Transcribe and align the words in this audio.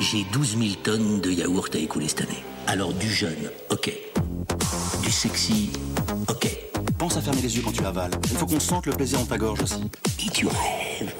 J'ai 0.00 0.24
12 0.32 0.56
000 0.58 0.70
tonnes 0.82 1.20
de 1.20 1.30
yaourt 1.30 1.74
à 1.74 1.78
écouler 1.78 2.08
cette 2.08 2.22
année. 2.22 2.42
Alors 2.66 2.92
du 2.94 3.08
jeune, 3.08 3.50
ok. 3.70 3.92
Du 5.02 5.10
sexy, 5.10 5.70
ok. 6.28 6.48
Pense 6.98 7.16
à 7.16 7.20
fermer 7.20 7.42
les 7.42 7.56
yeux 7.56 7.62
quand 7.64 7.72
tu 7.72 7.84
avales. 7.84 8.10
Il 8.24 8.36
faut 8.36 8.46
qu'on 8.46 8.60
sente 8.60 8.86
le 8.86 8.92
plaisir 8.92 9.18
dans 9.18 9.26
ta 9.26 9.38
gorge 9.38 9.62
aussi. 9.62 9.82
Et 10.26 10.30
tu 10.30 10.46
rêves. 10.46 11.14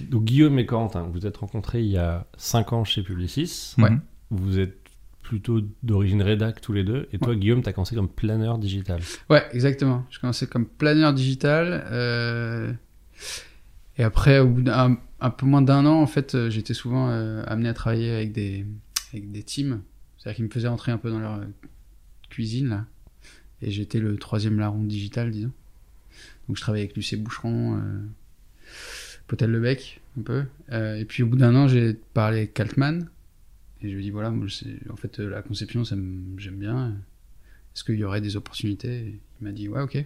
Donc 0.00 0.24
Guillaume 0.24 0.58
et 0.58 0.66
Corentin, 0.66 1.08
vous 1.12 1.26
êtes 1.26 1.36
rencontrés 1.36 1.80
il 1.82 1.90
y 1.90 1.98
a 1.98 2.26
5 2.36 2.72
ans 2.72 2.84
chez 2.84 3.02
Publicis. 3.02 3.74
Ouais. 3.78 3.90
Vous 4.30 4.58
êtes 4.58 4.78
plutôt 5.22 5.60
d'origine 5.82 6.22
rédac 6.22 6.60
tous 6.60 6.72
les 6.72 6.84
deux. 6.84 7.08
Et 7.12 7.18
toi, 7.18 7.34
Guillaume, 7.34 7.62
t'as 7.62 7.72
commencé 7.72 7.94
comme 7.94 8.08
planeur 8.08 8.58
digital. 8.58 9.00
Ouais, 9.30 9.44
exactement. 9.52 10.04
Je 10.10 10.18
commençais 10.20 10.46
comme 10.46 10.66
planeur 10.66 11.12
digital. 11.12 11.86
euh, 11.90 12.72
Et 14.02 14.04
après, 14.04 14.40
au 14.40 14.48
bout 14.48 14.62
d'un 14.62 14.98
un 15.20 15.30
peu 15.30 15.46
moins 15.46 15.62
d'un 15.62 15.86
an, 15.86 16.02
en 16.02 16.08
fait, 16.08 16.34
euh, 16.34 16.50
j'étais 16.50 16.74
souvent 16.74 17.10
euh, 17.10 17.44
amené 17.46 17.68
à 17.68 17.72
travailler 17.72 18.10
avec 18.10 18.32
des, 18.32 18.66
avec 19.12 19.30
des 19.30 19.44
teams. 19.44 19.80
C'est-à-dire 20.18 20.34
qu'ils 20.34 20.44
me 20.46 20.50
faisaient 20.50 20.66
entrer 20.66 20.90
un 20.90 20.98
peu 20.98 21.08
dans 21.08 21.20
leur 21.20 21.34
euh, 21.34 21.44
cuisine, 22.28 22.68
là. 22.68 22.86
Et 23.60 23.70
j'étais 23.70 24.00
le 24.00 24.16
troisième 24.16 24.58
larron 24.58 24.82
digital, 24.82 25.30
disons. 25.30 25.52
Donc 26.48 26.56
je 26.56 26.60
travaillais 26.60 26.82
avec 26.82 26.96
Lucien 26.96 27.16
Boucheron, 27.18 27.76
euh, 27.76 28.00
Potel 29.28 29.52
Lebec, 29.52 30.00
un 30.18 30.22
peu. 30.22 30.46
Et 30.72 31.04
puis 31.04 31.22
au 31.22 31.28
bout 31.28 31.36
d'un 31.36 31.54
an, 31.54 31.68
j'ai 31.68 31.94
parlé 31.94 32.38
avec 32.38 32.54
Kaltman. 32.54 33.08
Et 33.82 33.88
je 33.88 33.94
lui 33.94 34.00
ai 34.00 34.02
dit, 34.06 34.10
voilà, 34.10 34.32
en 34.32 34.96
fait, 34.96 35.20
la 35.20 35.42
conception, 35.42 35.84
j'aime 35.84 36.56
bien. 36.56 36.96
Est-ce 37.72 37.84
qu'il 37.84 37.94
y 37.94 38.02
aurait 38.02 38.20
des 38.20 38.34
opportunités? 38.34 39.20
Il 39.40 39.44
m'a 39.44 39.52
dit, 39.52 39.68
ouais, 39.68 39.80
ok. 39.80 40.04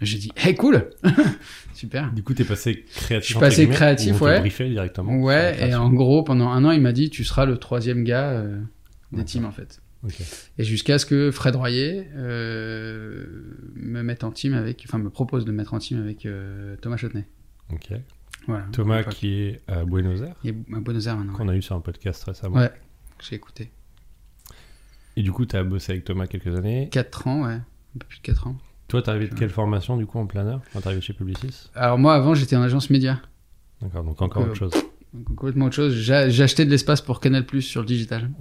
J'ai 0.00 0.18
dit, 0.18 0.32
hey, 0.36 0.54
cool 0.54 0.90
Super. 1.74 2.12
Du 2.12 2.22
coup, 2.22 2.34
t'es 2.34 2.44
passé 2.44 2.84
créatif. 2.94 3.28
Je 3.28 3.32
suis 3.32 3.40
passé 3.40 3.68
créatif, 3.68 4.20
ouais. 4.20 4.40
briefé 4.40 4.68
directement. 4.68 5.16
Ouais, 5.16 5.68
et 5.68 5.74
en 5.74 5.90
gros, 5.92 6.22
pendant 6.22 6.48
un 6.48 6.64
an, 6.64 6.70
il 6.70 6.80
m'a 6.80 6.92
dit, 6.92 7.10
tu 7.10 7.24
seras 7.24 7.44
le 7.44 7.58
troisième 7.58 8.04
gars 8.04 8.30
euh, 8.30 8.60
des 9.12 9.24
teams, 9.24 9.44
en 9.44 9.52
fait. 9.52 9.80
Et 10.58 10.64
jusqu'à 10.64 10.98
ce 10.98 11.04
que 11.04 11.30
Fred 11.30 11.56
Royer 11.56 12.08
euh, 12.16 13.26
me 13.74 14.02
mette 14.02 14.24
en 14.24 14.30
team 14.30 14.54
avec, 14.54 14.82
enfin 14.88 14.98
me 14.98 15.10
propose 15.10 15.44
de 15.44 15.52
me 15.52 15.58
mettre 15.58 15.74
en 15.74 15.78
team 15.78 16.00
avec 16.00 16.24
euh, 16.24 16.76
Thomas 16.80 16.96
Chotney. 16.96 17.24
Ok. 17.70 17.92
Voilà. 18.46 18.64
Thomas 18.72 19.02
qui 19.04 19.34
est 19.34 19.60
à 19.68 19.84
Buenos 19.84 20.22
Aires, 20.22 20.36
Il 20.42 20.50
est 20.50 20.56
à 20.74 20.80
Buenos 20.80 21.06
Aires 21.06 21.18
maintenant. 21.18 21.34
qu'on 21.34 21.48
a 21.48 21.54
eu 21.54 21.60
sur 21.60 21.76
un 21.76 21.80
podcast 21.80 22.24
récemment. 22.24 22.56
Ouais, 22.56 22.70
que 23.18 23.24
j'ai 23.28 23.36
écouté. 23.36 23.70
Et 25.16 25.22
du 25.22 25.32
coup, 25.32 25.44
t'as 25.44 25.62
bossé 25.62 25.92
avec 25.92 26.04
Thomas 26.04 26.26
quelques 26.26 26.56
années. 26.56 26.88
4 26.90 27.26
ans, 27.26 27.44
ouais. 27.44 27.52
Un 27.52 27.98
peu 27.98 28.06
plus 28.06 28.18
de 28.18 28.22
4 28.22 28.46
ans. 28.46 28.56
Toi, 28.90 29.02
t'es 29.02 29.08
arrivé 29.10 29.28
de 29.28 29.34
quelle 29.34 29.48
formation 29.50 29.96
du 29.96 30.04
coup 30.04 30.18
en 30.18 30.26
planeur 30.26 30.60
quand 30.72 30.80
t'es 30.80 30.86
arrivé 30.88 31.00
chez 31.00 31.12
Publicis 31.14 31.70
Alors 31.74 31.98
moi, 31.98 32.14
avant, 32.14 32.34
j'étais 32.34 32.56
en 32.56 32.62
agence 32.62 32.90
média. 32.90 33.20
D'accord, 33.80 34.04
donc 34.04 34.20
encore 34.20 34.42
Euh, 34.42 34.46
autre 34.46 34.56
chose. 34.56 34.72
Donc, 35.14 35.34
complètement 35.36 35.64
autre 35.66 35.74
chose. 35.76 36.10
Acheté 36.10 36.64
de 36.64 36.70
l'espace 36.70 37.00
pour 37.00 37.18
Canal 37.20 37.44
Plus 37.46 37.62
sur 37.62 37.80
le 37.80 37.86
digital. 37.86 38.30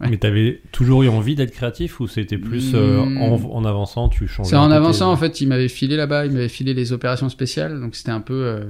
Ouais. 0.00 0.08
Mais 0.10 0.16
t'avais 0.16 0.62
toujours 0.72 1.02
eu 1.02 1.08
envie 1.08 1.34
d'être 1.34 1.50
créatif 1.52 2.00
ou 2.00 2.06
c'était 2.08 2.38
plus 2.38 2.72
euh, 2.74 3.04
Hmm. 3.04 3.18
en, 3.18 3.34
en 3.34 3.64
avançant, 3.66 4.08
tu 4.08 4.26
changeais 4.26 4.48
C'est 4.50 4.56
en 4.56 4.70
avançant, 4.70 5.06
tes- 5.08 5.12
en 5.12 5.16
fait, 5.18 5.40
il 5.42 5.48
m'avait 5.48 5.68
filé 5.68 5.96
là-bas, 5.96 6.24
il 6.26 6.32
m'avait 6.32 6.48
filé 6.48 6.72
les 6.74 6.92
opérations 6.92 7.28
spéciales, 7.28 7.78
donc 7.80 7.94
c'était 7.94 8.10
un 8.10 8.20
peu 8.22 8.32
euh, 8.34 8.64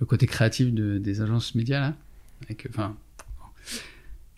le 0.00 0.06
côté 0.06 0.26
créatif 0.26 0.72
de, 0.72 0.98
des 0.98 1.20
agences 1.22 1.54
médias, 1.54 1.80
là. 1.80 1.94
Avec, 2.44 2.66
euh, 2.66 2.68
enfin, 2.72 2.94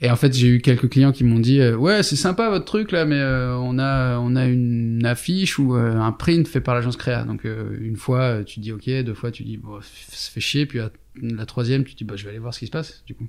et 0.03 0.11
en 0.11 0.17
fait, 0.17 0.33
j'ai 0.33 0.49
eu 0.49 0.61
quelques 0.61 0.89
clients 0.89 1.13
qui 1.13 1.25
m'ont 1.25 1.39
dit 1.39 1.61
euh, 1.61 1.77
Ouais, 1.77 2.03
c'est 2.03 2.17
sympa 2.17 2.49
votre 2.49 2.65
truc 2.65 2.91
là, 2.91 3.05
mais 3.05 3.19
euh, 3.21 3.57
on, 3.57 3.79
a, 3.79 4.19
on 4.19 4.35
a 4.35 4.47
une 4.47 5.05
affiche 5.05 5.59
ou 5.59 5.77
euh, 5.77 5.97
un 5.99 6.13
print 6.13 6.49
fait 6.49 6.61
par 6.61 6.75
l'agence 6.75 6.97
créa. 6.97 7.25
Donc, 7.25 7.45
euh, 7.45 7.77
une 7.81 7.97
fois, 7.97 8.43
tu 8.45 8.61
dis 8.61 8.73
Ok, 8.73 8.89
deux 8.89 9.15
fois, 9.15 9.31
tu 9.31 9.45
dis 9.45 9.59
Bon, 9.59 9.81
ça 9.83 10.31
fait 10.33 10.41
chier, 10.41 10.65
puis 10.67 10.79
la, 10.79 10.91
la 11.21 11.45
troisième, 11.45 11.85
tu 11.85 11.95
dis 11.95 12.05
Bah, 12.05 12.17
je 12.17 12.25
vais 12.25 12.31
aller 12.31 12.39
voir 12.39 12.55
ce 12.55 12.61
qui 12.61 12.67
se 12.67 12.71
passe, 12.71 13.03
du 13.07 13.15
coup, 13.15 13.27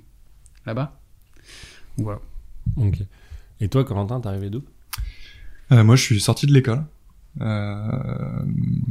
là-bas. 0.64 0.98
Voilà. 1.98 2.20
Ok. 2.76 2.98
Et 3.60 3.68
toi, 3.68 3.84
Corentin, 3.84 4.20
t'es 4.20 4.28
arrivé 4.28 4.48
d'où? 4.50 4.62
Euh, 5.72 5.84
moi, 5.84 5.96
je 5.96 6.02
suis 6.02 6.20
sorti 6.20 6.46
de 6.46 6.52
l'école. 6.52 6.84
Euh, 7.40 8.42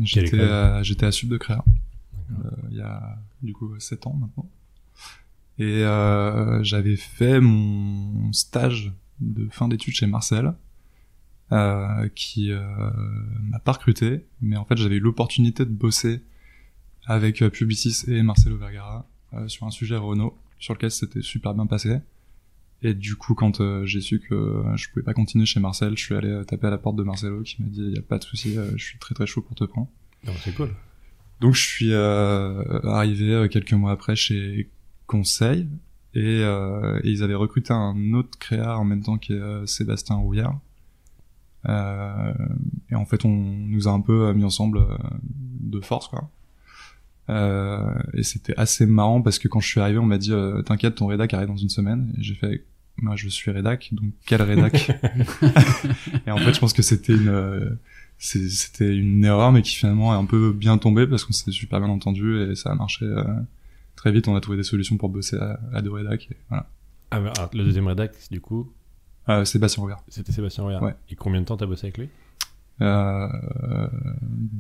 j'étais, 0.04 0.40
à, 0.40 0.82
j'étais 0.84 1.06
à 1.06 1.12
Sub 1.12 1.30
de 1.30 1.38
Créa. 1.38 1.64
Euh, 2.32 2.50
il 2.72 2.78
y 2.78 2.82
a, 2.82 3.18
du 3.42 3.54
coup, 3.54 3.74
7 3.80 4.08
ans 4.08 4.18
maintenant. 4.20 4.50
Et 5.62 5.84
euh, 5.84 6.64
j'avais 6.64 6.96
fait 6.96 7.40
mon 7.40 8.34
stage 8.34 8.92
de 9.20 9.48
fin 9.52 9.68
d'études 9.68 9.94
chez 9.94 10.08
Marcel, 10.08 10.56
euh, 11.52 12.10
qui 12.16 12.52
euh, 12.52 12.60
m'a 13.44 13.60
pas 13.60 13.74
recruté, 13.74 14.26
mais 14.42 14.58
en 14.58 14.66
fait, 14.66 14.76
j'avais 14.78 14.96
eu 14.96 15.00
l'opportunité 15.00 15.64
de 15.64 15.70
bosser 15.70 16.24
avec 17.06 17.44
euh, 17.44 17.52
Publicis 17.52 18.06
et 18.08 18.24
Marcelo 18.24 18.58
Vergara 18.58 19.08
sur 19.46 19.68
un 19.68 19.70
sujet 19.70 19.98
Renault, 19.98 20.36
sur 20.58 20.74
lequel 20.74 20.90
c'était 20.90 21.22
super 21.22 21.54
bien 21.54 21.68
passé. 21.68 22.00
Et 22.82 22.96
du 22.96 23.16
coup, 23.16 23.36
quand 23.36 23.62
euh, 23.62 23.86
j'ai 23.86 24.02
su 24.02 24.20
que 24.20 24.34
euh, 24.34 24.76
je 24.76 24.90
pouvais 24.90 25.04
pas 25.04 25.14
continuer 25.14 25.46
chez 25.46 25.60
Marcel, 25.60 25.96
je 25.96 26.04
suis 26.04 26.16
allé 26.16 26.30
euh, 26.30 26.44
taper 26.44 26.66
à 26.66 26.70
la 26.72 26.80
porte 26.80 26.96
de 26.96 27.04
Marcelo 27.04 27.44
qui 27.44 27.62
m'a 27.62 27.68
dit 27.68 27.84
il 27.84 27.94
y 27.94 28.00
a 28.00 28.02
pas 28.02 28.18
de 28.18 28.24
souci, 28.24 28.56
je 28.76 28.84
suis 28.84 28.98
très 28.98 29.14
très 29.14 29.28
chaud 29.28 29.42
pour 29.42 29.56
te 29.56 29.64
prendre. 29.64 29.90
C'est 30.44 30.56
cool. 30.56 30.72
Donc 31.40 31.54
je 31.54 31.62
suis 31.62 31.94
arrivé 31.94 33.48
quelques 33.52 33.74
mois 33.74 33.92
après 33.92 34.16
chez 34.16 34.72
Conseil 35.12 35.68
et, 36.14 36.42
euh, 36.42 37.00
et 37.04 37.10
ils 37.10 37.22
avaient 37.22 37.36
recruté 37.36 37.74
un 37.74 38.14
autre 38.14 38.40
créa 38.40 38.78
en 38.78 38.86
même 38.86 39.04
temps 39.04 39.18
qui 39.18 39.34
est 39.34 39.40
euh, 39.40 39.66
Sébastien 39.66 40.16
Rouillard. 40.16 40.58
Euh, 41.68 42.34
et 42.90 42.96
en 42.96 43.06
fait, 43.06 43.26
on 43.26 43.30
nous 43.30 43.90
a 43.90 43.92
un 43.92 44.00
peu 44.00 44.28
euh, 44.28 44.34
mis 44.34 44.46
ensemble 44.46 44.78
euh, 44.78 44.98
de 45.60 45.82
force, 45.82 46.08
quoi. 46.08 46.30
Euh, 47.30 47.94
et 48.14 48.24
c'était 48.24 48.56
assez 48.58 48.86
marrant 48.86 49.22
parce 49.22 49.38
que 49.38 49.48
quand 49.48 49.60
je 49.60 49.68
suis 49.68 49.80
arrivé, 49.80 50.00
on 50.00 50.06
m'a 50.06 50.18
dit 50.18 50.32
euh, 50.32 50.62
"T'inquiète, 50.64 50.96
ton 50.96 51.08
rédac 51.08 51.34
arrive 51.34 51.50
dans 51.50 51.58
une 51.58 51.70
semaine." 51.70 52.14
Et 52.18 52.24
j'ai 52.24 52.34
fait 52.34 52.66
"Moi, 52.98 53.16
je 53.16 53.28
suis 53.30 53.52
rédac, 53.52 53.90
donc 53.92 54.12
quel 54.26 54.42
rédac? 54.42 54.90
Et 56.26 56.32
en 56.32 56.38
fait, 56.38 56.54
je 56.54 56.60
pense 56.60 56.74
que 56.74 56.82
c'était 56.82 57.14
une 57.14 57.30
euh, 57.30 57.70
c'était 58.18 58.96
une 58.96 59.24
erreur, 59.24 59.52
mais 59.52 59.62
qui 59.62 59.76
finalement 59.76 60.14
est 60.14 60.18
un 60.18 60.26
peu 60.26 60.52
bien 60.52 60.78
tombée 60.78 61.06
parce 61.06 61.26
qu'on 61.26 61.34
s'est 61.34 61.52
super 61.52 61.80
bien 61.80 61.90
entendu 61.90 62.40
et 62.42 62.56
ça 62.56 62.72
a 62.72 62.76
marché 62.76 63.06
euh, 63.06 63.24
très 64.02 64.12
vite. 64.12 64.28
On 64.28 64.36
a 64.36 64.42
trouvé 64.42 64.58
des 64.58 64.64
solutions 64.64 64.98
pour 64.98 65.10
bosser 65.10 65.38
à, 65.38 65.60
à 65.74 65.82
deux 65.84 65.92
rédacs. 65.92 66.28
Et 66.32 66.38
voilà. 66.50 66.68
Ah, 67.12 67.20
mais, 67.20 67.30
ah, 67.38 67.50
le 67.54 67.64
deuxième 67.64 67.88
rédac, 67.88 68.12
du 68.32 68.42
coup, 68.42 68.72
Euh, 69.30 69.46
Sébastien 69.46 69.82
Robert. 69.84 70.02
c'était 70.08 70.32
Sébastien 70.32 70.64
Royard. 70.64 70.82
Ouais. 70.82 70.96
Et 71.12 71.16
combien 71.16 71.40
de 71.42 71.46
temps 71.46 71.56
t'as 71.58 71.68
bossé 71.68 71.86
avec 71.86 72.00
lui? 72.00 72.10
Euh, 72.82 73.88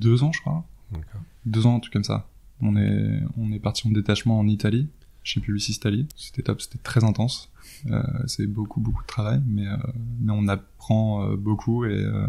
deux 0.03 0.21
ans, 0.23 0.31
je 0.31 0.41
crois. 0.41 0.63
D'accord. 0.91 1.21
Deux 1.45 1.65
ans, 1.65 1.75
un 1.77 1.79
truc 1.79 1.91
comme 1.93 2.03
ça. 2.03 2.27
On 2.61 2.75
est, 2.77 3.23
on 3.37 3.51
est 3.51 3.59
parti 3.59 3.87
en 3.87 3.91
détachement 3.91 4.37
en 4.37 4.47
Italie, 4.47 4.87
chez 5.23 5.39
Publicis 5.41 5.73
Italie. 5.73 6.07
C'était 6.15 6.43
top, 6.43 6.61
c'était 6.61 6.77
très 6.77 7.03
intense. 7.03 7.51
Euh, 7.87 8.03
c'est 8.27 8.45
beaucoup, 8.45 8.79
beaucoup 8.79 9.01
de 9.01 9.07
travail, 9.07 9.41
mais, 9.47 9.65
euh, 9.67 9.77
mais 10.19 10.31
on 10.31 10.47
apprend 10.47 11.25
euh, 11.25 11.35
beaucoup 11.35 11.85
et, 11.85 12.03
euh, 12.03 12.27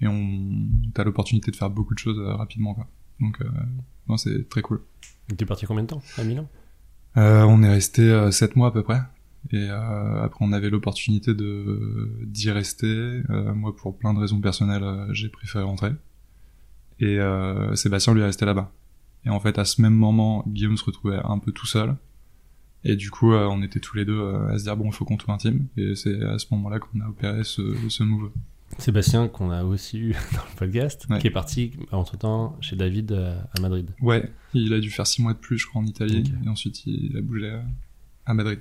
et 0.00 0.08
on, 0.08 0.50
t'as 0.94 1.04
l'opportunité 1.04 1.52
de 1.52 1.56
faire 1.56 1.70
beaucoup 1.70 1.94
de 1.94 2.00
choses 2.00 2.18
rapidement, 2.18 2.74
quoi. 2.74 2.88
Donc, 3.20 3.40
euh, 3.40 3.48
non, 4.08 4.16
c'est 4.16 4.48
très 4.48 4.62
cool. 4.62 4.80
T'es 5.34 5.44
parti 5.44 5.66
combien 5.66 5.82
de 5.82 5.88
temps 5.88 6.02
À 6.18 6.24
Milan? 6.24 6.48
Euh, 7.16 7.42
on 7.42 7.62
est 7.62 7.68
resté 7.68 8.02
euh, 8.02 8.30
sept 8.30 8.56
mois 8.56 8.68
à 8.68 8.70
peu 8.70 8.82
près. 8.82 9.00
Et 9.52 9.68
euh, 9.70 10.22
après, 10.22 10.44
on 10.44 10.52
avait 10.52 10.70
l'opportunité 10.70 11.34
de 11.34 12.10
d'y 12.24 12.50
rester. 12.50 12.86
Euh, 12.86 13.54
moi, 13.54 13.74
pour 13.74 13.96
plein 13.96 14.12
de 14.14 14.18
raisons 14.18 14.40
personnelles, 14.40 14.82
euh, 14.82 15.12
j'ai 15.12 15.28
préféré 15.28 15.64
rentrer. 15.64 15.92
Et 17.00 17.18
euh, 17.18 17.74
Sébastien, 17.74 18.14
lui, 18.14 18.22
est 18.22 18.26
resté 18.26 18.44
là-bas. 18.44 18.72
Et 19.24 19.30
en 19.30 19.40
fait, 19.40 19.58
à 19.58 19.64
ce 19.64 19.82
même 19.82 19.94
moment, 19.94 20.44
Guillaume 20.46 20.76
se 20.76 20.84
retrouvait 20.84 21.20
un 21.22 21.38
peu 21.38 21.52
tout 21.52 21.66
seul. 21.66 21.96
Et 22.84 22.96
du 22.96 23.10
coup, 23.10 23.32
euh, 23.32 23.46
on 23.50 23.62
était 23.62 23.80
tous 23.80 23.96
les 23.96 24.04
deux 24.04 24.18
euh, 24.18 24.48
à 24.48 24.58
se 24.58 24.64
dire, 24.64 24.76
bon, 24.76 24.86
il 24.86 24.92
faut 24.92 25.04
qu'on 25.04 25.16
trouve 25.16 25.34
un. 25.34 25.52
Et 25.76 25.94
c'est 25.96 26.22
à 26.22 26.38
ce 26.38 26.46
moment-là 26.52 26.78
qu'on 26.78 27.00
a 27.00 27.08
opéré 27.08 27.42
ce, 27.42 27.62
ce 27.88 28.02
move. 28.04 28.30
Sébastien, 28.78 29.28
qu'on 29.28 29.50
a 29.50 29.64
aussi 29.64 29.98
eu 29.98 30.12
dans 30.34 30.42
le 30.50 30.56
podcast, 30.56 31.06
Ouais. 31.08 31.18
qui 31.18 31.26
est 31.28 31.30
parti 31.30 31.72
entre-temps 31.92 32.56
chez 32.60 32.76
David 32.76 33.12
euh, 33.12 33.38
à 33.56 33.60
Madrid. 33.60 33.90
Ouais, 34.02 34.30
il 34.54 34.72
a 34.72 34.80
dû 34.80 34.90
faire 34.90 35.06
six 35.06 35.22
mois 35.22 35.32
de 35.32 35.38
plus, 35.38 35.58
je 35.58 35.66
crois, 35.66 35.80
en 35.80 35.86
Italie. 35.86 36.32
Et 36.44 36.48
ensuite, 36.48 36.84
il 36.86 37.16
a 37.16 37.20
bougé 37.22 37.50
à, 37.50 37.62
à 38.26 38.34
Madrid. 38.34 38.60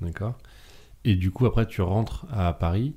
D'accord. 0.00 0.38
Et 1.04 1.16
du 1.16 1.30
coup, 1.30 1.44
après, 1.46 1.66
tu 1.66 1.82
rentres 1.82 2.26
à 2.30 2.52
Paris 2.52 2.94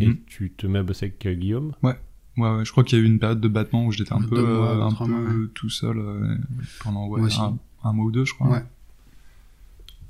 et 0.00 0.06
Mhm. 0.08 0.16
tu 0.26 0.52
te 0.52 0.66
mets 0.66 0.78
à 0.78 0.82
bosser 0.82 1.06
avec 1.06 1.24
euh, 1.26 1.34
Guillaume? 1.34 1.72
Ouais, 1.82 1.98
ouais, 2.38 2.64
je 2.64 2.70
crois 2.72 2.82
qu'il 2.84 2.98
y 2.98 3.00
a 3.00 3.04
eu 3.04 3.06
une 3.06 3.18
période 3.18 3.40
de 3.40 3.48
battement 3.48 3.86
où 3.86 3.92
j'étais 3.92 4.12
un 4.12 4.22
peu, 4.22 4.40
mois, 4.42 4.76
euh, 4.76 4.82
un 4.82 4.92
peu 4.92 5.04
mois, 5.06 5.32
tout 5.54 5.70
seul 5.70 5.98
euh, 5.98 6.36
pendant 6.82 7.06
ouais, 7.08 7.20
un, 7.38 7.56
un 7.84 7.92
mois 7.92 8.06
ou 8.06 8.10
deux, 8.10 8.24
je 8.24 8.34
crois. 8.34 8.48
Ouais. 8.50 8.64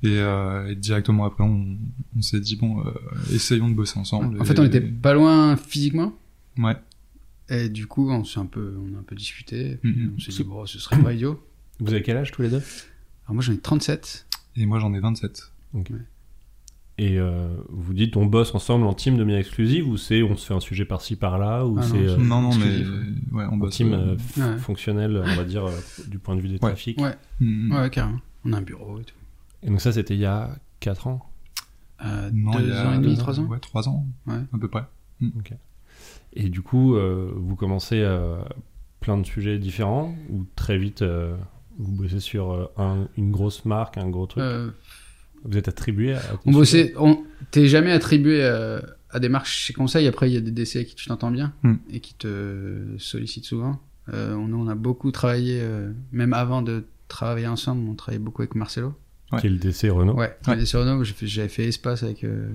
Et, 0.04 0.18
euh, 0.18 0.70
et 0.70 0.74
directement 0.76 1.24
après, 1.24 1.42
on, 1.44 1.78
on 2.16 2.20
s'est 2.22 2.38
dit 2.40 2.56
bon, 2.56 2.80
euh, 2.80 2.90
essayons 3.32 3.68
de 3.68 3.74
bosser 3.74 3.98
ensemble. 3.98 4.40
En 4.40 4.44
fait, 4.44 4.54
Et- 4.54 4.60
on 4.60 4.64
était 4.64 4.80
pas 4.80 5.14
loin 5.14 5.56
physiquement. 5.56 6.12
Ouais. 6.58 6.76
Et 7.48 7.68
du 7.68 7.86
coup, 7.86 8.10
on 8.10 8.22
s'est 8.24 8.38
un 8.40 8.46
peu, 8.46 8.76
on 8.78 8.94
a 8.96 9.00
un 9.00 9.02
peu 9.02 9.14
discuté. 9.16 9.78
Mhm. 9.82 10.12
On 10.16 10.20
s'est 10.20 10.30
dit, 10.32 10.44
bon, 10.44 10.64
ce 10.66 10.78
serait 10.78 11.02
pas 11.02 11.12
idiot. 11.14 11.42
Vous 11.80 11.92
avez 11.92 12.02
quel 12.02 12.16
âge 12.16 12.30
tous 12.32 12.42
les 12.42 12.48
deux? 12.50 12.62
Alors 13.26 13.34
moi, 13.34 13.42
j'en 13.42 13.52
ai 13.52 13.58
37. 13.58 14.26
Et 14.56 14.66
moi, 14.66 14.78
j'en 14.78 14.92
ai 14.94 15.00
27. 15.00 15.50
Et 16.96 17.18
euh, 17.18 17.48
vous 17.70 17.92
dites 17.92 18.16
on 18.16 18.24
bosse 18.26 18.54
ensemble 18.54 18.86
en 18.86 18.94
team 18.94 19.16
de 19.16 19.24
manière 19.24 19.40
exclusive 19.40 19.88
ou 19.88 19.96
c'est 19.96 20.22
on 20.22 20.36
se 20.36 20.46
fait 20.46 20.54
un 20.54 20.60
sujet 20.60 20.84
par-ci 20.84 21.16
par-là 21.16 21.66
ou 21.66 21.76
Ah 21.76 21.80
non, 21.80 21.88
c'est 21.88 21.98
euh, 22.08 22.16
non, 22.18 22.40
non, 22.40 22.54
mais 22.54 23.36
ouais, 23.36 23.44
on 23.50 23.56
bosse. 23.56 23.74
team 23.74 23.92
euh, 23.92 24.14
Ouais. 24.36 24.58
fonctionnel, 24.58 25.20
on 25.26 25.34
va 25.34 25.42
dire, 25.44 25.64
euh, 25.66 25.72
du 26.06 26.20
point 26.20 26.36
de 26.36 26.40
vue 26.40 26.48
des 26.48 26.60
trafics 26.60 27.00
Ouais. 27.00 27.16
mm, 27.40 27.72
Ouais, 27.74 27.90
carrément. 27.90 28.20
On 28.44 28.52
a 28.52 28.58
un 28.58 28.62
bureau 28.62 29.00
et 29.00 29.04
tout. 29.04 29.14
Et 29.64 29.68
donc 29.70 29.80
ça, 29.80 29.92
c'était 29.92 30.14
il 30.14 30.20
y 30.20 30.26
a 30.26 30.56
4 30.80 31.06
ans 31.06 31.30
Euh, 32.04 32.30
Non, 32.32 32.52
il 32.58 32.66
deux 32.66 32.68
y 32.68 32.72
a 32.72 32.88
ans 32.88 32.94
et 32.94 32.98
demi, 32.98 33.16
trois 33.16 33.40
ans. 33.40 33.44
Ouais, 33.46 33.58
trois 33.60 33.88
ans, 33.88 34.06
Ouais. 34.26 34.34
à 34.52 34.58
peu 34.58 34.68
près. 34.68 34.84
Et 36.34 36.48
du 36.48 36.60
coup, 36.62 36.96
euh, 36.96 37.32
vous 37.36 37.56
commencez 37.56 38.00
euh, 38.00 38.36
plein 39.00 39.16
de 39.16 39.24
sujets 39.24 39.58
différents 39.58 40.14
ou 40.30 40.44
très 40.56 40.76
vite 40.76 41.02
euh, 41.02 41.36
vous 41.78 41.92
bossez 41.92 42.20
sur 42.20 42.52
euh, 42.52 42.66
un- 42.76 43.08
une 43.16 43.30
grosse 43.30 43.64
marque, 43.64 43.96
un 43.98 44.08
gros 44.10 44.26
truc 44.26 44.42
Euh, 44.42 44.70
Vous 45.44 45.56
êtes 45.56 45.68
attribué 45.68 46.14
à 46.14 46.20
on 46.46 46.52
bossait, 46.52 46.92
on, 46.98 47.22
t'es 47.50 47.66
jamais 47.68 47.92
attribué 47.92 48.42
à 48.44 49.20
des 49.20 49.28
marques 49.28 49.46
chez 49.46 49.72
Conseil. 49.72 50.06
Après, 50.08 50.28
il 50.30 50.34
y 50.34 50.36
a 50.36 50.40
des 50.40 50.50
DC 50.50 50.76
avec 50.76 50.88
qui 50.88 50.94
tu 50.96 51.06
t'entends 51.06 51.30
bien 51.30 51.52
Hmm. 51.62 51.74
et 51.90 52.00
qui 52.00 52.14
te 52.14 52.96
sollicitent 52.98 53.44
souvent. 53.44 53.78
Euh, 54.12 54.34
on, 54.34 54.52
on 54.52 54.68
a 54.68 54.74
beaucoup 54.74 55.10
travaillé, 55.12 55.60
euh, 55.62 55.92
même 56.12 56.32
avant 56.32 56.60
de 56.62 56.84
travailler 57.08 57.46
ensemble, 57.46 57.88
on 57.88 57.94
travaillait 57.94 58.22
beaucoup 58.24 58.42
avec 58.42 58.54
Marcelo. 58.56 58.94
Qui 59.40 59.46
est 59.46 59.50
le 59.50 59.58
DC 59.58 59.90
Renault. 59.90 60.14
Ouais, 60.14 60.36
Ouais. 60.46 60.56
DC 60.56 60.74
Renault, 60.76 61.02
j'avais 61.04 61.48
fait 61.48 61.66
Espace 61.68 62.02
avec, 62.02 62.24
euh, 62.24 62.52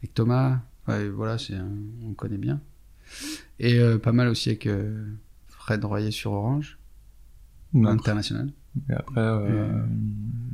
avec 0.00 0.14
Thomas. 0.14 0.60
Ouais, 0.88 1.08
voilà, 1.08 1.38
c'est 1.38 1.54
un- 1.54 1.68
on 2.04 2.12
connaît 2.14 2.38
bien. 2.38 2.60
Et 3.58 3.78
euh, 3.78 3.98
pas 3.98 4.12
mal 4.12 4.28
aussi 4.28 4.48
avec 4.50 4.66
euh, 4.66 5.06
Fred 5.48 5.84
Royer 5.84 6.10
sur 6.10 6.32
Orange, 6.32 6.78
Donc, 7.72 7.86
international. 7.88 8.50
Et 8.88 8.92
après, 8.94 9.20
euh, 9.20 9.84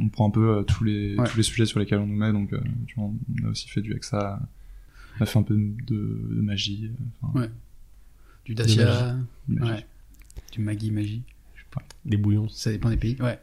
on 0.00 0.08
prend 0.08 0.26
un 0.28 0.30
peu 0.30 0.58
euh, 0.58 0.62
tous 0.64 0.82
les 0.84 1.16
Ouais. 1.16 1.26
tous 1.28 1.36
les 1.36 1.42
sujets 1.44 1.66
sur 1.66 1.78
lesquels 1.78 2.00
on 2.00 2.06
nous 2.06 2.16
met. 2.16 2.32
Donc, 2.32 2.52
euh, 2.52 2.60
tu 2.86 2.96
vois, 2.96 3.04
on 3.42 3.46
a 3.46 3.50
aussi 3.50 3.68
fait 3.68 3.80
du 3.80 3.94
Hexa. 3.94 4.40
On 5.18 5.22
a 5.22 5.26
fait 5.26 5.38
un 5.38 5.42
peu 5.42 5.54
de, 5.56 5.72
de 5.86 6.40
magie. 6.40 6.90
enfin, 7.22 7.40
Ouais. 7.40 7.50
Du 8.44 8.54
Dacia, 8.54 9.16
magie. 9.46 9.72
ouais. 9.72 9.86
du 10.52 10.60
Maggie 10.60 10.90
Magie. 10.90 11.22
Des 12.04 12.16
bouillons. 12.16 12.48
Ça 12.48 12.70
dépend 12.72 12.88
des 12.90 12.96
pays. 12.96 13.16
Ouais, 13.20 13.38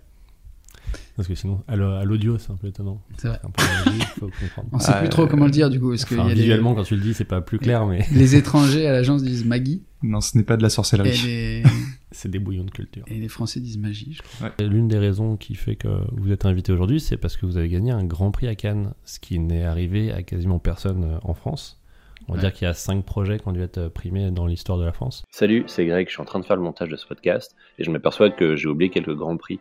Parce 1.16 1.28
que 1.30 1.36
sinon, 1.36 1.62
à 1.68 1.76
l'au- 1.78 1.92
à 1.94 2.04
l'audio, 2.04 2.38
c'est 2.38 2.52
un 2.52 2.56
peu 2.58 2.68
étonnant. 2.68 3.02
c'est 3.18 3.30
vrai. 3.30 3.40
C'est 3.42 3.48
un 3.48 3.52
peu 3.52 3.64
magie, 3.92 4.02
faut 4.20 4.28
comprendre. 4.28 4.70
On 4.74 4.80
sait 4.80 4.92
Ah, 4.94 5.00
plus 5.00 5.10
trop 5.10 5.28
comment 5.28 5.46
le 5.46 5.52
dire 5.52 5.70
du 5.70 5.80
coup. 5.80 5.90
Parce 5.90 6.04
que 6.04 6.16
Enfin, 6.16 6.28
y 6.28 6.32
a 6.32 6.36
des- 6.36 6.42
visuellement, 6.42 6.76
quand 6.76 6.84
tu 6.84 6.96
le 6.96 7.02
dis, 7.02 7.14
c'est 7.14 7.24
pas 7.24 7.40
plus 7.42 7.58
clair, 7.58 7.86
mais 7.86 8.06
les 8.12 8.36
étrangers 8.36 8.86
à 8.88 8.92
l'agence 8.92 9.24
disent 9.24 9.46
Maggie 9.46 9.82
Non, 10.04 10.20
ce 10.20 10.38
n'est 10.38 10.44
pas 10.44 10.58
de 10.58 10.62
la 10.64 10.70
sorcellerie. 10.70 11.12
les... 11.26 11.64
c'est 12.12 12.30
des 12.30 12.40
bouillons 12.40 12.66
de 12.66 12.72
culture. 12.72 13.04
et 13.08 13.16
les 13.16 13.28
Français 13.30 13.62
disent 13.62 13.78
Magie. 13.78 14.14
Je 14.18 14.22
crois. 14.22 14.52
L'une 14.66 14.90
des 14.90 14.98
raisons 14.98 15.38
qui 15.38 15.56
fait 15.56 15.76
que 15.78 15.88
vous 16.12 16.32
êtes 16.32 16.46
invité 16.46 16.74
aujourd'hui, 16.74 17.00
c'est 17.00 17.18
parce 17.18 17.38
que 17.38 17.46
vous 17.46 17.56
avez 17.58 17.70
gagné 17.70 17.92
un 17.92 18.04
Grand 18.04 18.32
Prix 18.32 18.48
à 18.48 18.56
Cannes, 18.56 18.94
ce 19.06 19.20
qui 19.22 19.40
n'est 19.40 19.64
arrivé 19.64 20.12
à 20.12 20.22
quasiment 20.22 20.60
personne 20.60 21.04
euh, 21.06 21.18
en 21.24 21.34
France. 21.34 21.80
On 22.28 22.34
va 22.34 22.38
Ouais. 22.38 22.42
dire 22.46 22.54
qu'il 22.54 22.66
y 22.66 22.70
a 22.70 22.74
cinq 22.74 23.06
projets 23.06 23.38
qui 23.40 23.48
ont 23.48 23.52
dû 23.54 23.62
être 23.62 23.78
euh, 23.78 23.90
primés 23.90 24.32
dans 24.32 24.48
l'histoire 24.48 24.78
de 24.80 24.84
la 24.84 24.92
France. 24.92 25.24
Salut, 25.32 25.64
c'est 25.68 25.86
Greg, 25.86 26.08
je 26.08 26.14
suis 26.14 26.22
en 26.22 26.26
train 26.26 26.40
de 26.40 26.46
faire 26.46 26.56
le 26.58 26.62
montage 26.64 26.90
de 26.90 26.96
ce 26.98 27.06
podcast 27.08 27.56
et 27.78 27.84
je 27.86 27.92
m'aperçois 27.92 28.30
que 28.32 28.56
j'ai 28.56 28.68
oublié 28.68 28.90
quelques 28.90 29.16
grands 29.16 29.38
prix 29.38 29.60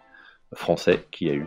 français 0.54 1.04
qu'il 1.10 1.28
y 1.28 1.30
a 1.30 1.34
eu. 1.34 1.46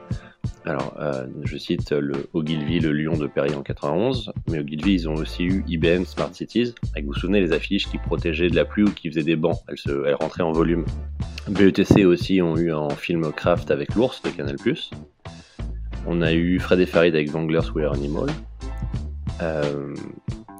Alors, 0.65 0.95
euh, 1.00 1.25
je 1.44 1.57
cite 1.57 1.92
le 1.92 2.27
Ogilvy, 2.33 2.80
le 2.80 2.92
Lion 2.92 3.18
de 3.18 3.27
Perrier 3.27 3.56
en 3.56 3.62
91, 3.62 4.31
mais 4.50 4.59
Ogilvy, 4.59 4.94
ils 4.94 5.09
ont 5.09 5.13
aussi 5.13 5.44
eu 5.44 5.63
IBM 5.68 6.04
Smart 6.04 6.33
Cities, 6.33 6.74
avec, 6.92 7.06
vous 7.06 7.13
vous 7.13 7.19
souvenez, 7.19 7.39
les 7.39 7.54
affiches 7.54 7.88
qui 7.89 7.98
protégeaient 7.98 8.50
de 8.50 8.56
la 8.56 8.65
pluie 8.65 8.83
ou 8.83 8.92
qui 8.92 9.09
faisaient 9.09 9.24
des 9.24 9.36
bancs, 9.36 9.59
elles, 9.69 9.77
se, 9.77 10.13
rentraient 10.15 10.44
en 10.44 10.51
volume. 10.51 10.86
BETC 11.48 12.06
aussi 12.06 12.42
ont 12.42 12.57
eu 12.57 12.74
un 12.74 12.89
film 12.89 13.31
Craft 13.31 13.71
avec 13.71 13.95
l'ours 13.95 14.21
de 14.21 14.30
Canal+. 14.30 14.57
On 16.06 16.21
a 16.21 16.33
eu 16.33 16.60
Fred 16.60 16.80
et 16.80 16.86
Farid 16.86 17.15
avec 17.15 17.31
Wranglers 17.31 17.71
We 17.74 17.86
Are 17.86 17.94
Animal. 17.94 18.27
Euh, 19.42 19.94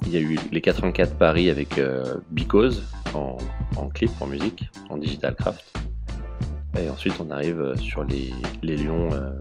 il 0.06 0.14
y 0.14 0.18
a 0.18 0.22
eu 0.22 0.38
les 0.52 0.62
84 0.62 1.18
Paris 1.18 1.50
avec 1.50 1.78
euh, 1.78 2.16
Because 2.32 2.84
en, 3.14 3.38
en 3.76 3.90
clip, 3.90 4.12
en 4.22 4.28
musique, 4.28 4.70
en 4.90 4.98
digital 4.98 5.36
craft. 5.36 5.87
Et 6.80 6.90
ensuite, 6.90 7.14
on 7.20 7.30
arrive 7.32 7.60
euh, 7.60 7.76
sur 7.78 8.04
les, 8.04 8.32
les 8.62 8.78
lions 8.78 9.10
euh, 9.14 9.32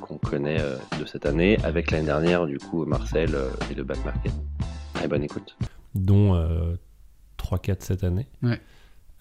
qu'on 0.00 0.16
connaît 0.18 0.60
euh, 0.60 0.76
de 1.00 1.04
cette 1.06 1.26
année, 1.26 1.58
avec 1.64 1.90
l'année 1.90 2.06
dernière, 2.06 2.46
du 2.46 2.58
coup, 2.58 2.84
Marcel 2.86 3.34
euh, 3.34 3.50
et 3.70 3.74
le 3.74 3.84
Back 3.84 4.04
Market. 4.04 4.32
Allez, 4.94 5.08
bonne 5.08 5.22
écoute. 5.24 5.56
dont 5.94 6.34
euh, 6.34 6.76
3-4 7.38 7.76
cette 7.80 8.04
année. 8.04 8.26
Ouais. 8.42 8.60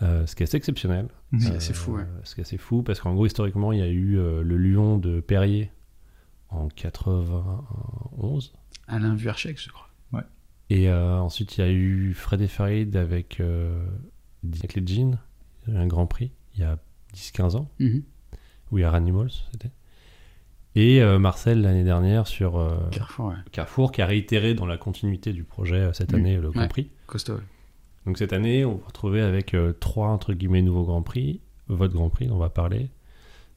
Euh, 0.01 0.25
ce 0.27 0.35
qui 0.35 0.43
est 0.43 0.45
assez 0.47 0.57
exceptionnel. 0.57 1.07
C'est 1.39 1.51
Euh, 1.53 1.57
assez 1.57 1.73
fou, 1.73 1.95
ouais. 1.97 2.03
Ce 2.23 2.35
qui 2.35 2.41
est 2.41 2.43
assez 2.43 2.57
fou, 2.57 2.83
parce 2.83 2.99
qu'en 3.01 3.13
gros, 3.13 3.25
historiquement, 3.25 3.71
il 3.71 3.79
y 3.79 3.83
a 3.83 3.87
eu 3.87 4.17
euh, 4.17 4.41
le 4.41 4.57
lion 4.57 4.97
de 4.97 5.19
Perrier 5.21 5.71
en 6.49 6.67
91. 6.69 8.53
Alain 8.87 9.15
Vuarchek, 9.15 9.59
je 9.61 9.69
crois. 9.69 9.81
Et 10.71 10.89
euh, 10.89 11.19
ensuite, 11.19 11.57
il 11.57 11.61
y 11.61 11.63
a 11.63 11.69
eu 11.71 12.15
Fred 12.15 12.41
et 12.41 12.47
Farid 12.47 12.95
avec, 12.95 13.39
euh, 13.39 13.85
avec 14.43 14.73
les 14.73 14.81
jeans, 14.87 15.19
un 15.71 15.85
grand 15.85 16.07
prix, 16.07 16.31
il 16.55 16.61
y 16.61 16.63
a 16.63 16.79
10-15 17.15 17.55
ans. 17.55 17.69
Mhm. 17.79 18.03
We 18.71 18.83
Are 18.83 18.95
Animals, 18.95 19.31
c'était. 19.51 19.71
Et 20.75 21.01
euh, 21.01 21.19
Marcel, 21.19 21.61
l'année 21.61 21.83
dernière, 21.85 22.27
sur 22.27 22.57
euh, 22.57 22.77
Carrefour, 22.91 23.27
ouais. 23.27 23.35
Carrefour, 23.51 23.91
qui 23.93 24.01
a 24.01 24.05
réitéré 24.05 24.53
dans 24.55 24.65
la 24.65 24.77
continuité 24.77 25.31
du 25.31 25.43
projet 25.43 25.75
euh, 25.77 25.93
cette 25.93 26.11
Mm. 26.11 26.15
année 26.15 26.37
le 26.37 26.51
Grand 26.51 26.61
Ouais. 26.63 26.67
Prix. 26.67 26.89
Costaud. 27.07 27.35
ouais. 27.35 27.39
Donc 28.05 28.17
cette 28.17 28.33
année, 28.33 28.65
on 28.65 28.75
va 28.75 28.85
retrouver 28.87 29.21
avec 29.21 29.53
euh, 29.53 29.71
trois 29.79 30.09
entre 30.09 30.33
guillemets 30.33 30.61
nouveaux 30.61 30.83
Grands 30.83 31.01
Prix. 31.01 31.39
Votre 31.69 31.93
Grand 31.93 32.09
Prix, 32.09 32.27
dont 32.27 32.35
on 32.35 32.39
va 32.39 32.49
parler. 32.49 32.89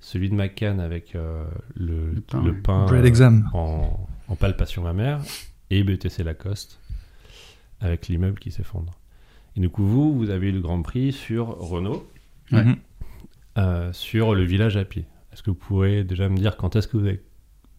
Celui 0.00 0.30
de 0.30 0.34
McCann 0.34 0.78
avec 0.80 1.16
euh, 1.16 1.44
le, 1.74 2.12
Le 2.12 2.20
pain, 2.20 2.42
le 2.44 2.54
pain 2.60 2.86
Bread 2.86 3.02
euh, 3.04 3.08
exam. 3.08 3.50
en, 3.52 4.06
en 4.28 4.36
palpation 4.36 4.82
mammaire. 4.82 5.20
Et 5.70 5.82
BTC 5.82 6.22
Lacoste 6.22 6.78
avec 7.80 8.08
l'immeuble 8.08 8.38
qui 8.38 8.50
s'effondre. 8.52 8.92
Et 9.56 9.60
du 9.60 9.68
coup, 9.68 9.84
vous, 9.84 10.16
vous 10.16 10.30
avez 10.30 10.48
eu 10.48 10.52
le 10.52 10.60
Grand 10.60 10.80
Prix 10.82 11.12
sur 11.12 11.48
Renault, 11.58 12.06
Ouais. 12.52 12.64
Euh, 13.58 13.92
sur 13.92 14.34
le 14.36 14.44
village 14.44 14.76
à 14.76 14.84
pied. 14.84 15.04
Est-ce 15.32 15.42
que 15.42 15.50
vous 15.50 15.56
pourrez 15.56 16.04
déjà 16.04 16.28
me 16.28 16.36
dire 16.36 16.56
quand 16.56 16.76
est-ce 16.76 16.86
que 16.86 16.96
vous 16.96 17.06
avez 17.06 17.22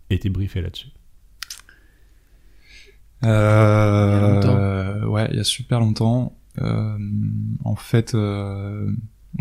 été 0.09 0.29
briefé 0.29 0.61
là-dessus? 0.61 0.89
Euh, 3.23 4.35
longtemps. 4.35 4.57
euh, 4.57 5.05
ouais, 5.05 5.27
il 5.31 5.37
y 5.37 5.39
a 5.39 5.43
super 5.45 5.79
longtemps. 5.79 6.37
Euh, 6.59 6.97
en 7.63 7.75
fait, 7.75 8.13
euh, 8.13 8.91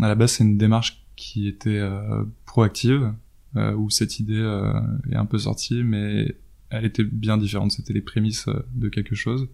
à 0.01 0.07
la 0.07 0.15
base, 0.15 0.33
c'est 0.33 0.45
une 0.45 0.57
démarche 0.57 1.05
qui 1.17 1.47
était 1.47 1.77
euh, 1.77 2.23
proactive, 2.45 3.13
euh, 3.57 3.73
où 3.73 3.89
cette 3.89 4.19
idée 4.19 4.39
euh, 4.39 4.71
est 5.11 5.15
un 5.15 5.25
peu 5.25 5.39
sortie, 5.39 5.83
mais 5.83 6.35
elle 6.69 6.85
était 6.85 7.03
bien 7.03 7.37
différente. 7.37 7.71
C'était 7.71 7.93
les 7.93 8.01
prémices 8.01 8.47
de 8.75 8.87
quelque 8.87 9.15
chose 9.15 9.43
euh, 9.43 9.47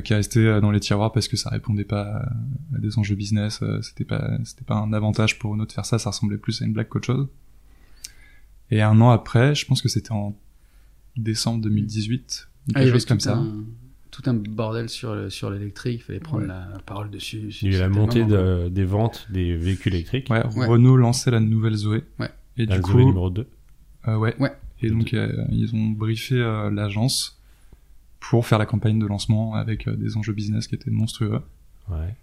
qui 0.00 0.12
est 0.12 0.16
resté 0.16 0.40
euh, 0.40 0.60
dans 0.60 0.70
les 0.70 0.80
tiroirs 0.80 1.12
parce 1.12 1.28
que 1.28 1.36
ça 1.36 1.50
répondait 1.50 1.84
pas 1.84 2.02
à, 2.02 2.32
à 2.76 2.78
des 2.78 2.98
enjeux 2.98 3.14
business. 3.16 3.60
euh, 3.62 3.80
c'était 3.82 4.04
pas, 4.04 4.38
c'était 4.44 4.64
pas 4.64 4.76
un 4.76 4.92
avantage 4.92 5.38
pour 5.38 5.56
nous 5.56 5.66
de 5.66 5.72
faire 5.72 5.84
ça. 5.86 5.98
Ça 5.98 6.10
ressemblait 6.10 6.38
plus 6.38 6.62
à 6.62 6.64
une 6.64 6.72
blague 6.72 6.88
qu'autre 6.88 7.06
chose. 7.06 7.28
Et 8.70 8.80
un 8.82 9.00
an 9.00 9.10
après, 9.10 9.54
je 9.54 9.66
pense 9.66 9.82
que 9.82 9.88
c'était 9.88 10.12
en 10.12 10.36
décembre 11.16 11.60
2018, 11.62 12.48
Ah, 12.48 12.54
il 12.66 12.70
y 12.70 12.74
quelque 12.74 12.82
avait 12.82 12.92
chose 12.92 13.06
comme 13.06 13.18
tout 13.18 13.24
ça. 13.24 13.36
un, 13.36 13.64
tout 14.10 14.22
un 14.26 14.34
bordel 14.34 14.88
sur 14.88 15.14
le- 15.14 15.30
sur 15.30 15.50
l'électrique. 15.50 16.00
Il 16.00 16.04
fallait 16.04 16.20
prendre 16.20 16.42
Ouais. 16.42 16.48
la 16.48 16.78
parole 16.86 17.10
dessus. 17.10 17.50
Il 17.62 17.70
y 17.70 17.74
a 17.74 17.78
eu 17.78 17.80
la 17.80 17.88
montée 17.88 18.24
de- 18.24 18.68
des 18.68 18.84
ventes 18.84 19.26
des 19.30 19.56
véhicules 19.56 19.94
électriques. 19.94 20.28
Ouais, 20.30 20.42
Ouais. 20.56 20.66
Renault 20.66 20.96
lançait 20.96 21.30
la 21.30 21.40
nouvelle 21.40 21.74
Zoé. 21.74 22.04
Ouais. 22.18 22.30
Et 22.56 22.66
la 22.66 22.76
du 22.78 22.82
Zoé 22.82 22.92
coup, 23.02 23.08
numéro 23.08 23.30
2. 23.30 23.46
euh, 24.08 24.16
ouais. 24.16 24.34
Ouais. 24.40 24.52
Et 24.80 24.90
donc 24.90 25.14
euh, 25.14 25.44
ils 25.50 25.74
ont 25.74 25.86
briefé 25.90 26.34
euh, 26.36 26.70
l'agence 26.70 27.40
pour 28.30 28.46
faire 28.46 28.58
la 28.58 28.66
campagne 28.66 28.98
de 28.98 29.06
lancement 29.06 29.54
avec 29.54 29.86
euh, 29.88 29.96
des 29.96 30.16
enjeux 30.16 30.32
business 30.32 30.66
qui 30.66 30.74
étaient 30.74 30.90
monstrueux. 30.90 31.40
Ouais. 31.90 32.14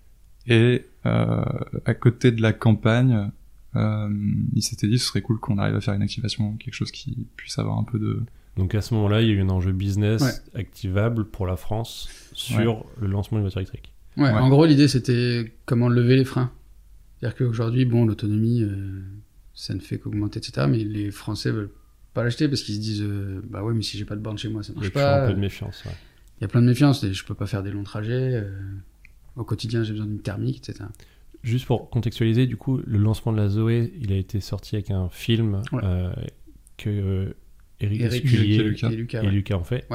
Et 0.47 0.85
euh, 1.05 1.43
à 1.85 1.93
côté 1.93 2.31
de 2.31 2.41
la 2.41 2.53
campagne, 2.53 3.31
euh, 3.75 4.09
ils 4.53 4.61
s'étaient 4.63 4.87
dit 4.87 4.97
ce 4.99 5.05
serait 5.07 5.21
cool 5.21 5.39
qu'on 5.39 5.57
arrive 5.57 5.75
à 5.75 5.81
faire 5.81 5.93
une 5.93 6.01
activation, 6.01 6.57
quelque 6.57 6.73
chose 6.73 6.91
qui 6.91 7.27
puisse 7.35 7.57
avoir 7.59 7.77
un 7.77 7.83
peu 7.83 7.99
de. 7.99 8.21
Donc 8.57 8.75
à 8.75 8.81
ce 8.81 8.93
moment-là, 8.95 9.21
il 9.21 9.27
y 9.27 9.31
a 9.31 9.33
eu 9.33 9.41
un 9.41 9.49
enjeu 9.49 9.71
business 9.71 10.21
Ouais. 10.21 10.59
activable 10.59 11.25
pour 11.25 11.47
la 11.47 11.55
France 11.55 12.09
sur 12.33 12.85
le 12.99 13.07
lancement 13.07 13.37
d'une 13.37 13.43
voiture 13.43 13.59
électrique. 13.61 13.93
Ouais, 14.17 14.23
Ouais. 14.23 14.29
en 14.31 14.49
gros, 14.49 14.65
l'idée 14.65 14.87
c'était 14.87 15.53
comment 15.65 15.87
lever 15.87 16.17
les 16.17 16.25
freins. 16.25 16.51
C'est-à-dire 17.19 17.37
qu'aujourd'hui, 17.37 17.85
bon, 17.85 18.05
l'autonomie, 18.05 18.63
euh, 18.63 19.01
ça 19.53 19.73
ne 19.75 19.79
fait 19.79 19.99
qu'augmenter, 19.99 20.39
etc. 20.39 20.65
Mais 20.69 20.79
les 20.83 21.11
Français 21.11 21.51
veulent 21.51 21.69
pas 22.13 22.23
l'acheter 22.23 22.47
parce 22.47 22.61
qu'ils 22.63 22.75
se 22.75 22.79
disent, 22.79 23.01
euh, 23.01 23.41
bah 23.49 23.63
ouais, 23.63 23.73
mais 23.73 23.81
si 23.83 23.97
j'ai 23.97 24.05
pas 24.05 24.15
de 24.15 24.21
borne 24.21 24.37
chez 24.37 24.49
moi, 24.49 24.63
ça 24.63 24.73
Il 24.75 24.75
y 24.75 24.79
a 24.79 24.81
marche 24.81 24.93
pas. 24.93 25.23
un 25.23 25.27
peu 25.27 25.33
de 25.33 25.39
méfiance. 25.39 25.83
ouais. 25.85 25.91
Il 26.39 26.43
y 26.43 26.45
a 26.45 26.47
plein 26.47 26.61
de 26.61 26.67
méfiance. 26.67 27.03
et 27.03 27.13
Je 27.13 27.23
peux 27.25 27.35
pas 27.35 27.45
faire 27.47 27.63
des 27.63 27.71
longs 27.71 27.83
trajets. 27.83 28.11
euh, 28.35 28.49
au 29.35 29.43
quotidien, 29.43 29.83
j'ai 29.83 29.91
besoin 29.93 30.07
d'une 30.07 30.21
thermique, 30.21 30.57
etc. 30.57 30.85
Juste 31.43 31.65
pour 31.65 31.89
contextualiser, 31.89 32.47
du 32.47 32.57
coup, 32.57 32.81
le 32.85 32.97
lancement 32.97 33.31
de 33.31 33.37
la 33.37 33.47
Zoé, 33.47 33.93
il 34.01 34.11
a 34.11 34.17
été 34.17 34.41
sorti 34.41 34.75
avec 34.75 34.91
un 34.91 35.07
film 35.09 35.61
Ouais. 35.71 35.81
euh, 35.83 36.11
que 36.77 37.33
Eric, 37.79 38.01
Eric 38.01 38.25
et 38.25 38.57
Lucas. 38.63 38.89
Et 38.91 38.95
Lucas, 38.95 39.21
et 39.23 39.25
ouais. 39.27 39.31
Lucas 39.31 39.55
ont 39.57 39.63
fait. 39.63 39.87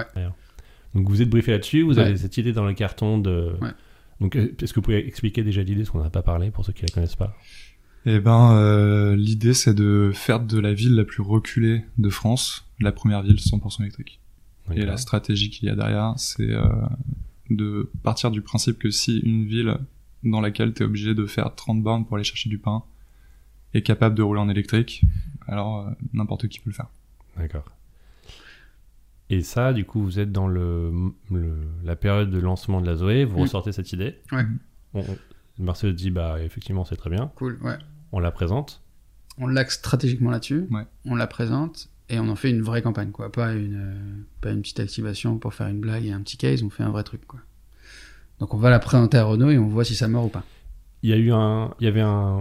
Donc 0.94 1.08
vous 1.10 1.20
êtes 1.20 1.28
briefé 1.28 1.52
là-dessus, 1.52 1.82
vous 1.82 1.98
avez 1.98 2.16
cette 2.16 2.36
idée 2.38 2.52
dans 2.52 2.64
le 2.64 2.72
carton 2.74 3.18
de... 3.18 3.52
Donc 4.20 4.34
est-ce 4.34 4.72
que 4.72 4.76
vous 4.76 4.82
pouvez 4.82 5.06
expliquer 5.06 5.42
déjà 5.44 5.62
l'idée, 5.62 5.80
parce 5.82 5.90
qu'on 5.90 6.02
n'a 6.02 6.08
pas 6.10 6.22
parlé, 6.22 6.50
pour 6.50 6.64
ceux 6.64 6.72
qui 6.72 6.82
la 6.82 6.88
connaissent 6.88 7.16
pas? 7.16 7.36
Eh 8.08 8.20
ben, 8.20 8.52
euh, 8.52 9.16
l'idée 9.16 9.52
c'est 9.52 9.74
de 9.74 10.12
faire 10.14 10.40
de 10.40 10.58
la 10.60 10.72
ville 10.72 10.94
la 10.94 11.04
plus 11.04 11.22
reculée 11.22 11.84
de 11.98 12.08
France 12.08 12.64
la 12.78 12.92
première 12.92 13.22
ville 13.22 13.36
100% 13.36 13.80
électrique. 13.82 14.20
Et 14.72 14.80
la 14.86 14.96
stratégie 14.96 15.50
qu'il 15.50 15.68
y 15.68 15.70
a 15.70 15.74
derrière, 15.76 16.14
c'est 16.16 16.50
euh, 16.50 16.68
de 17.50 17.90
partir 18.02 18.30
du 18.30 18.42
principe 18.42 18.78
que 18.78 18.90
si 18.90 19.18
une 19.20 19.44
ville 19.46 19.78
dans 20.24 20.40
laquelle 20.40 20.72
tu 20.74 20.82
es 20.82 20.86
obligé 20.86 21.14
de 21.14 21.24
faire 21.26 21.54
30 21.54 21.82
bornes 21.82 22.04
pour 22.04 22.16
aller 22.16 22.24
chercher 22.24 22.48
du 22.50 22.58
pain 22.58 22.82
est 23.74 23.82
capable 23.82 24.14
de 24.14 24.22
rouler 24.22 24.40
en 24.40 24.48
électrique, 24.48 25.02
alors 25.46 25.86
euh, 25.86 25.90
n'importe 26.12 26.48
qui 26.48 26.58
peut 26.60 26.70
le 26.70 26.74
faire. 26.74 26.88
D'accord. 27.36 27.64
Et 29.30 29.42
ça, 29.42 29.72
du 29.72 29.84
coup, 29.84 30.02
vous 30.02 30.18
êtes 30.20 30.30
dans 30.32 30.46
le, 30.48 30.92
le- 31.32 31.66
la 31.84 31.96
période 31.96 32.30
de 32.30 32.38
lancement 32.38 32.80
de 32.80 32.86
la 32.86 32.94
Zoé, 32.96 33.24
vous 33.24 33.38
ressortez 33.38 33.72
cette 33.72 33.92
idée. 33.92 34.16
Ouais. 34.32 34.44
On, 34.94 35.00
on- 35.00 35.18
Marcel 35.58 35.94
dit, 35.94 36.10
bah, 36.10 36.42
effectivement, 36.42 36.84
c'est 36.84 36.96
très 36.96 37.10
bien. 37.10 37.32
Cool, 37.36 37.58
ouais. 37.62 37.78
On 38.16 38.20
la 38.20 38.30
présente. 38.30 38.80
On 39.36 39.46
l'axe 39.46 39.74
stratégiquement 39.74 40.30
là-dessus, 40.30 40.66
Ouais. 40.70 40.86
on 41.04 41.14
la 41.16 41.26
présente 41.26 41.90
et 42.08 42.18
on 42.18 42.28
en 42.30 42.34
fait 42.36 42.48
une 42.48 42.62
vraie 42.62 42.80
campagne, 42.80 43.10
quoi. 43.10 43.30
Pas 43.30 43.52
une, 43.52 43.74
euh, 43.76 44.22
pas 44.40 44.52
une 44.52 44.62
petite 44.62 44.80
activation 44.80 45.36
pour 45.36 45.52
faire 45.52 45.66
une 45.66 45.80
blague 45.80 46.06
et 46.06 46.12
un 46.12 46.22
petit 46.22 46.38
case, 46.38 46.62
on 46.62 46.70
fait 46.70 46.82
un 46.82 46.88
vrai 46.90 47.02
truc, 47.04 47.26
quoi. 47.26 47.40
Donc 48.40 48.54
on 48.54 48.56
va 48.56 48.70
la 48.70 48.78
présenter 48.78 49.18
à 49.18 49.24
Renault 49.24 49.50
et 49.50 49.58
on 49.58 49.66
voit 49.68 49.84
si 49.84 49.94
ça 49.94 50.08
meurt 50.08 50.24
ou 50.24 50.28
pas. 50.28 50.44
Il 51.02 51.10
y 51.10 51.12
a 51.12 51.16
eu 51.18 51.30
un, 51.30 51.74
il 51.78 51.84
y 51.84 51.88
avait 51.88 52.00
un, 52.00 52.40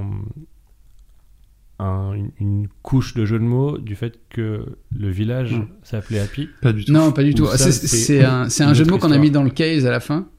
un- 1.80 2.14
une, 2.14 2.32
une 2.40 2.68
couche 2.82 3.14
de 3.16 3.26
jeu 3.26 3.38
de 3.38 3.44
mots 3.44 3.78
du 3.78 3.96
fait 3.98 4.18
que 4.30 4.78
le 4.98 5.10
village 5.10 5.56
Mm. 5.56 5.68
s'appelait 5.84 6.20
Happy. 6.20 6.48
Pas 6.62 6.72
du 6.72 6.86
tout. 6.86 6.94
Non, 6.94 7.12
pas 7.12 7.24
du 7.24 7.34
tout. 7.36 7.44
Ou 7.44 7.48
ça, 7.48 7.70
C'est- 7.74 8.24
un, 8.24 8.48
c'est 8.48 8.64
un 8.64 8.74
jeu 8.74 8.86
de 8.86 8.92
mots 8.92 8.98
qu'on 8.98 9.12
a 9.12 9.18
mis 9.18 9.32
dans 9.32 9.44
le 9.44 9.50
case 9.50 9.86
à 9.86 9.92
la 9.92 10.00
fin. 10.00 10.30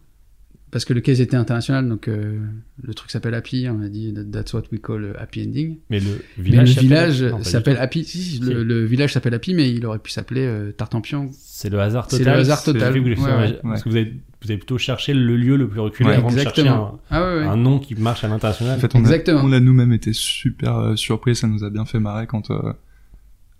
Parce 0.76 0.84
que 0.84 0.92
le 0.92 1.00
case 1.00 1.22
était 1.22 1.38
international, 1.38 1.88
donc 1.88 2.06
euh, 2.06 2.38
le 2.82 2.92
truc 2.92 3.10
s'appelle 3.10 3.32
Happy. 3.32 3.66
On 3.70 3.80
a 3.80 3.88
dit 3.88 4.14
that's 4.30 4.52
what 4.52 4.64
we 4.70 4.78
call 4.78 5.16
happy 5.18 5.42
ending. 5.46 5.78
Mais 5.88 6.00
le 6.00 6.20
Mais 6.36 6.42
village. 6.64 7.22
le 7.22 7.42
s'appelle-. 7.42 7.78
Happy. 7.78 8.04
Si, 8.04 8.18
si, 8.18 8.30
Si. 8.36 8.40
Le, 8.40 8.62
le 8.62 8.84
village 8.84 9.14
s'appelle 9.14 9.32
Happy, 9.32 9.54
mais 9.54 9.70
il 9.72 9.86
aurait 9.86 10.00
pu 10.00 10.10
s'appeler 10.10 10.42
euh, 10.44 10.72
Tartampion. 10.72 11.30
C'est 11.32 11.70
le 11.70 11.80
hasard 11.80 12.10
C'est 12.10 12.18
total. 12.18 12.34
le 12.34 12.40
hasard 12.40 12.62
total. 12.62 12.92
Que 12.92 12.98
vous 12.98 13.24
Ouais, 13.24 13.30
avez- 13.32 13.52
ouais. 13.52 13.58
Parce 13.62 13.84
que 13.84 13.88
vous 13.88 13.96
avez, 13.96 14.12
vous 14.42 14.50
avez 14.50 14.58
plutôt 14.58 14.76
cherché 14.76 15.14
le 15.14 15.34
lieu 15.34 15.56
le 15.56 15.66
plus 15.66 15.80
reculé 15.80 16.10
Ouais, 16.10 16.16
avant 16.16 16.28
de 16.28 16.34
chercher 16.38 16.60
Exactement. 16.60 17.00
un, 17.10 17.16
Ah 17.16 17.22
ouais, 17.26 17.38
ouais. 17.40 17.44
un 17.46 17.56
nom 17.56 17.78
qui 17.78 17.94
marche 17.94 18.22
à 18.24 18.28
l'international. 18.28 18.76
En 18.76 18.80
fait, 18.80 18.94
on 18.94 18.98
Exactement. 18.98 19.40
a, 19.40 19.44
on 19.44 19.52
a 19.52 19.60
nous-mêmes 19.60 19.94
été 19.94 20.12
super 20.12 20.76
euh, 20.76 20.94
surpris, 20.96 21.34
ça 21.36 21.46
nous 21.46 21.64
a 21.64 21.70
bien 21.70 21.86
fait 21.86 22.00
marrer 22.00 22.26
quand 22.26 22.50
euh, 22.50 22.72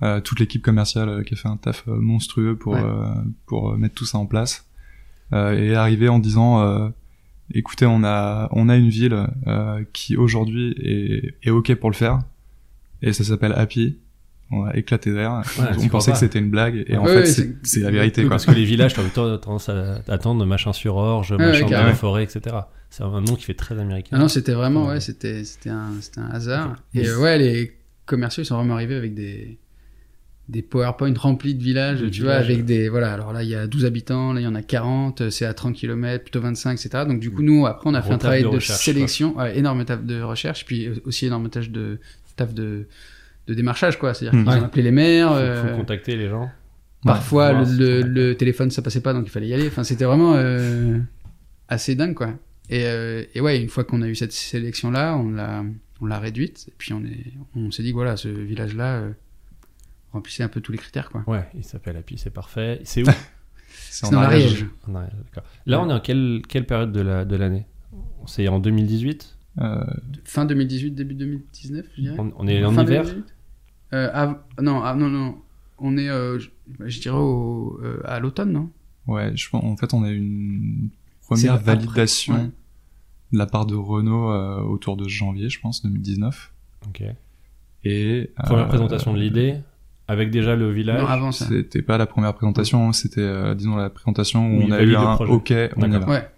euh, 0.02 0.20
toute 0.20 0.38
l'équipe 0.38 0.62
commerciale 0.62 1.08
euh, 1.08 1.22
qui 1.22 1.32
a 1.32 1.36
fait 1.38 1.48
un 1.48 1.56
taf 1.56 1.84
euh, 1.88 1.96
monstrueux 1.98 2.56
pour 2.56 2.74
Ouais. 2.74 2.82
euh, 2.84 3.06
pour 3.46 3.70
euh, 3.72 3.76
mettre 3.78 3.94
tout 3.94 4.04
ça 4.04 4.18
en 4.18 4.26
place 4.26 4.66
euh, 5.32 5.52
est 5.58 5.74
arrivé 5.74 6.08
en 6.10 6.18
disant 6.18 6.60
euh, 6.62 6.88
écoutez, 7.52 7.86
on 7.86 8.02
a 8.04 8.48
on 8.52 8.68
a 8.68 8.76
une 8.76 8.88
ville 8.88 9.26
euh, 9.46 9.82
qui 9.92 10.16
aujourd'hui 10.16 10.74
est, 10.82 11.34
est 11.46 11.50
ok 11.50 11.74
pour 11.76 11.90
le 11.90 11.94
faire 11.96 12.20
et 13.02 13.12
ça 13.12 13.24
s'appelle 13.24 13.52
Happy. 13.56 13.98
On 14.52 14.64
a 14.64 14.76
éclaté 14.76 15.12
d'air. 15.12 15.42
Ouais, 15.58 15.64
on 15.80 15.88
pensait 15.88 16.12
que 16.12 16.18
c'était 16.18 16.38
une 16.38 16.50
blague 16.50 16.84
et 16.86 16.96
en 16.96 17.04
Ouais, 17.04 17.24
fait 17.24 17.42
ouais, 17.42 17.56
c'est 17.64 17.80
la 17.80 17.90
vérité 17.90 18.22
quoi. 18.22 18.30
Parce 18.30 18.46
que 18.46 18.52
les 18.52 18.64
villages, 18.64 18.94
tu 18.94 19.00
as 19.00 19.02
plutôt 19.02 19.36
tendance 19.38 19.68
à 19.68 20.00
attendre 20.06 20.46
machin 20.46 20.72
sur 20.72 20.94
orge, 20.96 21.32
ouais, 21.32 21.38
machin 21.38 21.66
dans 21.66 21.82
la 21.84 21.94
forêt, 21.94 22.22
etc. 22.22 22.56
C'est 22.88 23.02
un 23.02 23.20
nom 23.20 23.34
qui 23.34 23.44
fait 23.44 23.54
très 23.54 23.76
américain. 23.78 24.10
Ah 24.16 24.20
non, 24.20 24.28
c'était 24.28 24.52
vraiment, 24.54 24.86
Ouais. 24.86 24.94
ouais, 24.94 25.00
c'était, 25.00 25.42
c'était 25.42 25.70
un, 25.70 25.88
c'était 26.00 26.20
un 26.20 26.28
hasard. 26.30 26.76
Et 26.94 27.08
euh, 27.08 27.20
ouais, 27.20 27.38
les 27.38 27.76
commerciaux, 28.06 28.44
ils 28.44 28.46
sont 28.46 28.54
vraiment 28.56 28.74
arrivés 28.74 28.94
avec 28.94 29.14
des, 29.14 29.58
des 30.48 30.62
PowerPoint 30.62 31.12
remplis 31.16 31.54
de 31.56 31.62
villages, 31.62 32.04
tu 32.12 32.22
vois, 32.22 32.34
avec 32.34 32.64
des, 32.64 32.88
voilà, 32.88 33.12
alors 33.12 33.32
là, 33.32 33.42
il 33.42 33.48
y 33.48 33.54
a 33.56 33.66
12 33.66 33.84
habitants, 33.84 34.32
là, 34.32 34.40
il 34.40 34.44
y 34.44 34.46
en 34.46 34.54
a 34.54 34.62
40, 34.62 35.28
c'est 35.30 35.44
à 35.44 35.52
30 35.54 35.74
km, 35.74 36.22
plutôt 36.22 36.40
25, 36.40 36.72
etc. 36.74 37.04
Donc, 37.08 37.18
du 37.18 37.30
coup, 37.32 37.42
nous, 37.42 37.66
après, 37.66 37.90
on 37.90 37.94
a 37.94 38.00
Gros 38.00 38.08
fait 38.10 38.14
un 38.14 38.18
travail 38.18 38.42
de 38.48 38.60
sélection, 38.60 39.36
ouais, 39.36 39.58
énorme 39.58 39.84
taf 39.84 40.04
de 40.04 40.20
recherche, 40.22 40.64
puis 40.64 40.88
aussi 41.04 41.26
énorme 41.26 41.48
taf 41.48 41.68
de, 41.68 41.98
taf 42.36 42.54
de, 42.54 42.86
de 43.48 43.54
démarchage, 43.54 43.98
quoi. 43.98 44.14
C'est-à-dire 44.14 44.38
Hmm. 44.38 44.44
qu'ils 44.44 44.52
ont 44.54 44.58
Ouais. 44.60 44.64
appelé 44.66 44.82
les 44.84 44.90
maires, 44.92 45.28
Faut, 45.30 45.34
euh, 45.34 45.68
faut 45.70 45.76
contacter 45.78 46.16
les 46.16 46.28
gens. 46.28 46.48
Parfois, 47.04 47.52
le, 47.52 48.32
téléphone, 48.34 48.70
ça 48.70 48.82
passait 48.82 49.00
pas, 49.00 49.12
donc 49.12 49.26
il 49.26 49.30
fallait 49.30 49.48
y 49.48 49.54
aller. 49.54 49.66
Enfin, 49.66 49.82
c'était 49.84 50.04
vraiment 50.04 50.34
euh, 50.36 50.98
assez 51.68 51.94
dingue, 51.96 52.14
quoi. 52.14 52.34
Et, 52.68 52.84
euh, 52.84 53.22
et 53.34 53.40
ouais, 53.40 53.60
une 53.60 53.68
fois 53.68 53.84
qu'on 53.84 54.02
a 54.02 54.08
eu 54.08 54.14
cette 54.14 54.32
sélection-là, 54.32 55.16
on 55.16 55.30
l'a, 55.30 55.64
on 56.00 56.06
l'a 56.06 56.18
réduite. 56.18 56.66
Et 56.68 56.72
puis, 56.78 56.92
on 56.92 57.04
est, 57.04 57.32
on 57.54 57.70
s'est 57.70 57.82
dit, 57.84 57.92
voilà, 57.92 58.16
ce 58.16 58.28
village-là 58.28 58.96
euh, 58.96 59.10
remplissait 60.16 60.42
un 60.42 60.48
peu 60.48 60.60
tous 60.60 60.72
les 60.72 60.78
critères, 60.78 61.10
quoi. 61.10 61.22
Ouais, 61.26 61.46
il 61.54 61.64
s'appelle 61.64 61.96
Happy, 61.96 62.18
c'est 62.18 62.30
parfait. 62.30 62.80
C'est 62.84 63.02
où? 63.02 63.10
C'est. 63.68 64.06
En 64.06 64.12
Ariège, 64.14 64.66
d'accord. 64.86 65.44
Là, 65.66 65.80
on 65.82 65.88
est 65.90 65.92
en 65.92 66.00
quelle, 66.00 66.42
quelle 66.48 66.66
période 66.66 66.92
de 66.92 67.00
la- 67.00 67.24
de 67.24 67.36
l'année? 67.36 67.66
C'est 68.26 68.48
en 68.48 68.58
2018 68.58 69.36
Euh, 69.58 69.84
Fin 70.24 70.44
2018, 70.44 70.90
début 70.92 71.14
2019, 71.14 71.86
je 71.96 72.00
dirais. 72.02 72.16
on, 72.18 72.30
on 72.36 72.46
est 72.46 72.62
en 72.64 72.72
Fin 72.72 72.82
hiver? 72.84 73.04
2018 73.04 73.34
euh, 73.94 74.10
av- 74.12 74.40
Non, 74.60 74.80
non, 74.96 75.08
non. 75.08 75.38
On 75.78 75.96
est, 75.96 76.08
euh, 76.10 76.38
je, 76.38 76.48
je 76.86 77.00
dirais, 77.00 77.16
au, 77.16 77.78
euh, 77.82 78.00
à 78.04 78.18
l'automne, 78.20 78.52
non? 78.52 78.70
Ouais, 79.06 79.34
je 79.36 79.48
pense, 79.48 79.62
en 79.64 79.76
fait, 79.76 79.94
on 79.94 80.02
a 80.04 80.10
eu 80.10 80.16
une 80.18 80.90
première 81.26 81.54
après, 81.54 81.74
validation 81.76 82.34
ouais. 82.34 82.50
de 83.32 83.38
la 83.38 83.46
part 83.46 83.64
de 83.66 83.74
Renault 83.74 84.30
euh, 84.30 84.60
autour 84.60 84.96
de 84.96 85.06
janvier, 85.08 85.48
je 85.48 85.60
pense, 85.60 85.82
2019. 85.82 86.52
Ok. 86.88 87.02
Et 87.84 88.30
Première 88.36 88.64
euh, 88.64 88.68
présentation 88.68 89.12
de 89.14 89.18
l'idée, 89.18 89.60
avec 90.08 90.30
déjà 90.30 90.54
le 90.56 90.70
village. 90.70 91.00
Non, 91.02 91.06
avant 91.08 91.32
ça. 91.32 91.46
C'était 91.46 91.82
pas 91.82 91.98
la 91.98 92.06
première 92.06 92.34
présentation, 92.34 92.92
c'était, 92.92 93.20
euh, 93.20 93.54
disons, 93.54 93.76
la 93.76 93.90
présentation 93.90 94.46
où 94.48 94.58
Oui, 94.58 94.66
on 94.68 94.72
a 94.72 94.82
eu 94.82 94.94
un. 94.96 95.14
OK, 95.16 95.52
on 95.76 95.90
y 95.92 95.98
va. 95.98 96.08
Ouais. 96.08 96.28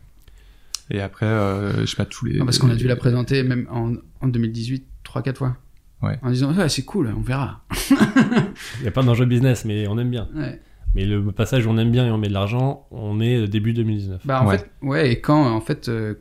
Et 0.90 1.00
après, 1.00 1.26
euh, 1.26 1.80
je 1.80 1.86
sais 1.86 1.96
pas, 1.96 2.06
tous 2.06 2.24
les... 2.24 2.38
Non, 2.38 2.46
parce 2.46 2.58
qu'on 2.58 2.70
a 2.70 2.74
dû 2.74 2.86
la 2.88 2.96
présenter 2.96 3.42
même 3.42 3.66
en, 3.70 3.92
en 4.22 4.28
2018 4.28 4.86
3-4 5.04 5.34
fois. 5.34 5.56
Ouais. 6.02 6.18
En 6.22 6.30
disant, 6.30 6.54
ouais, 6.54 6.68
c'est 6.70 6.84
cool, 6.84 7.12
on 7.14 7.20
verra. 7.20 7.60
Il 7.90 8.82
n'y 8.82 8.88
a 8.88 8.90
pas 8.90 9.02
d'enjeu 9.02 9.26
business, 9.26 9.64
mais 9.66 9.86
on 9.86 9.98
aime 9.98 10.10
bien. 10.10 10.28
Ouais. 10.34 10.60
Mais 10.94 11.04
le 11.04 11.22
passage 11.32 11.66
où 11.66 11.70
on 11.70 11.76
aime 11.76 11.90
bien 11.90 12.06
et 12.06 12.10
on 12.10 12.16
met 12.16 12.28
de 12.28 12.32
l'argent, 12.32 12.86
on 12.90 13.20
est 13.20 13.46
début 13.48 13.74
2019. 13.74 14.22
Bah, 14.24 14.42
en 14.42 14.46
Ouais. 14.48 14.58
fait, 14.58 14.70
ouais, 14.80 15.12
et 15.12 15.20
quand, 15.20 15.44
en 15.54 15.60
fait, 15.60 15.88
euh, 15.90 16.14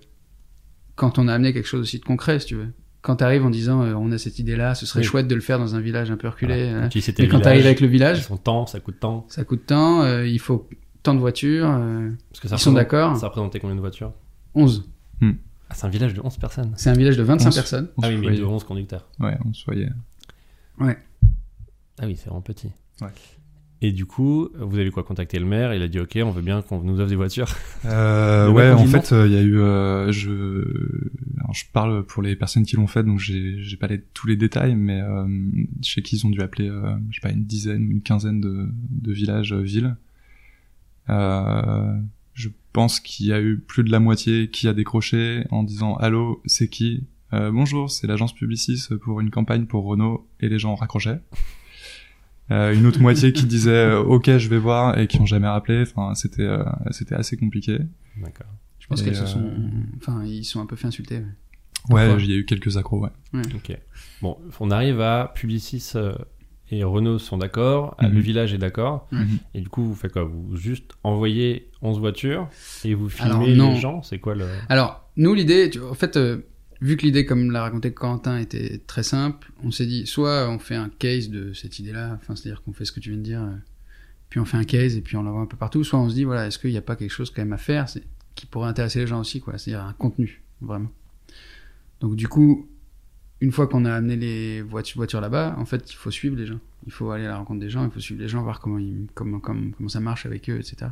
quand 0.96 1.18
on 1.20 1.30
a 1.30 1.34
amené 1.34 1.54
quelque 1.54 1.68
chose 1.68 1.80
aussi 1.82 2.00
de 2.00 2.04
concret, 2.06 2.40
si 2.40 2.48
tu 2.48 2.56
veux. 2.56 2.74
Quand 3.08 3.16
t'arrives 3.16 3.46
en 3.46 3.50
disant, 3.50 3.84
euh, 3.84 3.94
on 3.94 4.12
a 4.12 4.18
cette 4.18 4.38
idée-là, 4.38 4.76
ce 4.76 4.86
serait 4.86 5.00
Oui. 5.00 5.06
chouette 5.06 5.30
de 5.30 5.36
le 5.36 5.40
faire 5.40 5.60
dans 5.60 5.76
un 5.76 5.80
village 5.80 6.12
un 6.12 6.18
peu 6.18 6.28
reculé. 6.28 6.70
Voilà. 6.72 6.86
euh. 6.88 6.90
Tu 6.90 7.00
c'était 7.00 7.24
Mais 7.24 7.28
le 7.28 7.32
quand 7.32 7.38
village, 7.38 7.52
t'arrives 7.54 7.66
avec 7.66 7.80
le 7.80 7.88
village, 7.88 8.24
Son 8.26 8.36
temps, 8.36 8.66
ça 8.66 8.82
coûte 8.82 9.00
tant. 9.00 9.26
ça 9.30 9.46
coûte 9.46 9.66
tant, 9.66 10.02
euh, 10.02 10.28
il 10.28 10.40
faut 10.40 10.68
tant 11.04 11.14
de 11.14 11.20
voitures, 11.20 11.70
euh, 11.70 12.10
Parce 12.30 12.42
que 12.42 12.50
ça 12.50 12.56
ils 12.58 12.60
sont 12.60 12.74
d'accord. 12.74 13.16
Ça 13.16 13.28
représentait 13.28 13.62
combien 13.62 13.78
de 13.78 13.80
voitures? 13.82 14.12
11. 14.56 14.90
Ah, 15.70 15.74
c'est 15.76 15.86
un 15.86 15.90
village 15.90 16.14
de 16.14 16.22
11 16.22 16.38
personnes. 16.38 16.74
C'est 16.76 16.90
un 16.90 16.94
village 16.98 17.16
de 17.18 17.24
25 17.24 17.48
On 17.48 17.52
se- 17.52 17.58
personnes. 17.58 17.88
on 17.98 18.02
Ah 18.04 18.08
oui, 18.10 18.18
mais 18.18 18.36
de 18.38 18.44
11 18.44 18.64
conducteurs. 18.66 19.08
Ouais, 19.22 19.38
on 19.46 19.54
se 19.54 19.64
voyait. 19.66 19.90
Ah 20.80 20.86
oui, 22.06 22.16
c'est 22.18 22.26
vraiment 22.26 22.42
petit. 22.42 22.72
Ouais. 23.02 23.08
Et 23.82 23.92
du 23.92 24.06
coup, 24.06 24.50
vous 24.60 24.80
avez 24.80 24.90
quoi 24.90 25.04
contacté 25.04 25.38
le 25.38 25.46
maire 25.46 25.74
Il 25.74 25.84
a 25.84 25.88
dit 25.88 26.00
OK, 26.00 26.18
on 26.24 26.32
veut 26.32 26.42
bien 26.42 26.64
qu'on 26.64 26.82
nous 26.82 27.00
offre 27.00 27.10
des 27.10 27.16
voitures. 27.16 27.54
Euh, 27.86 28.50
ouais, 28.52 28.72
en 28.72 28.86
fait, 28.88 29.12
euh, 29.12 29.28
il 29.28 29.34
y 29.34 29.38
a 29.38 29.42
eu, 29.42 29.60
euh, 29.60 30.12
je, 30.12 30.32
alors 31.38 31.54
je 31.54 31.64
parle 31.72 32.04
pour 32.04 32.24
les 32.24 32.36
personnes 32.36 32.66
qui 32.66 32.76
l'ont 32.76 32.88
fait, 32.88 33.04
donc 33.04 33.20
j'ai, 33.20 33.62
j'ai 33.62 33.78
pas 33.78 33.86
les, 33.86 34.02
tous 34.02 34.26
les 34.26 34.36
détails, 34.36 34.76
mais 34.76 35.00
euh, 35.00 35.28
je 35.84 35.92
sais 35.92 36.02
qu'ils 36.02 36.26
ont 36.26 36.32
dû 36.32 36.42
appeler, 36.42 36.70
euh, 36.70 36.96
je 37.12 37.16
sais 37.20 37.22
pas, 37.22 37.32
une 37.32 37.44
dizaine 37.44 37.88
ou 37.88 37.92
une 37.92 38.02
quinzaine 38.02 38.42
de, 38.42 38.68
de 38.90 39.12
villages, 39.14 39.54
euh, 39.54 39.62
villes. 39.62 39.96
Euh, 41.10 42.00
je 42.34 42.50
pense 42.74 43.00
qu'il 43.00 43.28
y 43.28 43.34
a 43.34 43.40
eu 43.40 43.60
plus 43.60 43.84
de 43.84 43.92
la 43.92 44.00
moitié 44.00 44.50
qui 44.50 44.68
a 44.68 44.74
décroché 44.74 45.46
en 45.52 45.64
disant 45.64 45.96
allô, 45.96 46.42
c'est 46.46 46.68
qui? 46.68 47.04
Euh, 47.34 47.52
Bonjour, 47.52 47.92
c'est 47.92 48.08
l'agence 48.08 48.34
Publicis 48.34 48.88
pour 49.02 49.20
une 49.22 49.30
campagne 49.30 49.66
pour 49.66 49.86
Renault, 49.86 50.28
et 50.40 50.50
les 50.50 50.58
gens 50.58 50.74
raccrochaient. 50.74 51.20
Euh, 52.50 52.74
une 52.74 52.86
autre 52.86 53.02
moitié 53.02 53.34
qui 53.34 53.46
disait 53.46 53.72
euh, 53.72 54.00
ok 54.00 54.38
je 54.38 54.48
vais 54.48 54.58
voir 54.58 54.98
et 54.98 55.08
qui 55.08 55.20
ont 55.20 55.26
jamais 55.26 55.48
rappelé 55.50 55.82
enfin 55.82 56.16
c'était 56.16 56.44
euh, 56.44 56.64
c'était 56.92 57.16
assez 57.16 57.36
compliqué 57.36 57.80
D'accord. 58.22 58.48
Je 58.80 58.88
pense 58.88 59.02
qu'elles 59.02 59.18
se 59.18 59.24
euh, 59.24 59.26
sont, 59.26 59.52
enfin, 59.98 60.24
ils 60.26 60.46
sont 60.46 60.62
un 60.62 60.66
peu 60.66 60.78
fait 60.78 60.88
insulter. 60.88 61.18
ouais. 61.90 62.08
ouais 62.10 62.16
il 62.24 62.30
y 62.32 62.34
a 62.34 62.38
eu 62.38 62.46
quelques 62.46 62.78
accros 62.78 63.02
ouais 63.04 63.10
Ok. 63.54 63.78
Bon, 64.22 64.38
on 64.62 64.72
arrive 64.72 65.02
à 65.02 65.32
Publicis 65.36 65.92
euh, 65.96 66.14
et 66.72 66.84
Renault 66.86 67.20
sont 67.20 67.38
d'accord, 67.38 67.96
Mhm. 68.02 68.12
le 68.14 68.20
village 68.22 68.54
est 68.54 68.58
d'accord. 68.58 69.08
Mhm. 69.12 69.28
Et 69.54 69.62
du 69.62 69.70
coup, 69.70 69.84
vous 69.84 69.96
faites 69.96 70.12
quoi? 70.14 70.24
Vous 70.24 70.56
juste 70.58 70.92
envoyez 71.04 71.70
11 71.82 72.00
voitures 72.00 72.48
et 72.86 72.94
vous 72.94 73.10
Alors, 73.20 73.42
filmez 73.44 73.56
non. 73.58 73.74
les 73.74 73.80
gens? 73.80 74.02
C'est 74.04 74.20
quoi 74.20 74.36
le. 74.36 74.46
Alors, 74.70 75.10
nous, 75.18 75.34
l'idée, 75.34 75.70
tu- 75.70 75.80
en 75.82 75.94
fait, 75.94 76.18
euh, 76.18 76.40
vu 76.82 76.98
que 76.98 77.04
l'idée, 77.06 77.26
comme 77.26 77.52
l'a 77.52 77.62
raconté 77.62 77.94
Quentin, 77.94 78.38
était 78.38 78.80
très 78.86 79.04
simple, 79.04 79.52
on 79.64 79.72
s'est 79.72 79.86
dit, 79.86 80.06
soit 80.06 80.50
on 80.50 80.60
fait 80.60 80.76
un 80.76 80.90
case 80.90 81.30
de 81.30 81.54
cette 81.54 81.80
idée-là, 81.80 82.18
enfin, 82.20 82.36
c'est-à-dire 82.36 82.62
qu'on 82.64 82.74
fait 82.74 82.86
ce 82.86 82.92
que 82.92 83.00
tu 83.00 83.10
viens 83.10 83.18
de 83.18 83.24
dire, 83.24 83.42
euh, 83.42 83.56
puis 84.30 84.40
on 84.40 84.46
fait 84.46 84.58
un 84.58 84.64
case 84.64 84.96
et 84.96 85.02
puis 85.02 85.16
on 85.16 85.24
l'envoie 85.24 85.42
un 85.42 85.48
peu 85.48 85.58
partout, 85.58 85.84
soit 85.84 86.00
on 86.00 86.10
se 86.10 86.16
dit, 86.16 86.24
voilà, 86.24 86.48
est-ce 86.48 86.60
qu'il 86.60 86.72
n'y 86.72 86.78
a 86.78 86.82
pas 86.82 86.96
quelque 86.96 87.12
chose 87.12 87.30
quand 87.30 87.42
même 87.42 87.54
à 87.54 87.58
faire 87.58 87.88
qui 88.36 88.46
pourrait 88.46 88.70
intéresser 88.70 89.00
les 89.00 89.08
gens 89.08 89.20
aussi, 89.20 89.42
quoi, 89.42 89.58
c'est-à-dire 89.58 89.86
un 89.86 89.94
contenu, 89.94 90.44
vraiment. 90.62 90.92
Donc, 92.02 92.16
du 92.16 92.28
coup, 92.28 92.70
une 93.42 93.52
fois 93.52 93.68
qu'on 93.68 93.86
a 93.86 93.94
amené 93.94 94.16
les 94.16 94.62
voitures, 94.62 95.22
là-bas, 95.22 95.56
en 95.58 95.66
fait, 95.66 95.92
il 95.92 95.96
faut 95.96 96.12
suivre 96.12 96.36
les 96.36 96.46
gens. 96.46 96.60
Il 96.86 96.92
faut 96.92 97.10
aller 97.12 97.26
à 97.26 97.30
la 97.30 97.38
rencontre 97.38 97.60
des 97.60 97.70
gens, 97.70 97.84
il 97.84 97.92
faut 97.92 98.00
suivre 98.00 98.22
les 98.22 98.28
gens, 98.28 98.44
voir 98.44 98.60
comment 98.60 99.88
ça 99.88 100.00
marche 100.00 100.26
avec 100.26 100.50
eux, 100.50 100.60
etc. 100.60 100.92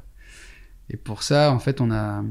Et 0.89 0.97
pour 0.97 1.23
ça, 1.23 1.51
en 1.51 1.59
fait, 1.59 1.81
on 1.81 1.91
a, 1.91 2.23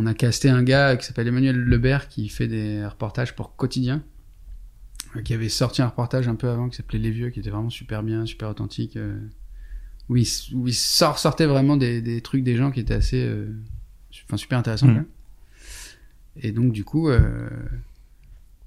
on 0.00 0.06
a 0.06 0.14
casté 0.14 0.48
un 0.48 0.62
gars 0.62 0.96
qui 0.96 1.04
s'appelle 1.04 1.26
Emmanuel 1.26 1.56
Lebert 1.56 2.06
qui 2.08 2.28
fait 2.28 2.46
des 2.46 2.86
reportages 2.86 3.34
pour 3.34 3.56
Quotidien, 3.56 4.02
euh, 5.16 5.22
qui 5.22 5.34
avait 5.34 5.48
sorti 5.48 5.82
un 5.82 5.88
reportage 5.88 6.28
un 6.28 6.36
peu 6.36 6.48
avant 6.48 6.68
qui 6.68 6.76
s'appelait 6.76 7.00
Les 7.00 7.10
Vieux, 7.10 7.30
qui 7.30 7.40
était 7.40 7.50
vraiment 7.50 7.70
super 7.70 8.02
bien, 8.04 8.24
super 8.24 8.48
authentique, 8.48 8.96
euh, 8.96 9.18
où 10.08 10.16
il, 10.16 10.22
s- 10.22 10.50
où 10.52 10.68
il 10.68 10.74
sort, 10.74 11.18
sortait 11.18 11.46
vraiment 11.46 11.76
des, 11.76 12.00
des 12.00 12.20
trucs 12.20 12.44
des 12.44 12.54
gens 12.56 12.70
qui 12.70 12.78
étaient 12.80 12.94
assez, 12.94 13.24
euh, 13.24 13.52
enfin 14.26 14.36
super 14.36 14.58
intéressants. 14.58 14.86
Quoi. 14.94 15.04
Et 16.42 16.52
donc 16.52 16.72
du 16.72 16.84
coup, 16.84 17.08
euh, 17.08 17.48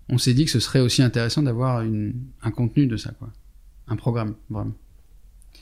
on 0.09 0.17
s'est 0.17 0.33
dit 0.33 0.43
que 0.43 0.51
ce 0.51 0.59
serait 0.59 0.81
aussi 0.81 1.01
intéressant 1.01 1.43
d'avoir 1.43 1.77
un 2.43 2.51
contenu 2.51 2.87
de 2.87 2.97
ça, 2.97 3.11
quoi. 3.11 3.31
un 3.87 3.95
programme, 3.95 4.35
vraiment. 4.49 4.73
Et 5.53 5.59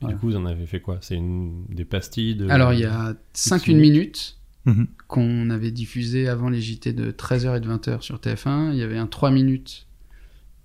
Voilà. 0.00 0.14
Du 0.14 0.20
coup, 0.20 0.26
vous 0.26 0.36
en 0.36 0.46
avez 0.46 0.66
fait 0.66 0.80
quoi? 0.80 0.98
C'est 1.00 1.14
une... 1.14 1.64
des 1.68 1.84
pastilles 1.84 2.34
de... 2.34 2.48
Alors, 2.48 2.72
il 2.72 2.80
y 2.80 2.84
a 2.84 3.14
5 3.34 3.68
minutes. 3.68 3.68
une 3.68 3.78
minutes? 3.80 4.38
Mhm. 4.64 4.86
qu'on 5.08 5.50
avait 5.50 5.70
diffusé 5.72 6.28
avant 6.28 6.48
les 6.48 6.60
JT 6.60 6.92
de 6.92 7.10
13h 7.10 7.56
et 7.56 7.60
de 7.60 7.68
20h 7.68 8.00
sur 8.02 8.18
TF1. 8.20 8.70
Il 8.72 8.78
y 8.78 8.82
avait 8.82 8.98
un 8.98 9.06
3 9.08 9.30
minutes 9.30 9.86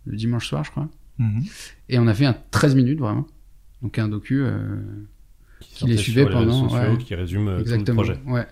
le 0.05 0.15
dimanche 0.15 0.47
soir, 0.47 0.63
je 0.63 0.71
crois. 0.71 0.87
Mhm. 1.17 1.43
Et 1.89 1.97
on 1.99 2.07
a 2.07 2.13
fait 2.13 2.25
un 2.25 2.35
13 2.51 2.75
minutes, 2.75 2.99
vraiment. 2.99 3.25
Donc 3.81 3.97
un 3.99 4.07
docu, 4.07 4.41
euh, 4.41 4.77
qui, 5.59 5.85
qui 5.85 5.87
les 5.87 5.97
suivait 5.97 6.25
les 6.25 6.31
pendant, 6.31 6.69
sociaux, 6.69 6.91
ouais. 6.91 6.97
qui 6.99 7.15
résume 7.15 7.47
euh, 7.47 7.51
tout 7.53 7.57
le 7.57 7.61
exactement. 7.73 8.03
projet. 8.03 8.19
Ouais. 8.27 8.45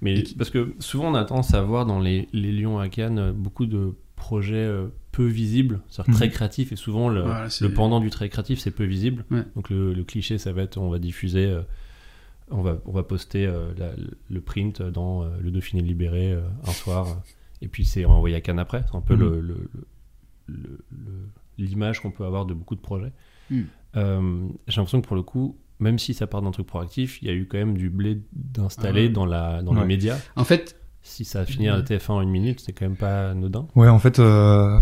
Mais 0.00 0.22
qui- 0.22 0.34
parce 0.34 0.48
que 0.50 0.74
souvent 0.78 1.10
on 1.10 1.14
a 1.14 1.24
tendance 1.24 1.52
à 1.54 1.60
voir 1.62 1.84
dans 1.86 2.00
les, 2.00 2.28
les 2.32 2.52
Lions 2.52 2.78
à 2.78 2.88
Cannes 2.88 3.18
euh, 3.18 3.32
beaucoup 3.32 3.66
de 3.66 3.92
projets 4.16 4.56
euh, 4.56 4.86
peu 5.12 5.26
visibles, 5.26 5.80
c'est-à-dire 5.90 6.12
Mhm. 6.12 6.16
très 6.16 6.30
créatifs, 6.30 6.72
et 6.72 6.76
souvent 6.76 7.08
le, 7.10 7.22
Voilà, 7.22 7.50
c'est- 7.50 7.64
le 7.66 7.72
pendant 7.74 8.00
du 8.00 8.08
très 8.10 8.28
créatif 8.30 8.58
c'est 8.58 8.70
peu 8.70 8.84
visible. 8.84 9.24
Ouais. 9.30 9.44
Donc 9.54 9.68
le, 9.70 9.92
le 9.92 10.04
cliché 10.04 10.38
ça 10.38 10.52
va 10.52 10.62
être 10.62 10.78
on 10.78 10.88
va 10.90 10.98
diffuser, 10.98 11.44
euh, 11.46 11.60
on, 12.50 12.62
va, 12.62 12.78
on 12.86 12.92
va 12.92 13.02
poster 13.02 13.46
euh, 13.46 13.72
la- 13.76 13.92
le 14.30 14.40
print 14.40 14.82
dans 14.82 15.22
euh, 15.22 15.28
le 15.40 15.50
Dauphiné 15.50 15.82
libéré 15.82 16.32
euh, 16.32 16.40
un 16.66 16.72
soir, 16.72 17.22
et 17.62 17.68
puis 17.68 17.84
c'est 17.84 18.04
envoyé 18.04 18.36
à 18.36 18.40
Cannes 18.40 18.58
après. 18.58 18.84
C'est 18.90 18.96
un 18.96 19.00
peu 19.00 19.14
Mhm. 19.14 19.20
le- 19.20 19.40
le- 19.40 19.70
le- 20.46 20.84
le- 20.90 21.28
l'image 21.58 22.00
qu'on 22.00 22.10
peut 22.10 22.24
avoir 22.24 22.46
de 22.46 22.54
beaucoup 22.54 22.74
de 22.76 22.80
projets. 22.80 23.12
Euh, 23.96 24.48
J'ai 24.66 24.76
l'impression 24.76 25.00
que 25.00 25.06
pour 25.06 25.16
le 25.16 25.22
coup, 25.22 25.56
même 25.80 25.98
si 25.98 26.12
ça 26.14 26.26
part 26.26 26.42
d'un 26.42 26.50
truc 26.50 26.66
proactif, 26.66 27.20
il 27.22 27.28
y 27.28 27.30
a 27.30 27.34
eu 27.34 27.46
quand 27.46 27.58
même 27.58 27.76
du 27.76 27.88
blé 27.90 28.20
d'installer 28.32 29.02
Ah 29.04 29.06
ouais. 29.06 29.08
dans, 29.12 29.26
la, 29.26 29.62
dans 29.62 29.74
Ouais. 29.74 29.80
les 29.80 29.86
médias. 29.86 30.18
En 30.36 30.44
fait, 30.44 30.76
Si 31.02 31.24
ça 31.24 31.40
a 31.40 31.44
fini 31.46 31.68
à 31.68 31.76
la 31.76 31.82
TF1 31.82 32.10
en 32.12 32.20
une 32.20 32.28
minute, 32.30 32.60
c'est 32.60 32.72
quand 32.72 32.84
même 32.84 32.96
pas 32.96 33.30
anodin. 33.30 33.66
Ouais, 33.76 33.88
en 33.88 33.98
fait, 33.98 34.18
euh, 34.18 34.78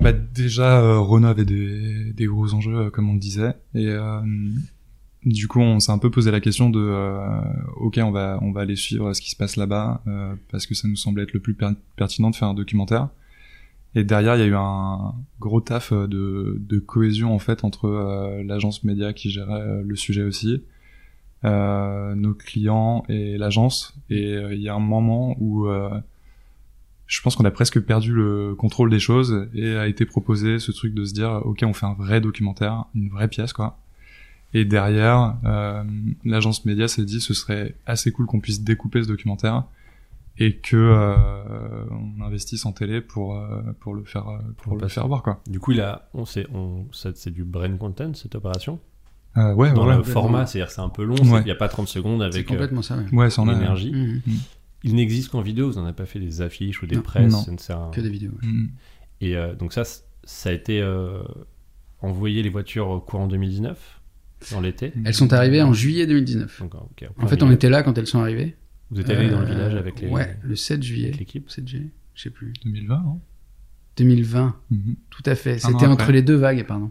bah 0.00 0.12
déjà, 0.12 0.80
euh, 0.80 0.98
Renault 0.98 1.28
avait 1.28 1.44
des, 1.46 2.12
des 2.12 2.26
gros 2.26 2.52
enjeux, 2.54 2.90
comme 2.90 3.08
on 3.08 3.14
le 3.14 3.18
disait, 3.20 3.54
et 3.74 3.86
euh, 3.88 4.20
du 5.28 5.46
coup, 5.48 5.60
on 5.60 5.78
s'est 5.80 5.92
un 5.92 5.98
peu 5.98 6.10
posé 6.10 6.30
la 6.30 6.40
question 6.40 6.70
de, 6.70 6.80
euh, 6.80 7.40
ok, 7.76 7.98
on 8.02 8.10
va, 8.10 8.38
on 8.42 8.52
va 8.52 8.62
aller 8.62 8.76
suivre 8.76 9.12
ce 9.12 9.20
qui 9.20 9.30
se 9.30 9.36
passe 9.36 9.56
là-bas, 9.56 10.02
euh, 10.06 10.34
parce 10.50 10.66
que 10.66 10.74
ça 10.74 10.88
nous 10.88 10.96
semblait 10.96 11.24
être 11.24 11.32
le 11.32 11.40
plus 11.40 11.54
per- 11.54 11.74
pertinent 11.96 12.30
de 12.30 12.36
faire 12.36 12.48
un 12.48 12.54
documentaire. 12.54 13.08
Et 13.94 14.04
derrière, 14.04 14.36
il 14.36 14.40
y 14.40 14.42
a 14.42 14.46
eu 14.46 14.54
un 14.54 15.14
gros 15.40 15.60
taf 15.60 15.92
euh, 15.92 16.06
de, 16.06 16.56
de 16.60 16.78
cohésion 16.78 17.34
en 17.34 17.38
fait 17.38 17.64
entre 17.64 17.86
euh, 17.86 18.42
l'agence 18.44 18.84
média 18.84 19.12
qui 19.12 19.30
gérait 19.30 19.82
le 19.82 19.96
sujet 19.96 20.22
aussi, 20.22 20.62
nos 21.44 22.34
clients 22.34 23.04
et 23.08 23.38
l'agence. 23.38 23.94
Et 24.10 24.34
il 24.52 24.60
y 24.60 24.68
a 24.68 24.74
un 24.74 24.80
moment 24.80 25.36
où 25.38 25.68
je 27.06 27.22
pense 27.22 27.36
qu'on 27.36 27.44
a 27.44 27.50
presque 27.50 27.80
perdu 27.80 28.12
le 28.12 28.54
contrôle 28.56 28.90
des 28.90 28.98
choses 28.98 29.48
et 29.54 29.76
a 29.76 29.86
été 29.86 30.04
proposé 30.04 30.58
ce 30.58 30.72
truc 30.72 30.94
de 30.94 31.04
se 31.04 31.14
dire 31.14 31.40
ok 31.44 31.62
on 31.64 31.72
fait 31.72 31.86
un 31.86 31.94
vrai 31.94 32.20
documentaire, 32.20 32.84
une 32.94 33.08
vraie 33.08 33.28
pièce 33.28 33.52
quoi. 33.52 33.78
Et 34.54 34.64
derrière, 34.64 35.36
euh, 35.44 35.84
l'agence 36.24 36.64
média 36.64 36.88
s'est 36.88 37.04
dit 37.04 37.20
ce 37.20 37.34
serait 37.34 37.74
assez 37.86 38.10
cool 38.12 38.26
qu'on 38.26 38.40
puisse 38.40 38.62
découper 38.62 39.02
ce 39.02 39.08
documentaire 39.08 39.64
et 40.38 40.56
que 40.56 40.76
euh, 40.76 41.84
on 41.90 42.22
investisse 42.22 42.64
en 42.64 42.72
télé 42.72 43.00
pour 43.00 43.34
euh, 43.36 43.60
pour 43.80 43.94
le 43.94 44.04
faire 44.04 44.24
pour 44.56 44.72
Pour 44.72 44.76
le 44.76 44.88
faire 44.88 45.06
voir 45.06 45.22
quoi. 45.22 45.42
Du 45.46 45.60
coup, 45.60 45.72
il 45.72 45.80
a, 45.80 46.08
on 46.14 46.24
sait, 46.24 46.46
on, 46.54 46.86
c'est 46.92 47.30
du 47.30 47.44
brain 47.44 47.76
content 47.76 48.14
cette 48.14 48.34
opération? 48.36 48.78
Euh, 49.36 49.52
ouais 49.54 49.72
Dans 49.72 49.86
ouais 49.86 49.94
le 49.94 49.98
ouais. 50.00 50.04
format, 50.04 50.46
c'est-à-dire 50.46 50.68
que 50.68 50.72
c'est 50.74 50.80
un 50.80 50.88
peu 50.88 51.04
long, 51.04 51.14
Ouais. 51.16 51.40
il 51.42 51.44
n'y 51.44 51.50
a 51.50 51.54
pas 51.56 51.68
30 51.68 51.86
secondes 51.88 52.22
avec 52.22 52.46
euh, 52.46 52.48
complètement 52.48 52.82
ça. 52.82 52.96
ouais. 52.96 53.04
Ouais, 53.12 53.30
a. 53.48 53.52
l'énergie. 53.52 53.92
Mhm. 53.92 54.22
Il 54.84 54.94
n'existe 54.94 55.30
qu'en 55.30 55.42
vidéo, 55.42 55.70
vous 55.70 55.76
n'en 55.78 55.84
avez 55.84 55.92
pas 55.92 56.06
fait 56.06 56.20
des 56.20 56.40
affiches 56.40 56.82
ou 56.82 56.86
des 56.86 56.96
Non. 56.96 57.02
presses. 57.02 57.32
Non. 57.32 57.42
ça 57.42 57.50
ne 57.52 57.58
sert 57.58 57.78
à- 57.80 57.90
Que 57.92 58.00
des 58.00 58.08
vidéos. 58.10 58.30
ouais. 58.42 58.48
Mm. 58.48 58.68
Et 59.20 59.36
euh, 59.36 59.54
donc 59.54 59.72
ça, 59.72 59.82
ça 60.24 60.48
a 60.48 60.52
été 60.52 60.80
euh, 60.80 61.20
envoyé 62.00 62.42
les 62.42 62.48
voitures 62.48 62.88
au 62.88 63.00
courant 63.00 63.26
2019, 63.26 63.97
dans 64.52 64.60
l'été. 64.60 64.92
Elles 65.04 65.14
sont 65.14 65.32
arrivées 65.32 65.62
en 65.62 65.72
juillet 65.72 66.06
2019. 66.06 66.60
Donc, 66.60 66.74
ok, 66.74 67.08
En 67.18 67.26
fait, 67.26 67.42
on 67.42 67.50
était 67.50 67.68
là 67.70 67.82
quand 67.82 67.96
elles 67.98 68.06
sont 68.06 68.20
arrivées. 68.20 68.56
Vous 68.90 69.00
êtes 69.00 69.10
allé 69.10 69.28
dans 69.28 69.40
le 69.40 69.46
Euh, 69.46 69.50
village 69.54 69.74
avec 69.74 70.00
les, 70.00 70.08
Ouais, 70.08 70.36
le 70.42 70.56
7 70.56 70.82
juillet. 70.82 71.08
avec 71.08 71.18
l'équipe. 71.18 71.50
7 71.50 71.68
juillet, 71.68 71.88
je 72.14 72.22
sais 72.22 72.30
plus. 72.30 72.52
2020. 72.64 72.94
Hein 72.96 73.18
2020, 73.96 74.54
Mhm. 74.70 74.96
tout 75.10 75.22
à 75.26 75.34
fait. 75.34 75.58
C'était 75.58 75.86
entre 75.86 76.12
les 76.12 76.22
deux 76.22 76.36
vagues, 76.36 76.64
pardon. 76.66 76.90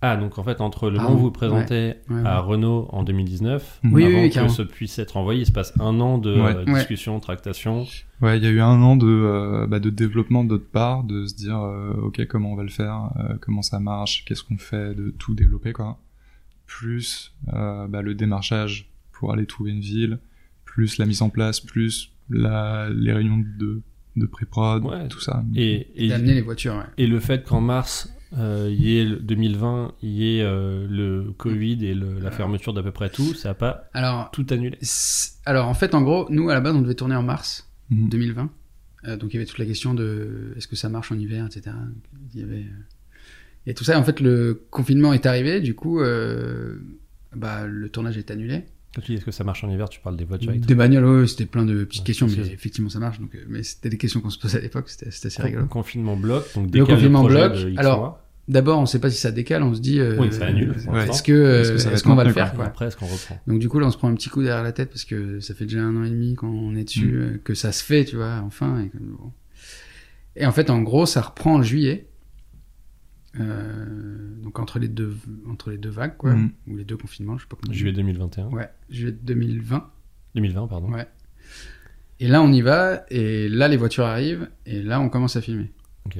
Ah, 0.00 0.16
donc 0.16 0.38
en 0.38 0.44
fait, 0.44 0.60
entre 0.60 0.90
le 0.90 0.96
Pardon. 0.96 1.08
moment 1.10 1.14
où 1.16 1.18
vous 1.18 1.26
vous 1.26 1.32
présentez 1.32 1.94
Ouais, 2.08 2.20
à 2.24 2.40
ouais. 2.40 2.46
Renault 2.46 2.86
en 2.90 3.02
2019, 3.02 3.80
Mhm. 3.82 3.92
Oui, 3.92 4.04
oui, 4.04 4.12
avant 4.14 4.22
oui, 4.22 4.30
que 4.30 4.48
ce 4.52 4.62
puisse 4.62 4.96
être 5.00 5.16
envoyé, 5.16 5.40
il 5.42 5.46
se 5.46 5.50
passe 5.52 5.72
un 5.80 5.98
an 6.00 6.18
de 6.18 6.34
Ouais. 6.34 6.54
euh, 6.54 6.64
Ouais. 6.66 6.74
discussion, 6.74 7.18
tractation. 7.18 7.84
Ouais, 8.20 8.38
il 8.38 8.44
y 8.44 8.46
a 8.46 8.50
eu 8.50 8.60
un 8.60 8.80
an 8.80 8.94
de, 8.96 9.06
euh, 9.08 9.66
bah, 9.66 9.80
de 9.80 9.90
développement 9.90 10.44
de 10.44 10.50
notre 10.50 10.68
part, 10.70 11.02
de 11.02 11.26
se 11.26 11.34
dire, 11.34 11.58
euh, 11.58 11.94
ok, 12.02 12.24
comment 12.26 12.52
on 12.52 12.56
va 12.56 12.62
le 12.62 12.68
faire, 12.68 13.10
euh, 13.18 13.34
comment 13.40 13.62
ça 13.62 13.80
marche, 13.80 14.24
qu'est-ce 14.24 14.44
qu'on 14.44 14.58
fait, 14.58 14.94
de 14.94 15.10
tout 15.18 15.34
développer, 15.34 15.72
quoi. 15.72 15.98
Plus 16.68 17.34
euh, 17.52 17.88
bah, 17.88 18.02
le 18.02 18.14
démarchage 18.14 18.88
pour 19.12 19.32
aller 19.32 19.46
trouver 19.46 19.72
une 19.72 19.80
ville, 19.80 20.18
plus 20.64 20.98
la 20.98 21.06
mise 21.06 21.22
en 21.22 21.30
place, 21.30 21.58
plus 21.60 22.12
la, 22.30 22.88
les 22.90 23.12
réunions 23.12 23.42
de, 23.58 23.80
de 24.16 24.26
pré-prod, 24.26 24.84
Ouais. 24.84 25.08
tout 25.08 25.18
ça. 25.20 25.44
Et, 25.56 25.88
et, 25.96 26.08
D'amener 26.08 26.34
les 26.34 26.42
voitures, 26.42 26.74
ouais. 26.76 26.84
et 26.98 27.06
le 27.08 27.18
fait 27.18 27.42
qu'en 27.44 27.60
mars, 27.60 28.12
euh, 28.36 28.68
il 28.70 28.80
y 28.82 28.98
ait 28.98 29.04
le 29.06 29.16
2020, 29.16 29.94
il 30.02 30.10
y 30.10 30.36
ait 30.38 30.42
euh, 30.42 30.86
le 30.88 31.32
Covid 31.32 31.84
et 31.84 31.94
le- 31.94 32.20
la 32.20 32.30
fermeture 32.30 32.74
d'à 32.74 32.82
peu 32.82 32.92
près 32.92 33.08
tout, 33.10 33.32
ça 33.34 33.48
n'a 33.48 33.54
pas 33.54 33.88
Alors, 33.94 34.30
tout 34.30 34.46
annulé. 34.50 34.78
alors, 35.46 35.66
en 35.66 35.74
fait, 35.74 35.94
en 35.94 36.02
gros, 36.02 36.26
nous, 36.30 36.48
à 36.50 36.54
la 36.54 36.60
base, 36.60 36.76
on 36.76 36.82
devait 36.82 36.94
tourner 36.94 37.16
en 37.16 37.22
mars 37.24 37.68
Mhm. 37.90 38.08
2020. 38.10 38.50
Euh, 39.06 39.16
donc, 39.16 39.30
il 39.32 39.34
y 39.34 39.36
avait 39.38 39.46
toute 39.46 39.58
la 39.58 39.64
question 39.66 39.94
de 39.94 40.52
est-ce 40.56 40.68
que 40.68 40.76
ça 40.76 40.88
marche 40.90 41.10
en 41.10 41.18
hiver, 41.18 41.46
etc. 41.46 41.74
Il 42.34 42.40
y 42.40 42.42
avait. 42.44 42.66
Et 43.68 43.74
tout 43.74 43.84
ça, 43.84 43.98
en 43.98 44.02
fait, 44.02 44.18
le 44.20 44.62
confinement 44.70 45.12
est 45.12 45.26
arrivé, 45.26 45.60
du 45.60 45.74
coup, 45.74 46.00
euh, 46.00 46.74
bah, 47.36 47.66
le 47.66 47.88
tournage 47.88 48.16
est 48.18 48.30
annulé. 48.30 48.64
Quand 48.94 49.02
tu 49.02 49.12
dis 49.12 49.18
est-ce 49.18 49.24
que 49.26 49.30
ça 49.30 49.44
marche 49.44 49.62
en 49.62 49.70
hiver, 49.70 49.88
tu 49.90 50.00
parles 50.00 50.16
des 50.16 50.24
voitures 50.24 50.50
électriques. 50.50 50.68
Des 50.68 50.74
bagnoles, 50.74 51.04
ouais, 51.04 51.26
c'était 51.26 51.44
plein 51.46 51.64
de 51.66 51.84
petites 51.84 52.00
Ouais, 52.00 52.06
questions, 52.06 52.26
mais 52.26 52.46
effectivement, 52.52 52.88
ça 52.88 52.98
marche. 52.98 53.20
Donc, 53.20 53.34
euh, 53.34 53.38
mais 53.48 53.62
c'était 53.62 53.90
des 53.90 53.98
questions 53.98 54.20
qu'on 54.20 54.30
se 54.30 54.38
posait 54.38 54.58
à 54.58 54.60
l'époque, 54.62 54.88
c'était 54.88 55.08
assez 55.08 55.42
rigolo. 55.42 55.66
Confinement 55.66 56.16
bloc, 56.16 56.44
donc 56.54 56.64
Le 56.64 56.70
décale 56.70 56.96
confinement 56.96 57.20
projet 57.20 57.48
bloc, 57.50 57.78
alors. 57.78 58.20
D'abord, 58.48 58.80
on 58.80 58.86
sait 58.86 58.98
pas 58.98 59.10
si 59.10 59.18
ça 59.20 59.30
décale, 59.30 59.62
on 59.62 59.74
se 59.74 59.80
dit. 59.82 60.00
euh, 60.00 60.16
Oui, 60.18 60.32
ça 60.32 60.46
annule. 60.46 60.74
Est-ce 61.06 61.22
que, 61.22 61.74
Est-ce 61.92 62.02
qu'on 62.02 62.14
va 62.14 62.24
le 62.24 62.32
faire, 62.32 62.54
quoi? 62.54 62.64
après, 62.64 62.86
est-ce 62.86 62.96
qu'on 62.96 63.04
reprend? 63.04 63.38
Donc 63.46 63.58
du 63.58 63.68
coup 63.68 63.78
là 63.78 63.86
on 63.88 63.90
se 63.90 63.98
prend 63.98 64.08
un 64.08 64.14
petit 64.14 64.30
coup 64.30 64.42
derrière 64.42 64.62
la 64.64 64.72
tête 64.72 64.88
parce 64.88 65.04
que 65.04 65.38
ça 65.40 65.52
fait 65.52 65.66
déjà 65.66 65.82
un 65.82 65.94
an 65.96 66.04
et 66.04 66.08
demi 66.08 66.34
qu'on 66.34 66.74
est 66.74 66.84
dessus, 66.84 67.12
Mm. 67.12 67.38
que 67.44 67.52
ça 67.52 67.72
se 67.72 67.84
fait, 67.84 68.06
tu 68.06 68.16
vois, 68.16 68.40
enfin. 68.46 68.80
Et, 68.80 68.88
que, 68.88 68.96
bon. 68.96 69.32
et 70.34 70.46
en 70.46 70.52
fait 70.52 70.70
en 70.70 70.80
gros 70.80 71.04
ça 71.04 71.20
reprend 71.20 71.56
en 71.56 71.62
juillet, 71.62 72.06
Euh, 73.38 74.40
donc 74.42 74.58
entre 74.58 74.78
les 74.78 74.88
deux 74.88 75.14
entre 75.48 75.70
les 75.70 75.76
deux 75.78 75.90
vagues 75.90 76.16
quoi, 76.16 76.32
Mm. 76.34 76.50
ou 76.66 76.76
les 76.76 76.84
deux 76.84 76.96
confinements, 76.96 77.36
je 77.36 77.42
sais 77.44 77.48
pas 77.48 77.56
comment. 77.60 77.72
Juillet 77.74 77.92
2021. 77.92 78.48
Ouais, 78.48 78.68
juillet 78.88 79.12
2020. 79.22 79.90
2020, 80.34 80.66
pardon. 80.66 80.90
Ouais. 80.92 81.06
Et 82.20 82.26
là 82.28 82.40
on 82.42 82.50
y 82.52 82.62
va 82.62 83.04
et 83.10 83.48
là 83.48 83.68
les 83.68 83.76
voitures 83.76 84.06
arrivent 84.06 84.48
et 84.66 84.82
là 84.82 85.00
on 85.00 85.08
commence 85.10 85.36
à 85.36 85.42
filmer. 85.42 85.70
Ok. 86.06 86.16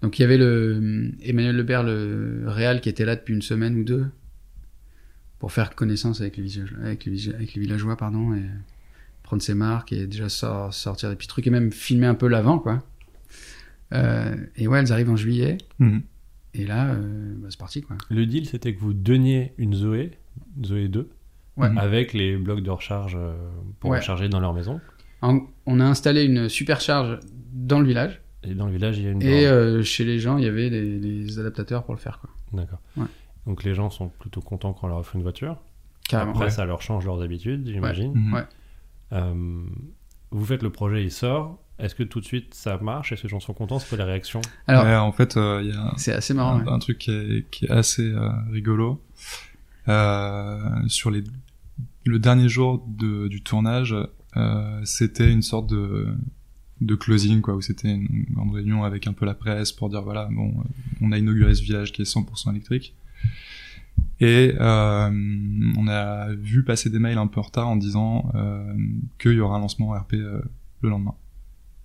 Donc 0.00 0.18
il 0.18 0.22
y 0.22 0.24
avait 0.24 0.38
le 0.38 1.10
Emmanuel 1.22 1.56
Lebert, 1.56 1.82
le 1.82 2.44
réal, 2.46 2.80
qui 2.80 2.88
était 2.88 3.04
là 3.04 3.16
depuis 3.16 3.34
une 3.34 3.42
semaine 3.42 3.76
ou 3.76 3.82
deux 3.84 4.06
pour 5.40 5.50
faire 5.52 5.74
connaissance 5.74 6.20
avec 6.20 6.36
les, 6.36 6.44
villageois- 6.44 6.80
avec 6.84 7.04
les, 7.04 7.12
villa- 7.12 7.34
avec 7.34 7.54
les 7.54 7.60
villageois, 7.60 7.96
pardon, 7.96 8.32
et 8.34 8.42
prendre 9.24 9.42
ses 9.42 9.54
marques 9.54 9.92
et 9.92 10.06
déjà 10.06 10.28
sor- 10.28 10.72
sortir 10.72 11.10
des 11.10 11.16
petits 11.16 11.26
trucs 11.28 11.46
et 11.46 11.50
même 11.50 11.72
filmer 11.72 12.06
un 12.06 12.14
peu 12.14 12.28
l'avant, 12.28 12.58
quoi. 12.60 12.82
Euh, 13.92 14.36
et 14.56 14.66
ouais, 14.68 14.78
elles 14.78 14.92
arrivent 14.92 15.10
en 15.10 15.16
juillet 15.16 15.58
Mhm. 15.80 16.02
Et 16.54 16.64
là, 16.66 16.92
euh, 16.94 17.34
bah, 17.38 17.48
c'est 17.50 17.58
parti, 17.58 17.82
quoi. 17.82 17.96
Le 18.10 18.26
deal, 18.26 18.46
c'était 18.46 18.74
que 18.74 18.80
vous 18.80 18.92
donniez 18.94 19.52
une 19.58 19.74
Zoé, 19.74 20.12
Zoé 20.64 20.88
2, 20.88 21.10
Ouais. 21.56 21.68
avec 21.76 22.12
les 22.12 22.36
blocs 22.36 22.62
de 22.62 22.70
recharge 22.70 23.14
euh, 23.16 23.34
pour 23.80 23.90
Ouais. 23.90 23.98
recharger 23.98 24.28
dans 24.28 24.40
leur 24.40 24.54
maison. 24.54 24.80
En- 25.22 25.40
on 25.66 25.80
a 25.80 25.84
installé 25.84 26.24
une 26.24 26.48
supercharge 26.48 27.18
dans 27.52 27.80
le 27.80 27.86
village 27.86 28.20
Et 28.42 28.54
dans 28.54 28.66
le 28.66 28.72
village, 28.72 28.98
il 28.98 29.04
y 29.04 29.06
a 29.06 29.10
une 29.10 29.22
et 29.22 29.46
euh, 29.46 29.82
chez 29.82 30.04
les 30.04 30.18
gens, 30.18 30.36
il 30.36 30.44
y 30.44 30.48
avait 30.48 30.68
les, 30.68 30.98
les 30.98 31.38
adaptateurs 31.38 31.84
pour 31.84 31.94
le 31.94 32.00
faire, 32.00 32.18
quoi. 32.20 32.28
D'accord. 32.52 32.80
Ouais. 32.96 33.06
Donc 33.46 33.62
les 33.64 33.74
gens 33.74 33.88
sont 33.90 34.08
plutôt 34.08 34.40
contents 34.42 34.72
quand 34.74 34.86
on 34.86 34.88
leur 34.90 34.98
offre 34.98 35.16
une 35.16 35.22
voiture. 35.22 35.56
Carrément. 36.08 36.32
Après, 36.32 36.44
Ouais. 36.46 36.50
ça 36.50 36.64
leur 36.66 36.82
change 36.82 37.06
leurs 37.06 37.22
habitudes, 37.22 37.66
j'imagine. 37.68 38.12
Mhm. 38.14 38.34
Ouais. 38.34 38.42
Euh, 39.12 39.62
vous 40.30 40.44
faites 40.44 40.62
le 40.62 40.70
projet, 40.70 41.02
il 41.04 41.10
sort. 41.10 41.58
Est-ce 41.78 41.94
que 41.94 42.02
tout 42.04 42.20
de 42.20 42.24
suite 42.24 42.54
ça 42.54 42.78
marche? 42.78 43.12
Est-ce 43.12 43.22
que 43.22 43.26
les 43.26 43.30
gens 43.30 43.40
sont 43.40 43.52
contents? 43.54 43.78
C'est 43.78 43.88
quoi 43.88 43.98
la 43.98 44.04
réaction? 44.04 44.40
Alors, 44.66 44.84
Ouais, 44.84 44.94
en 44.96 45.12
fait, 45.12 45.36
euh, 45.36 45.60
il 45.62 45.70
y 45.70 45.72
a 45.76 45.92
c'est 45.96 46.12
assez 46.12 46.32
marrant. 46.34 46.58
un, 46.60 46.64
ouais. 46.64 46.72
un 46.72 46.78
truc 46.78 46.98
qui 46.98 47.10
est, 47.10 47.50
qui 47.50 47.64
est 47.66 47.70
assez 47.70 48.08
euh, 48.10 48.28
rigolo. 48.52 49.02
Euh, 49.88 50.58
sur 50.88 51.10
les, 51.10 51.22
le 52.04 52.18
dernier 52.18 52.48
jour 52.48 52.84
de, 52.88 53.28
du 53.28 53.42
tournage, 53.42 53.94
euh, 54.36 54.80
c'était 54.84 55.30
une 55.30 55.42
sorte 55.42 55.68
de, 55.68 56.14
de 56.80 56.94
closing, 56.94 57.40
quoi, 57.40 57.54
où 57.54 57.60
c'était 57.60 57.90
une 57.90 58.24
grande 58.30 58.54
réunion 58.54 58.84
avec 58.84 59.06
un 59.06 59.12
peu 59.12 59.26
la 59.26 59.34
presse 59.34 59.72
pour 59.72 59.88
dire 59.90 60.02
voilà, 60.02 60.28
bon, 60.30 60.54
on 61.00 61.12
a 61.12 61.18
inauguré 61.18 61.54
ce 61.54 61.62
village 61.62 61.92
qui 61.92 62.02
est 62.02 62.04
100% 62.04 62.50
électrique. 62.50 62.94
Et 64.20 64.54
euh, 64.60 65.10
on 65.76 65.88
a 65.88 66.32
vu 66.34 66.62
passer 66.64 66.88
des 66.88 66.98
mails 66.98 67.18
un 67.18 67.26
peu 67.26 67.40
en 67.40 67.44
retard 67.44 67.68
en 67.68 67.76
disant 67.76 68.30
euh, 68.34 68.72
qu'il 69.18 69.32
y 69.32 69.40
aura 69.40 69.56
un 69.56 69.60
lancement 69.60 69.90
RP 69.90 70.14
euh, 70.14 70.40
le 70.82 70.88
lendemain. 70.88 71.14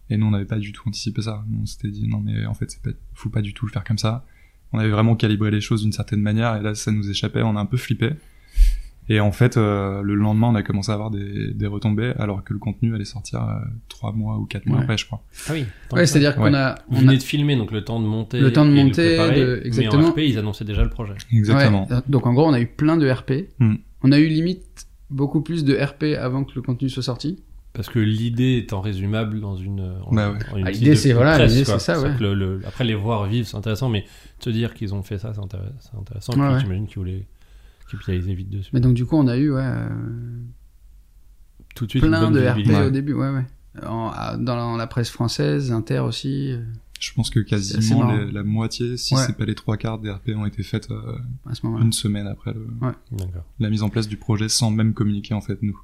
Et 0.09 0.17
nous, 0.17 0.25
on 0.25 0.31
n'avait 0.31 0.45
pas 0.45 0.57
du 0.59 0.71
tout 0.71 0.87
anticipé 0.87 1.21
ça. 1.21 1.43
On 1.61 1.65
s'était 1.65 1.89
dit 1.89 2.07
non 2.07 2.19
mais 2.19 2.45
en 2.45 2.53
fait, 2.53 2.69
c'est 2.71 2.81
pas, 2.81 2.89
faut 3.13 3.29
pas 3.29 3.41
du 3.41 3.53
tout 3.53 3.65
le 3.65 3.71
faire 3.71 3.83
comme 3.83 3.97
ça. 3.99 4.25
on 4.73 4.79
avait 4.79 4.89
vraiment 4.89 5.15
calibré 5.15 5.51
les 5.51 5.61
choses 5.61 5.81
d'une 5.83 5.91
certaine 5.91 6.21
manière 6.21 6.55
et 6.57 6.61
là 6.61 6.75
ça 6.75 6.91
nous 6.91 7.09
échappait, 7.09 7.41
on 7.43 7.55
a 7.55 7.59
un 7.59 7.65
peu 7.65 7.77
flippé. 7.77 8.11
Et 9.11 9.19
en 9.19 9.31
fait, 9.31 9.57
euh, 9.57 10.03
le 10.03 10.13
lendemain, 10.13 10.49
on 10.49 10.55
a 10.55 10.61
commencé 10.61 10.91
à 10.91 10.93
avoir 10.93 11.09
des, 11.09 11.51
des 11.51 11.65
retombées 11.65 12.13
alors 12.19 12.43
que 12.43 12.53
le 12.53 12.59
contenu 12.59 12.93
allait 12.93 13.05
sortir 13.05 13.41
euh, 13.41 13.55
trois 13.87 14.11
mois 14.11 14.37
ou 14.37 14.45
quatre 14.45 14.67
mois 14.67 14.77
Ouais. 14.77 14.83
après, 14.83 14.99
je 14.99 15.07
crois. 15.07 15.23
Ah 15.47 15.53
oui. 15.53 15.65
Ouais, 15.91 16.05
c'est-à-dire 16.05 16.35
qu'on 16.35 16.43
Ouais. 16.43 16.55
a, 16.55 16.75
Vous 16.89 16.97
on 16.97 17.01
venez 17.01 17.13
a 17.13 17.17
de 17.17 17.23
filmer, 17.23 17.55
donc 17.55 17.71
le 17.71 17.83
temps 17.83 17.99
de 17.99 18.05
monter. 18.05 18.39
Le 18.39 18.53
temps 18.53 18.65
de 18.65 18.71
et 18.71 18.83
monter, 18.83 19.15
préparer, 19.17 19.39
de- 19.41 19.61
exactement. 19.65 20.01
Mais 20.03 20.07
en 20.09 20.11
RP, 20.11 20.17
ils 20.19 20.37
annonçaient 20.37 20.63
déjà 20.65 20.83
le 20.83 20.91
projet. 20.91 21.13
Exactement. 21.31 21.87
Ouais, 21.89 21.97
donc 22.07 22.27
en 22.27 22.33
gros, 22.35 22.45
on 22.47 22.53
a 22.53 22.59
eu 22.61 22.67
plein 22.67 22.97
de 22.97 23.09
RP. 23.09 23.49
Hmm. 23.57 23.77
On 24.03 24.11
a 24.11 24.19
eu 24.19 24.27
limite 24.27 24.85
beaucoup 25.09 25.41
plus 25.41 25.63
de 25.65 25.73
RP 25.75 26.15
avant 26.15 26.43
que 26.43 26.51
le 26.53 26.61
contenu 26.61 26.87
soit 26.87 27.01
sorti. 27.01 27.41
Parce 27.79 27.87
que 27.87 27.99
l'idée 27.99 28.57
étant 28.57 28.81
résumable 28.81 29.39
dans 29.39 29.55
une. 29.55 29.79
En, 30.05 30.13
Bah 30.13 30.31
ouais. 30.33 30.37
en 30.51 30.57
une 30.57 30.67
Ah, 30.67 30.71
l'idée, 30.71 30.97
c'est- 30.97 31.13
voilà, 31.13 31.35
presse, 31.35 31.53
c'est 31.63 31.79
ça, 31.79 31.97
ouais. 32.01 32.13
que 32.17 32.21
le- 32.23 32.33
le- 32.33 32.61
après, 32.67 32.83
les 32.83 32.93
voir 32.93 33.25
vivre, 33.25 33.47
c'est 33.47 33.55
intéressant, 33.55 33.87
mais 33.87 34.03
te 34.39 34.49
dire 34.49 34.73
qu'ils 34.73 34.93
ont 34.93 35.01
fait 35.01 35.17
ça, 35.17 35.33
c'est 35.33 35.39
intéressant. 35.39 35.71
c'est 35.79 35.97
intéressant. 35.97 36.33
Ouais, 36.33 36.51
puis, 36.55 36.59
j'imagine 36.65 36.87
qu'ils 36.87 36.97
voulaient 36.97 37.25
capitaliser 37.89 38.33
vite 38.33 38.49
dessus. 38.49 38.69
Mais 38.73 38.81
donc 38.81 38.95
du 38.95 39.05
coup, 39.05 39.15
on 39.15 39.27
a 39.27 39.37
eu 39.37 39.51
ouais, 39.53 39.61
euh, 39.63 39.87
Tout 41.73 41.85
de 41.85 41.91
suite, 41.91 42.03
plein 42.03 42.29
de 42.31 42.45
RP 42.45 42.87
au 42.87 42.89
début, 42.89 43.13
ouais, 43.13 43.29
ouais. 43.29 43.45
En- 43.87 44.11
dans 44.37 44.55
la, 44.73 44.77
la 44.77 44.87
presse 44.87 45.09
française, 45.09 45.71
Inter 45.71 45.99
aussi, 45.99 46.51
euh, 46.51 46.61
Je 46.99 47.13
pense 47.13 47.29
que 47.29 47.39
quasiment 47.39 48.11
les- 48.11 48.29
la 48.29 48.43
moitié, 48.43 48.97
si 48.97 49.15
Ouais. 49.15 49.21
c'est 49.25 49.37
pas 49.37 49.45
les 49.45 49.55
trois 49.55 49.77
quarts 49.77 49.99
des 49.99 50.11
RP 50.11 50.31
ont 50.35 50.45
été 50.45 50.63
faites 50.63 50.91
euh, 50.91 51.17
à 51.49 51.55
ce 51.55 51.65
une 51.65 51.93
semaine 51.93 52.27
après 52.27 52.51
le- 52.53 52.67
la 53.59 53.69
mise 53.69 53.83
en 53.83 53.89
place 53.89 54.09
du 54.09 54.17
projet 54.17 54.49
sans 54.49 54.69
même 54.69 54.93
communiquer 54.93 55.33
en 55.33 55.39
fait 55.39 55.59
nous. 55.63 55.79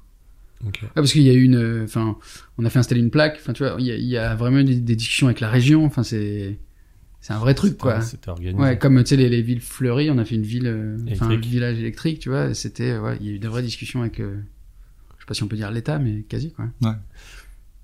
Ouais, 0.64 0.70
parce 0.94 1.12
qu'il 1.12 1.22
y 1.22 1.30
a 1.30 1.34
eu 1.34 1.42
une, 1.42 1.82
enfin, 1.84 2.16
on 2.58 2.64
a 2.64 2.70
fait 2.70 2.78
installer 2.78 3.00
une 3.00 3.10
plaque. 3.10 3.36
Enfin, 3.40 3.52
tu 3.52 3.62
vois, 3.64 3.76
il 3.78 3.86
y 3.86 3.90
a, 3.92 3.96
il 3.96 4.06
y 4.06 4.16
a 4.16 4.34
vraiment 4.34 4.62
des, 4.62 4.80
des 4.80 4.96
discussions 4.96 5.26
avec 5.26 5.40
la 5.40 5.50
région. 5.50 5.84
Enfin, 5.84 6.02
c'est, 6.02 6.58
c'est 7.20 7.32
un 7.32 7.38
vrai 7.38 7.54
truc, 7.54 7.76
quoi. 7.78 8.00
C'était 8.00 8.30
organisé. 8.30 8.60
Ouais, 8.62 8.78
comme 8.78 8.98
tu 9.02 9.10
sais 9.10 9.16
les, 9.16 9.28
les 9.28 9.42
villes 9.42 9.60
fleuries, 9.60 10.10
on 10.10 10.18
a 10.18 10.24
fait 10.24 10.34
une 10.36 10.42
ville, 10.42 10.66
euh, 10.66 10.96
enfin 11.12 11.28
un 11.30 11.36
village 11.36 11.78
électrique, 11.78 12.20
tu 12.20 12.30
vois. 12.30 12.54
C'était, 12.54 12.92
euh, 12.92 13.02
ouais, 13.02 13.18
il 13.20 13.26
y 13.26 13.30
a 13.30 13.32
eu 13.32 13.38
de 13.38 13.48
vraies 13.48 13.62
discussions 13.62 14.00
avec, 14.00 14.18
euh, 14.20 14.36
je 15.16 15.22
sais 15.22 15.26
pas 15.26 15.34
si 15.34 15.42
on 15.42 15.48
peut 15.48 15.56
dire 15.56 15.70
l'État, 15.70 15.98
mais 15.98 16.22
quasi, 16.22 16.52
quoi. 16.52 16.66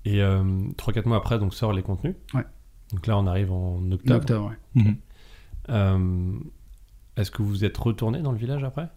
Et 0.05 0.21
euh, 0.21 0.43
3-4 0.77 1.07
mois 1.07 1.17
après, 1.17 1.39
donc 1.39 1.53
sort 1.53 1.73
les 1.73 1.83
contenus. 1.83 2.15
Ouais. 2.33 2.43
Donc 2.91 3.07
là, 3.07 3.17
on 3.17 3.25
arrive 3.27 3.51
en 3.51 3.81
octobre. 3.91 4.15
Octobre, 4.19 4.49
ouais. 4.75 4.83
Mhm. 4.83 4.95
Euh, 5.69 6.31
Est-ce 7.15 7.31
que 7.31 7.41
vous 7.41 7.63
êtes 7.63 7.77
retourné 7.77 8.21
dans 8.21 8.31
le 8.31 8.37
village 8.37 8.63
après? 8.63 8.89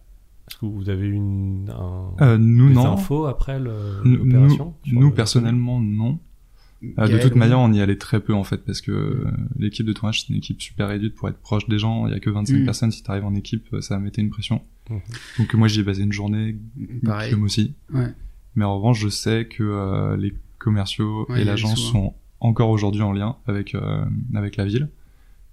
Est-ce 0.49 0.57
que 0.59 0.65
vous 0.65 0.89
avez 0.89 1.07
une 1.07 1.69
un, 1.69 2.13
Euh, 2.21 2.37
nous 2.37 2.69
des 2.69 2.75
non. 2.75 2.93
infos 2.93 3.25
après 3.25 3.59
le- 3.59 4.01
Nous, 4.05 4.17
l'opération 4.17 4.73
nous, 4.87 4.99
nous, 5.01 5.07
le- 5.09 5.13
personnellement 5.13 5.79
non. 5.81 6.19
Euh, 6.99 7.07
de 7.07 7.17
toute 7.17 7.33
oui. 7.33 7.39
manière, 7.39 7.59
on 7.59 7.73
y 7.73 7.81
allait 7.81 7.97
très 7.97 8.19
peu 8.19 8.33
en 8.35 8.43
fait 8.43 8.57
parce 8.63 8.81
que 8.81 8.91
euh, 8.91 9.25
l'équipe 9.57 9.85
de 9.85 9.93
tournage 9.93 10.21
c'est 10.21 10.29
une 10.29 10.35
équipe 10.35 10.61
super 10.61 10.87
réduite 10.89 11.15
pour 11.15 11.27
être 11.27 11.39
proche 11.39 11.67
des 11.67 11.79
gens. 11.79 12.05
Il 12.07 12.13
y 12.13 12.15
a 12.15 12.19
que 12.19 12.29
25 12.29 12.59
Mm. 12.61 12.65
personnes. 12.65 12.91
Si 12.91 13.01
t'arrives 13.03 13.25
en 13.25 13.33
équipe, 13.33 13.75
ça 13.81 13.97
mettait 13.99 14.21
une 14.21 14.29
pression. 14.29 14.61
Mhm. 14.89 14.99
Donc 15.39 15.53
moi 15.55 15.67
j'y 15.67 15.79
ai 15.79 15.83
basé 15.83 16.03
une 16.03 16.13
journée, 16.13 16.55
Pareil. 17.03 17.29
Guillaume 17.29 17.43
aussi. 17.43 17.73
Ouais. 17.93 18.13
Mais 18.55 18.63
en 18.63 18.75
revanche, 18.77 18.99
je 19.01 19.09
sais 19.09 19.47
que 19.47 19.63
euh, 19.63 20.15
les 20.17 20.33
commerciaux 20.59 21.25
Ouais, 21.29 21.41
et 21.41 21.45
l'agence 21.45 21.77
souvent. 21.79 22.09
sont 22.09 22.13
encore 22.39 22.69
aujourd'hui 22.69 23.01
en 23.01 23.11
lien 23.11 23.35
avec 23.47 23.73
euh, 23.75 24.05
avec 24.35 24.55
la 24.55 24.65
ville. 24.65 24.89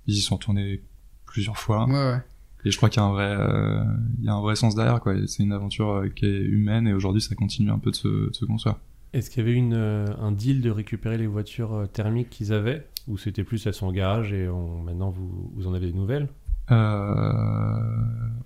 Ils 0.07 0.15
y 0.15 0.21
sont 0.21 0.37
tournés 0.37 0.83
plusieurs 1.27 1.57
fois. 1.57 1.87
Ouais, 1.87 1.93
ouais. 1.95 2.21
Et 2.65 2.71
je 2.71 2.77
crois 2.77 2.89
qu'il 2.89 3.01
y 3.01 3.05
a 3.05 3.07
un 3.09 3.13
vrai, 3.13 3.37
euh, 3.39 3.85
il 4.19 4.25
y 4.25 4.29
a 4.29 4.35
un 4.35 4.41
vrai 4.41 4.57
sens 4.57 4.75
derrière, 4.75 5.01
quoi. 5.01 5.15
C'est 5.27 5.43
une 5.43 5.53
aventure 5.53 5.91
euh, 5.91 6.09
qui 6.09 6.25
est 6.27 6.41
humaine 6.41 6.87
et 6.89 6.95
aujourd'hui, 6.95 7.21
ça 7.21 7.35
continue 7.35 7.71
un 7.71 7.79
peu 7.79 7.91
de 7.91 7.97
se, 7.97 8.09
de 8.29 8.33
se 8.33 8.45
construire. 8.47 8.77
Est-ce 9.13 9.31
qu'il 9.31 9.45
y 9.45 9.49
avait 9.49 9.57
une, 9.57 9.75
euh, 9.75 10.07
un 10.19 10.33
deal 10.33 10.61
de 10.61 10.71
récupérer 10.71 11.19
les 11.19 11.27
voitures 11.27 11.87
thermiques 11.93 12.31
qu'ils 12.31 12.53
avaient? 12.53 12.87
Ou 13.07 13.19
c'était 13.19 13.45
plus 13.45 13.65
elles 13.67 13.75
sont 13.75 13.87
au 13.89 13.93
garage 13.93 14.33
et 14.33 14.49
on- 14.49 14.83
maintenant 14.83 15.11
vous, 15.11 15.53
vous 15.55 15.67
en 15.67 15.75
avez 15.75 15.87
des 15.89 15.93
nouvelles? 15.99 16.29
Euh, 16.71 17.97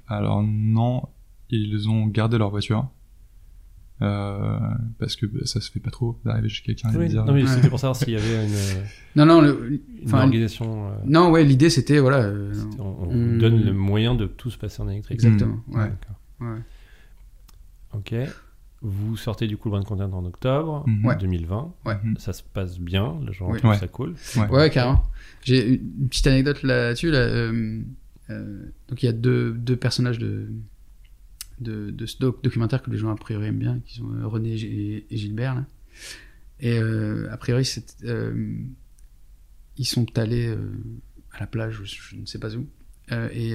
alors 0.08 0.42
non, 0.42 1.02
ils 1.50 1.88
ont 1.88 2.06
gardé 2.06 2.38
leur 2.38 2.50
voiture. 2.50 2.88
Euh, 4.00 4.58
parce 5.00 5.16
que 5.16 5.26
bah, 5.26 5.40
ça 5.44 5.60
se 5.60 5.70
fait 5.72 5.80
pas 5.80 5.90
trop 5.90 6.20
d'arriver 6.24 6.48
chez 6.48 6.62
quelqu'un 6.64 6.90
et 6.90 6.92
de 6.92 6.98
Oui, 6.98 7.08
dire 7.08 7.24
Non, 7.24 7.32
mais 7.32 7.42
Ouais. 7.42 7.48
c'était 7.48 7.68
pour 7.68 7.80
savoir 7.80 7.96
s'il 7.96 8.10
y 8.10 8.16
avait 8.16 8.46
une, 8.46 8.52
euh, 8.52 8.82
Non, 9.16 9.26
non, 9.26 9.40
le, 9.40 9.72
une 9.72 9.80
enfin, 10.06 10.20
organisation. 10.22 10.86
euh, 10.88 10.90
non, 11.04 11.30
ouais, 11.32 11.42
l'idée 11.42 11.68
c'était, 11.68 11.98
voilà, 11.98 12.18
euh, 12.18 12.52
on, 12.78 13.06
vous 13.08 13.38
donne 13.38 13.60
le 13.64 13.72
moyen 13.72 14.14
de 14.14 14.26
tout 14.26 14.50
se 14.50 14.58
passer 14.58 14.80
en 14.82 14.88
électrique. 14.88 15.16
exactement, 15.16 15.58
Mm. 15.66 15.74
ouais. 15.76 15.92
Ouais. 16.40 16.58
Ok. 17.94 18.14
Vous 18.80 19.16
sortez 19.16 19.48
du 19.48 19.56
coup 19.56 19.68
le 19.68 19.72
Brand 19.72 19.84
Content 19.84 20.12
en 20.12 20.24
octobre 20.24 20.84
Mhm. 20.86 21.04
Ouais. 21.04 21.16
2020. 21.16 21.74
Ouais. 21.84 21.96
Mhm. 22.04 22.16
Ça 22.18 22.32
se 22.32 22.44
passe 22.44 22.78
bien, 22.78 23.18
les 23.26 23.32
gens 23.32 23.50
Ouais. 23.50 23.76
ça 23.76 23.88
cool. 23.88 24.14
Ouais. 24.36 24.46
Ouais, 24.48 24.70
carrément. 24.70 25.02
J'ai 25.42 25.74
une 25.74 26.08
petite 26.08 26.26
anecdote 26.28 26.62
là-dessus. 26.62 27.10
Là, 27.10 27.18
euh, 27.18 27.80
euh, 28.30 28.62
donc 28.88 29.02
il 29.02 29.06
y 29.06 29.08
a 29.08 29.12
deux, 29.12 29.52
deux 29.54 29.74
personnages 29.76 30.20
de, 30.20 30.48
de, 31.60 31.90
de 31.90 32.06
ce 32.06 32.18
doc- 32.18 32.42
documentaire 32.42 32.82
que 32.82 32.90
les 32.90 32.98
gens 32.98 33.10
a 33.10 33.16
priori 33.16 33.46
aiment 33.46 33.58
bien, 33.58 33.80
qui 33.86 33.96
sont 33.96 34.10
euh, 34.14 34.26
René 34.26 34.54
et, 34.54 35.06
Gilbert. 35.16 35.54
Là. 35.54 35.66
Et 36.60 36.78
euh, 36.78 37.28
a 37.30 37.36
priori, 37.36 37.68
euh, 38.04 38.56
ils 39.76 39.84
sont 39.86 40.06
allés 40.18 40.54
à 41.32 41.40
la 41.40 41.46
plage, 41.46 41.80
je, 41.84 41.96
je 42.10 42.16
ne 42.16 42.26
sais 42.26 42.38
pas 42.38 42.54
où. 42.56 42.66
Et 43.32 43.54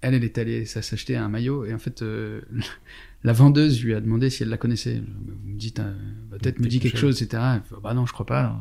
elle, 0.00 0.14
elle 0.14 0.24
est 0.24 0.38
allée 0.38 0.64
ça, 0.64 0.82
s'acheter 0.82 1.16
un 1.16 1.28
maillot. 1.28 1.64
Et 1.64 1.74
en 1.74 1.78
fait, 1.78 2.02
euh, 2.02 2.40
la 3.24 3.32
vendeuse 3.32 3.82
lui 3.82 3.94
a 3.94 4.00
demandé 4.00 4.30
si 4.30 4.42
elle 4.42 4.48
la 4.48 4.58
connaissait. 4.58 5.02
Vous 5.26 5.48
me 5.48 5.58
dites, 5.58 5.80
euh, 5.80 5.94
peut-être 6.30 6.60
me 6.60 6.68
dit 6.68 6.78
quelque 6.80 6.98
chose, 6.98 7.20
etc. 7.22 7.42
Elle 7.56 7.62
fait, 7.62 7.74
bah 7.82 7.94
non, 7.94 8.06
je 8.06 8.12
crois 8.12 8.26
pas. 8.26 8.60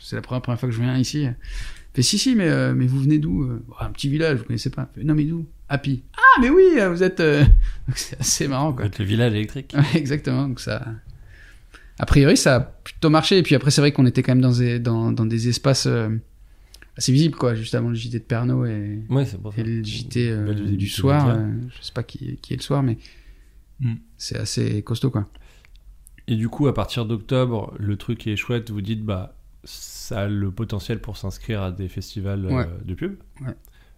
C'est 0.00 0.16
la 0.16 0.22
première, 0.22 0.42
première 0.42 0.58
fois 0.60 0.68
que 0.68 0.74
je 0.74 0.80
viens 0.80 0.96
ici. 0.98 1.20
Elle 1.22 1.36
fait, 1.94 2.02
si, 2.02 2.18
si, 2.18 2.34
mais, 2.34 2.48
euh, 2.48 2.74
mais 2.74 2.86
vous 2.86 3.00
venez 3.00 3.18
d'où? 3.18 3.44
Euh 3.44 3.62
Un 3.80 3.90
petit 3.90 4.08
village, 4.08 4.38
vous 4.38 4.44
connaissez 4.44 4.70
pas. 4.70 4.90
Fait, 4.94 5.04
non, 5.04 5.14
mais 5.14 5.24
d'où? 5.24 5.46
Happy. 5.68 6.02
Ah, 6.16 6.40
mais 6.40 6.50
oui, 6.50 6.62
euh, 6.78 6.90
vous 6.90 7.02
êtes. 7.02 7.20
euh, 7.20 7.44
C'est 7.94 8.20
assez 8.20 8.48
marrant, 8.48 8.72
quoi. 8.72 8.82
Avec 8.82 8.98
le 8.98 9.04
village 9.04 9.32
électrique. 9.32 9.74
Ouais, 9.76 9.98
exactement. 9.98 10.48
Donc 10.48 10.60
ça. 10.60 10.84
A 11.98 12.06
priori, 12.06 12.36
ça 12.36 12.56
a 12.56 12.60
plutôt 12.60 13.10
marché. 13.10 13.38
Et 13.38 13.42
puis 13.42 13.54
après, 13.54 13.70
c'est 13.70 13.80
vrai 13.80 13.90
qu'on 13.92 14.06
était 14.06 14.22
quand 14.22 14.32
même 14.32 14.42
dans 14.42 14.52
des, 14.56 14.78
dans, 14.78 15.12
dans 15.12 15.24
des 15.26 15.48
espaces 15.48 15.86
euh, 15.86 16.10
assez 16.96 17.10
visibles, 17.10 17.36
quoi, 17.36 17.54
juste 17.54 17.74
avant 17.74 17.88
le 17.88 17.94
JT 17.94 18.18
de 18.18 18.24
Pernod 18.24 18.68
et, 18.68 19.00
Ouais, 19.08 19.24
c'est 19.24 19.40
pour 19.40 19.52
ça. 19.54 19.60
et 19.60 19.64
le 19.64 19.82
JT 19.82 20.28
euh, 20.30 20.54
du 20.54 20.88
soir. 20.88 21.28
euh, 21.28 21.48
je 21.78 21.84
sais 21.86 21.92
pas 21.92 22.02
qui, 22.02 22.36
qui 22.42 22.52
est 22.52 22.56
le 22.56 22.62
soir, 22.62 22.82
mais 22.82 22.98
Mm. 23.78 23.94
c'est 24.16 24.38
assez 24.38 24.80
costaud, 24.82 25.10
quoi. 25.10 25.28
Et 26.28 26.34
du 26.36 26.48
coup, 26.48 26.66
à 26.66 26.72
partir 26.72 27.04
d'octobre, 27.04 27.74
le 27.78 27.96
truc 27.98 28.16
qui 28.18 28.30
est 28.30 28.36
chouette, 28.36 28.70
vous 28.70 28.80
dites, 28.80 29.04
bah, 29.04 29.36
ça 29.64 30.22
a 30.22 30.28
le 30.28 30.50
potentiel 30.50 30.98
pour 31.00 31.18
s'inscrire 31.18 31.60
à 31.62 31.72
des 31.72 31.88
festivals 31.88 32.46
euh, 32.46 32.50
Ouais. 32.56 32.66
de 32.86 32.94
pub. 32.94 33.16
Ouais. 33.42 33.52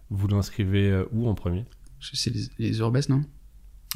Vous 0.09 0.27
l'inscrivez 0.27 0.89
euh, 0.89 1.05
où 1.11 1.27
en 1.27 1.35
premier? 1.35 1.65
Je- 1.99 2.11
C'est 2.15 2.33
les, 2.33 2.43
les 2.59 2.79
Urbes, 2.79 2.97
non? 3.09 3.23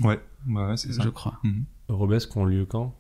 Ouais, 0.02 0.20
ouais, 0.48 0.66
ouais, 0.66 0.78
c'est 0.78 0.92
ça. 0.94 1.04
Je 1.04 1.10
crois. 1.10 1.40
Mhm. 1.44 1.64
Eurobest 1.90 2.32
qui 2.32 2.38
ont 2.38 2.46
lieu 2.46 2.66
quand? 2.66 2.96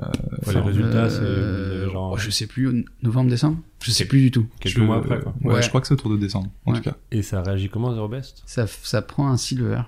Euh, 0.00 0.04
Les 0.52 0.60
résultats, 0.60 1.08
c'est 1.08 1.20
Euh, 1.22 1.90
genre 1.90 2.12
oh, 2.12 2.18
je 2.18 2.30
sais 2.30 2.46
plus, 2.46 2.84
novembre, 3.02 3.30
décembre? 3.30 3.58
Je 3.82 3.90
sais 3.90 4.04
plus 4.04 4.20
du 4.20 4.30
tout. 4.30 4.46
quelques 4.60 4.76
je- 4.76 4.82
mois 4.82 4.96
après. 4.98 5.20
Quoi. 5.20 5.34
Ouais, 5.42 5.54
Ouais. 5.54 5.62
je 5.62 5.68
crois 5.68 5.80
que 5.80 5.86
c'est 5.86 5.94
autour 5.94 6.10
de 6.10 6.16
décembre, 6.18 6.50
en 6.66 6.72
Ouais. 6.72 6.78
tout 6.78 6.84
cas. 6.84 6.96
Et 7.10 7.22
ça 7.22 7.42
réagit 7.42 7.70
comment 7.70 7.90
Eurobest 7.92 8.42
Ça, 8.44 8.66
ça 8.66 9.00
prend 9.02 9.28
un 9.28 9.36
silver. 9.36 9.82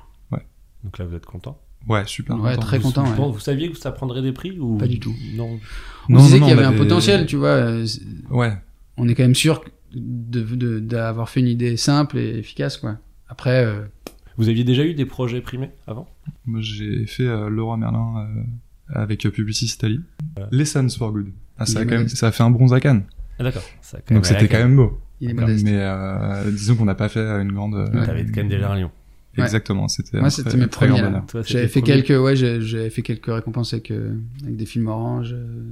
Donc 0.83 0.97
là, 0.97 1.05
vous 1.05 1.15
êtes 1.15 1.27
content? 1.27 1.61
Ouais, 1.87 2.07
super. 2.07 2.37
Ouais, 2.41 2.55
content. 2.55 2.67
très 2.67 2.79
vous, 2.79 2.89
content, 2.89 3.05
vous, 3.05 3.35
ouais. 3.35 3.41
saviez 3.41 3.71
que 3.71 3.77
ça 3.77 3.93
prendrait 3.93 4.23
des 4.23 4.33
prix 4.33 4.59
ou 4.59 4.79
Pas 4.79 4.87
du 4.87 4.99
tout. 4.99 5.15
Non. 5.35 5.61
On 6.09 6.13
Non, 6.15 6.21
disait 6.21 6.39
qu'il 6.39 6.49
y 6.49 6.55
on 6.55 6.57
avait 6.57 6.65
un 6.65 6.73
potentiel, 6.73 7.27
tu 7.27 7.37
vois. 7.37 7.49
euh, 7.49 7.87
Ouais, 8.31 8.57
On 8.97 9.07
est 9.07 9.15
quand 9.15 9.23
même 9.25 9.35
sûr 9.35 9.61
de- 9.61 9.71
d'avoir 9.95 11.29
fait 11.29 11.41
une 11.41 11.49
idée 11.49 11.77
simple 11.77 12.19
et 12.19 12.39
efficace, 12.39 12.77
quoi. 12.77 12.99
Après, 13.29 13.65
euh, 13.65 13.83
Vous 14.37 14.49
aviez 14.49 14.65
déjà 14.65 14.85
eu 14.85 14.95
des 14.95 15.07
projets 15.07 15.41
primés 15.41 15.71
avant? 15.87 16.09
Moi 16.47 16.61
j'ai 16.63 17.07
fait 17.07 17.27
euh, 17.27 17.49
Leroy 17.51 17.77
Merlin 17.77 18.15
euh, 18.27 18.43
avec 19.01 19.27
euh, 19.27 19.31
Publicis 19.31 19.67
Italie. 19.75 20.01
Ouais. 20.37 20.45
Lessons 20.51 20.89
for 20.97 21.13
Good. 21.13 21.33
Ah, 21.59 21.67
ça, 21.67 21.81
a 21.81 21.83
Il 21.83 21.85
est 21.85 21.87
quand 21.87 21.91
même, 21.93 21.99
modeste. 22.03 22.17
ça 22.17 22.29
a 22.29 22.33
fait 22.33 22.43
un 22.43 22.51
bronze 22.51 22.73
à 22.73 22.81
Cannes. 22.81 23.05
Ah 23.39 23.45
d'accord. 23.45 23.63
Donc 24.11 24.27
c'était 24.27 24.49
quand 24.49 24.59
même 24.59 24.77
beau. 24.77 24.99
il 25.21 25.31
est 25.31 25.35
modeste. 25.35 25.65
Mais 25.65 25.77
euh, 25.77 26.51
disons 26.51 26.77
qu'on 26.77 26.85
n'a 26.87 26.95
pas 26.95 27.09
fait 27.09 27.21
une 27.21 27.53
grande. 27.53 27.75
euh, 27.75 27.87
Ouais. 27.91 28.07
T'avais 28.07 28.25
quand 28.25 28.37
même 28.37 28.49
déjà 28.49 28.73
un 28.73 28.77
lion. 28.81 28.91
Ouais. 29.39 29.45
Exactement, 29.45 29.87
c'était. 29.87 30.19
Moi, 30.19 30.29
c'était 30.31 30.57
mes 30.57 30.67
premiers, 30.67 30.99
J'avais 31.47 31.69
fait 31.69 31.81
premier. 31.81 32.03
quelques, 32.03 32.21
ouais, 32.21 32.35
j'ai- 32.35 32.61
j'avais 32.61 32.91
fait 32.91 33.03
quelques 33.03 33.27
récompenses 33.33 33.73
avec, 33.75 33.93
euh, 33.93 34.17
avec 34.43 34.57
des 34.57 34.67
films 34.67 34.89
orange, 34.89 35.33
euh, 35.35 35.63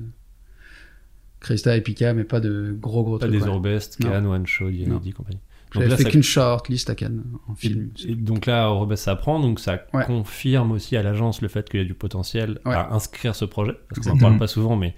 Krista 1.41 1.77
et 1.77 1.81
Pika, 1.81 2.15
mais 2.15 2.25
pas 2.25 2.41
de 2.41 2.77
gros 2.81 3.05
gros 3.05 3.19
Pas 3.19 3.27
trucs. 3.27 3.39
des 3.39 3.43
ouais. 3.45 3.49
Eurobest, 3.49 4.01
Non. 4.01 4.11
Cannes, 4.11 4.27
One 4.27 4.47
Shot, 4.47 4.65
Non. 4.67 4.71
Yanedi, 4.71 5.13
compagnie. 5.13 5.39
Donc 5.75 5.83
J'avais 5.83 5.97
fait 5.99 6.03
ça- 6.05 6.11
qu'une 6.11 6.23
short 6.23 6.69
list 6.71 6.89
à 6.91 6.95
Cannes 6.95 7.25
en 7.47 7.55
film. 7.55 7.91
et 8.07 8.15
donc 8.15 8.47
là, 8.47 8.67
Eurobest, 8.69 9.05
ça 9.05 9.15
prend, 9.17 9.39
donc 9.39 9.61
ça 9.61 9.85
Ouais. 9.93 10.05
confirme 10.07 10.73
aussi 10.73 10.97
à 10.97 11.03
l'agence 11.03 11.43
le 11.43 11.49
fait 11.49 11.69
qu'il 11.69 11.81
y 11.81 11.83
a 11.83 11.87
du 11.87 11.95
potentiel 11.95 12.59
Ouais. 12.65 12.75
à 12.75 12.93
inscrire 12.95 13.37
ce 13.37 13.45
projet. 13.45 13.75
Parce 13.89 14.07
qu'on 14.07 14.15
n'en 14.15 14.19
parle 14.21 14.39
pas 14.39 14.47
souvent, 14.47 14.77
mais 14.77 14.95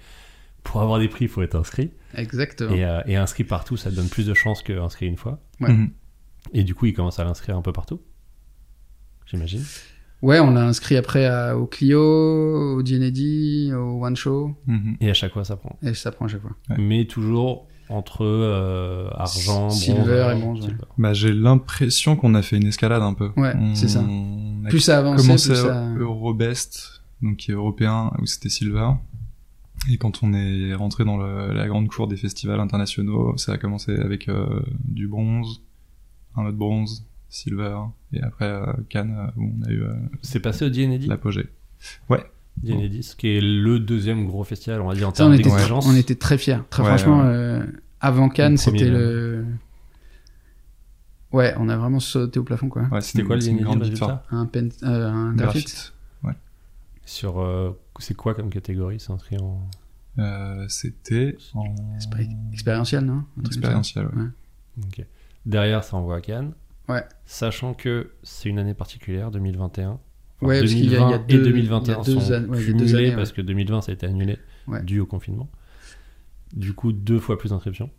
pour 0.63 0.81
avoir 0.81 0.99
des 0.99 1.09
prix, 1.09 1.25
il 1.25 1.27
faut 1.29 1.41
être 1.41 1.55
inscrit. 1.55 1.91
Exactement. 2.15 2.73
Et, 2.73 2.85
euh, 2.85 3.01
et 3.05 3.17
inscrit 3.17 3.43
partout, 3.43 3.75
ça 3.77 3.91
donne 3.91 4.07
plus 4.07 4.25
de 4.25 4.33
chances 4.33 4.63
qu'inscrit 4.63 5.07
une 5.07 5.17
fois. 5.17 5.41
Ouais. 5.59 5.73
Mhm. 5.73 5.91
Et 6.53 6.63
du 6.63 6.73
coup, 6.73 6.85
il 6.85 6.93
commence 6.93 7.19
à 7.19 7.23
l'inscrire 7.25 7.57
un 7.57 7.61
peu 7.61 7.73
partout. 7.73 8.01
J'imagine. 9.25 9.63
Ouais, 10.21 10.39
on 10.39 10.51
l'a 10.51 10.65
inscrit 10.65 10.97
après 10.97 11.25
à- 11.25 11.57
au 11.57 11.65
Clio, 11.65 12.75
au 12.77 12.83
DND, 12.83 13.73
au 13.73 14.05
One 14.05 14.15
Show, 14.15 14.55
Mhm. 14.67 14.97
Et 15.01 15.09
à 15.09 15.13
chaque 15.13 15.33
fois, 15.33 15.43
ça 15.43 15.55
prend. 15.55 15.77
et 15.81 15.93
ça 15.93 16.11
prend 16.11 16.25
à 16.25 16.27
chaque 16.27 16.41
fois. 16.41 16.51
Ouais. 16.69 16.75
Mais 16.79 17.05
toujours 17.05 17.67
entre 17.89 18.23
euh, 18.23 19.09
argent, 19.15 19.67
bronze, 19.67 19.79
Silver 19.81 20.33
et 20.35 20.39
bronze, 20.39 20.59
ouais. 20.61 20.67
silver. 20.67 20.83
Bah, 20.97 21.13
j'ai 21.13 21.33
l'impression 21.33 22.15
qu'on 22.15 22.35
a 22.35 22.41
fait 22.41 22.57
une 22.57 22.67
escalade 22.67 23.01
un 23.01 23.13
peu. 23.13 23.31
Ouais, 23.35 23.53
On- 23.59 23.75
c'est 23.75 23.87
ça. 23.89 24.01
on 24.07 24.63
a 24.65 24.69
Plus 24.69 24.79
ça 24.79 24.99
avançait, 24.99 25.25
commencé 25.25 25.49
plus 25.49 25.57
ça... 25.61 25.87
à 25.87 25.93
Eurobest, 25.95 27.01
donc 27.21 27.37
qui 27.37 27.51
est 27.51 27.55
européen, 27.55 28.11
où 28.21 28.25
c'était 28.25 28.49
silver. 28.49 28.91
Et 29.91 29.97
quand 29.97 30.21
on 30.23 30.33
est 30.33 30.73
rentré 30.75 31.03
dans 31.03 31.17
le- 31.17 31.51
la 31.53 31.67
grande 31.67 31.87
cour 31.87 32.07
des 32.07 32.15
festivals 32.15 32.59
internationaux, 32.59 33.35
ça 33.37 33.53
a 33.53 33.57
commencé 33.57 33.95
avec 33.97 34.29
euh, 34.29 34.61
du 34.85 35.07
bronze, 35.07 35.61
un 36.37 36.45
autre 36.45 36.57
bronze, 36.57 37.05
silver, 37.31 37.77
et 38.13 38.21
après 38.21 38.45
euh, 38.45 38.65
Cannes, 38.89 39.15
euh, 39.17 39.31
où 39.41 39.51
on 39.59 39.65
a 39.65 39.71
eu 39.71 39.81
euh, 39.83 39.93
C'est 40.21 40.39
passé 40.41 40.65
au 40.65 40.69
DND, 40.69 41.07
l'apogée. 41.07 41.49
DND, 42.61 42.99
qui 43.17 43.29
est 43.29 43.41
le 43.41 43.79
deuxième 43.79 44.25
gros 44.27 44.43
festival, 44.43 44.81
on 44.81 44.87
va 44.89 44.93
dire, 44.93 45.07
en 45.07 45.11
termes 45.13 45.33
était, 45.33 45.43
d'exigence. 45.43 45.87
on 45.87 45.95
était 45.95 46.15
très 46.15 46.37
fiers. 46.37 46.57
Très 46.69 46.83
Ouais, 46.83 46.89
franchement, 46.89 47.21
ouais. 47.21 47.25
euh, 47.27 47.65
avant 48.01 48.29
Cannes, 48.29 48.57
c'était 48.57 48.89
le... 48.89 49.45
Ouais, 51.31 51.55
on 51.57 51.69
a 51.69 51.77
vraiment 51.77 52.01
sauté 52.01 52.39
au 52.39 52.43
plafond, 52.43 52.67
quoi. 52.67 52.83
Ouais, 52.91 52.99
C'était 53.01 53.23
quoi 53.23 53.37
le 53.37 53.41
DND, 53.41 53.81
résultat 53.81 54.25
Un, 54.31 54.45
pen... 54.45 54.69
euh, 54.83 55.09
un 55.09 55.33
graphite. 55.33 55.63
Graphite. 55.63 55.93
Sur, 57.05 57.39
euh, 57.41 57.71
c'est 57.99 58.13
quoi 58.15 58.35
comme 58.35 58.49
catégorie 58.49 58.99
C'est 58.99 59.11
inscrit 59.11 59.37
en... 59.37 59.67
Euh, 60.19 60.65
c'était 60.69 61.37
en 61.53 61.63
Expé- 61.97 62.29
Expérientiel, 62.53 63.03
non? 63.05 63.23
Expérientiel. 63.45 64.05
ouais. 64.07 64.21
Ouais. 64.21 64.83
Ok. 64.85 65.05
Derrière, 65.45 65.83
ça 65.83 65.97
envoie 65.97 66.17
à 66.17 66.21
Cannes. 66.21 66.51
Ouais. 66.91 67.03
Sachant 67.25 67.73
que 67.73 68.11
c'est 68.23 68.49
une 68.49 68.59
année 68.59 68.73
particulière, 68.73 69.31
2021. 69.31 69.89
Enfin, 69.91 69.99
Ouais, 70.41 70.59
parce 70.59 70.71
qu'il 70.73 70.85
y 70.91 70.95
a- 70.95 70.99
2020 70.99 71.07
il 71.07 71.11
y 71.11 71.13
a 71.13 71.17
deux- 71.19 71.39
et 71.39 71.51
2021 71.51 71.93
il 71.93 71.97
y 71.97 72.01
a 72.01 72.03
deux 72.03 72.19
sont 72.19 72.33
an- 72.33 72.43
ouais, 72.49 72.57
deux 72.57 72.63
cumulés 72.65 72.95
années, 72.95 73.15
parce 73.15 73.31
que 73.31 73.41
2020 73.41 73.81
ça 73.81 73.91
a 73.91 73.93
été 73.93 74.05
annulé 74.07 74.37
dû 74.83 74.99
au 74.99 75.05
confinement. 75.05 75.49
Du 76.53 76.73
coup, 76.73 76.91
deux 76.91 77.19
fois 77.19 77.37
plus 77.37 77.49
d'inscriptions, 77.51 77.89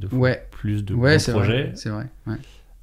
deux 0.00 0.08
fois 0.08 0.18
plus 0.50 0.84
de 0.84 0.94
c'est 1.18 1.32
projets. 1.32 1.72
vrai. 1.90 2.10
Vrai. 2.26 2.38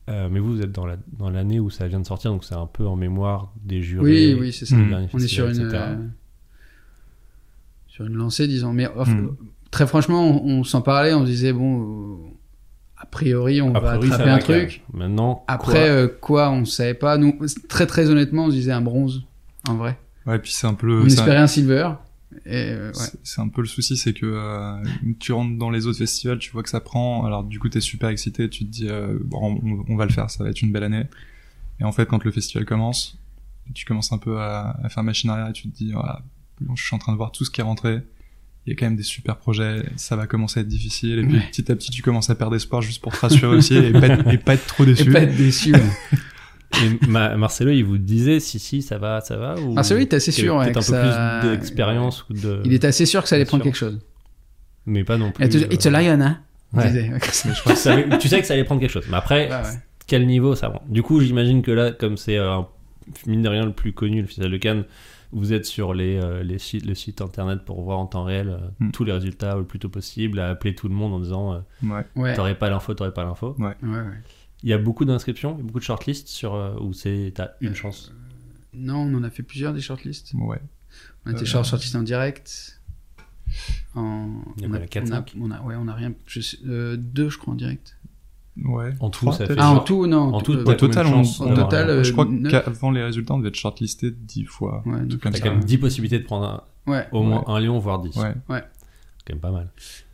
Euh, 0.10 0.28
mais 0.32 0.40
vous, 0.40 0.54
vous 0.56 0.62
êtes 0.62 0.72
dans 0.72 0.86
la 0.88 0.98
dans 1.18 1.30
l'année 1.30 1.60
où 1.60 1.70
ça 1.70 1.88
vient 1.88 2.00
de 2.00 2.06
sortir, 2.08 2.32
donc 2.32 2.44
c'est 2.44 2.56
un 2.56 2.66
peu 2.66 2.88
en 2.88 2.96
mémoire 2.96 3.54
des 3.64 3.84
jurés. 3.84 4.34
Oui, 4.34 4.38
oui, 4.40 4.52
c'est 4.54 4.66
ça. 4.66 4.76
On 5.14 5.20
est 5.20 5.28
sur 5.28 5.48
une, 5.50 5.70
euh, 5.72 5.96
sur 7.88 8.06
une 8.06 8.14
lancée, 8.16 8.48
disons. 8.48 8.74
Mais 8.74 8.88
enfin, 8.88 9.14
Mm. 9.14 9.36
très 9.72 9.86
franchement, 9.86 10.28
on, 10.44 10.60
on 10.60 10.64
s'en 10.64 10.82
parlait, 10.82 11.14
on 11.14 11.22
se 11.26 11.30
disait, 11.30 11.54
bon, 11.54 11.82
euh, 11.82 12.30
priori, 13.12 13.62
on 13.62 13.74
A 13.76 13.80
va 13.80 13.98
priori, 13.98 14.12
attraper 14.12 14.30
un 14.30 14.38
truc. 14.40 14.84
Maintenant, 14.94 15.44
Après, 15.48 15.72
quoi 15.72 15.82
euh, 15.82 16.08
quoi, 16.08 16.52
on 16.52 16.66
savait 16.66 16.94
pas. 16.94 17.18
Nous, 17.18 17.38
très 17.68 17.86
très 17.86 18.10
honnêtement, 18.10 18.46
on 18.46 18.50
se 18.50 18.56
disait 18.56 18.72
un 18.72 18.82
bronze, 18.82 19.24
en 19.68 19.76
vrai. 19.76 19.98
Ouais, 20.26 20.40
puis 20.40 20.52
c'est 20.52 20.68
un 20.68 20.74
peu 20.74 21.02
on 21.02 21.06
espérait 21.06 21.38
un 21.38 21.48
silver. 21.48 21.92
Et 22.46 22.72
euh, 22.72 22.88
ouais. 22.88 22.94
C'est 22.94 23.20
c'est 23.24 23.42
un 23.42 23.48
peu 23.48 23.62
le 23.62 23.68
souci, 23.68 23.98
c'est 23.98 24.14
que 24.14 24.26
euh, 24.26 24.84
tu 25.20 25.32
rentres 25.32 25.58
dans 25.58 25.72
les 25.72 25.88
autres 25.88 25.98
festivals, 25.98 26.38
tu 26.38 26.52
vois 26.52 26.62
que 26.62 26.70
ça 26.70 26.80
prend, 26.80 27.26
alors 27.26 27.44
du 27.44 27.60
coup 27.60 27.70
t'es 27.70 27.82
super 27.82 28.10
excité, 28.10 28.50
tu 28.50 28.66
te 28.66 28.70
dis 28.70 28.88
euh, 28.88 29.18
bon, 29.24 29.60
on, 29.64 29.86
on 29.92 29.96
va 29.96 30.06
le 30.06 30.12
faire, 30.12 30.30
ça 30.30 30.44
va 30.44 30.52
être 30.52 30.62
une 30.62 30.72
belle 30.72 30.84
année. 30.84 31.06
Et 31.80 31.84
en 31.84 31.92
fait, 31.92 32.06
quand 32.06 32.24
le 32.24 32.32
festival 32.32 32.66
commence, 32.66 33.18
tu 33.74 33.86
commences 33.86 34.12
un 34.12 34.20
peu 34.20 34.40
à, 34.40 34.78
à 34.84 34.90
faire 34.90 35.04
machine 35.04 35.30
arrière 35.30 35.50
et 35.50 35.54
tu 35.54 35.70
te 35.70 35.76
dis 35.76 35.92
voilà, 35.92 36.22
bon, 36.62 36.76
je 36.76 36.86
suis 36.86 36.96
en 36.96 37.00
train 37.00 37.12
de 37.14 37.18
voir 37.18 37.32
tout 37.32 37.46
ce 37.46 37.50
qui 37.52 37.62
est 37.62 37.64
rentré. 37.64 38.02
Il 38.66 38.72
y 38.72 38.74
a 38.74 38.76
quand 38.78 38.86
même 38.86 38.96
des 38.98 39.04
super 39.04 39.38
projets, 39.38 39.84
ça 39.96 40.16
va 40.16 40.28
commencer 40.28 40.60
à 40.60 40.62
être 40.62 40.68
difficile. 40.68 41.20
Et 41.20 41.24
puis 41.24 41.36
Ouais. 41.38 41.44
petit 41.52 41.72
à 41.72 41.76
petit, 41.76 41.90
tu 41.92 42.02
commences 42.02 42.30
à 42.30 42.36
perdre 42.36 42.56
espoir 42.56 42.82
juste 42.82 43.02
pour 43.02 43.14
te 43.14 43.20
rassurer 43.20 43.56
aussi 43.56 43.76
et 43.76 43.92
pas 43.92 44.08
être, 44.08 44.28
et 44.28 44.38
pas 44.38 44.54
être 44.56 44.68
trop 44.68 44.84
Et 44.84 44.88
déçu. 44.88 45.12
pas 45.12 45.22
être 45.22 45.36
déçu. 45.36 45.74
ouais. 45.74 45.82
Et 46.84 47.08
Ma- 47.08 47.36
Marcelo, 47.36 47.72
il 47.72 47.84
vous 47.84 47.98
disait 47.98 48.40
si 48.40 48.60
si 48.60 48.82
ça 48.84 48.98
va, 49.00 49.22
ça 49.22 49.38
va 49.38 49.56
ou 49.60 49.74
Marcelo, 49.74 50.00
il 50.00 50.04
était 50.04 50.18
assez 50.18 50.32
sûr, 50.32 50.56
ouais, 50.56 50.66
peut-être 50.72 50.88
que 50.88 50.94
un 50.94 51.02
peu 51.04 51.10
ça- 51.12 51.40
plus 51.42 51.50
d'expérience 51.58 52.26
ou 52.30 52.34
de 52.34 52.62
Il 52.64 52.74
était 52.74 52.88
assez 52.88 53.06
sûr 53.08 53.24
que 53.24 53.30
ça 53.30 53.36
allait 53.36 53.46
prendre 53.46 53.64
sûr. 53.64 53.72
quelque 53.72 53.80
chose. 53.80 54.00
mais 54.86 55.04
pas 55.04 55.18
non 55.18 55.32
plus. 55.32 55.44
Et 55.46 55.50
tu 55.50 55.58
It's 55.74 55.86
a 55.86 55.90
euh, 55.90 55.92
lion, 56.02 56.22
hein 56.22 56.40
il 56.74 56.80
ouais. 56.80 56.88
disait. 56.88 57.12
tu, 58.20 58.28
sais 58.28 58.40
que 58.42 58.46
ça 58.46 58.54
allait 58.54 58.64
prendre 58.64 58.82
quelque 58.82 58.92
chose. 58.92 59.06
Mais 59.10 59.18
après, 59.18 59.48
Ouais, 59.50 59.56
ouais. 59.56 59.80
quel 60.06 60.28
niveau 60.28 60.54
ça 60.56 60.70
prend? 60.70 60.84
Du 60.88 61.02
coup, 61.02 61.22
j'imagine 61.22 61.64
que 61.64 61.72
là, 61.72 61.92
comme 61.92 62.18
c'est 62.18 62.38
euh, 62.38 62.60
mine 63.26 63.42
de 63.42 63.50
rien 63.50 63.66
le 63.66 63.74
plus 63.74 63.94
connu, 63.94 64.22
le 64.22 64.28
Festival 64.28 64.52
de 64.52 64.58
Cannes, 64.58 64.84
vous 65.32 65.54
êtes 65.54 65.66
sur 65.66 65.94
les, 65.94 66.18
euh, 66.20 66.42
les 66.44 66.58
sites, 66.60 66.86
le 66.86 66.96
site 66.96 67.22
internet 67.22 67.64
pour 67.66 67.82
voir 67.82 68.00
en 68.00 68.06
temps 68.08 68.24
réel 68.24 68.50
euh, 68.50 68.58
Hmm. 68.80 68.92
tous 68.92 69.04
les 69.04 69.12
résultats 69.12 69.56
le 69.56 69.64
plus 69.66 69.80
tôt 69.80 69.90
possible, 69.90 70.40
à 70.40 70.50
appeler 70.50 70.74
tout 70.76 70.88
le 70.88 70.96
monde 70.96 71.14
en 71.14 71.20
disant 71.20 71.54
euh, 71.54 71.60
Ouais. 71.84 72.06
Ouais. 72.16 72.34
t'aurais 72.36 72.58
pas 72.58 72.70
l'info, 72.70 72.94
t'aurais 72.94 73.14
pas 73.14 73.24
l'info. 73.24 73.56
Ouais, 73.60 73.76
ouais. 73.84 74.04
Il 74.64 74.70
y 74.70 74.74
a 74.74 74.78
beaucoup 74.78 75.06
d'inscriptions, 75.06 75.54
il 75.56 75.58
y 75.60 75.62
a 75.62 75.64
beaucoup 75.66 75.80
de 75.80 75.84
shortlists 75.86 76.28
sur 76.28 76.54
euh, 76.56 76.76
où 76.82 76.94
c'est 76.94 77.32
t'as 77.36 77.50
une 77.62 77.70
Euh, 77.70 77.74
chance? 77.76 78.12
Non, 78.74 78.98
on 78.98 79.14
en 79.16 79.24
a 79.24 79.30
fait 79.30 79.44
plusieurs 79.44 79.74
des 79.74 79.82
shortlists. 79.82 80.34
Ouais. 80.36 80.62
On 81.26 81.32
était 81.32 81.44
Euh, 81.44 81.46
short 81.46 81.66
shortlist 81.66 81.96
en 81.96 82.04
direct. 82.04 82.82
En... 83.96 84.28
Il 84.58 84.64
y 84.64 84.68
en 84.68 84.72
on, 84.72 84.74
a 84.76 84.80
quatre, 84.88 85.10
on, 85.10 85.14
a, 85.16 85.26
on 85.40 85.52
a- 85.52 85.62
ouais, 85.62 85.76
on 85.78 85.88
a 85.88 85.94
rien. 85.94 86.14
Je 86.28 86.40
sais- 86.42 86.58
euh, 86.68 86.98
deux, 86.98 87.30
je 87.30 87.38
crois, 87.38 87.54
en 87.54 87.58
direct. 87.58 87.98
Ouais. 88.66 88.92
En 89.00 89.10
tout, 89.10 89.32
ça 89.32 89.46
fait 89.46 89.56
Ah, 89.58 89.72
en 89.72 89.80
tout, 89.80 90.06
non. 90.08 90.34
en 90.34 90.42
tout, 90.42 90.54
euh, 90.54 90.64
t'as 90.64 90.72
Au 90.72 90.76
total, 90.76 91.08
on- 91.08 91.24
total, 91.56 91.90
euh, 91.90 92.04
je 92.04 92.12
crois 92.12 92.26
neuf. 92.26 92.52
qu'avant 92.52 92.92
les 92.92 93.04
résultats, 93.04 93.34
on 93.34 93.38
devait 93.38 93.50
être 93.50 93.56
shortlisté 93.56 94.12
dix 94.12 94.46
fois. 94.46 94.84
Ouais, 94.86 95.00
donc, 95.02 95.20
comme 95.22 95.32
T'as 95.32 95.40
quand 95.40 95.52
même 95.52 95.64
10 95.64 95.78
possibilités 95.78 96.20
de 96.20 96.26
prendre 96.26 96.46
un- 96.46 96.64
Ouais, 96.92 97.08
au 97.12 97.24
moins 97.24 97.44
un 97.48 97.60
lion, 97.60 97.78
voire 97.80 98.00
10. 98.00 98.16
Ouais. 98.18 98.34
C'est 98.50 98.56
quand 99.28 99.34
même 99.34 99.40
pas 99.40 99.52
mal. 99.52 99.70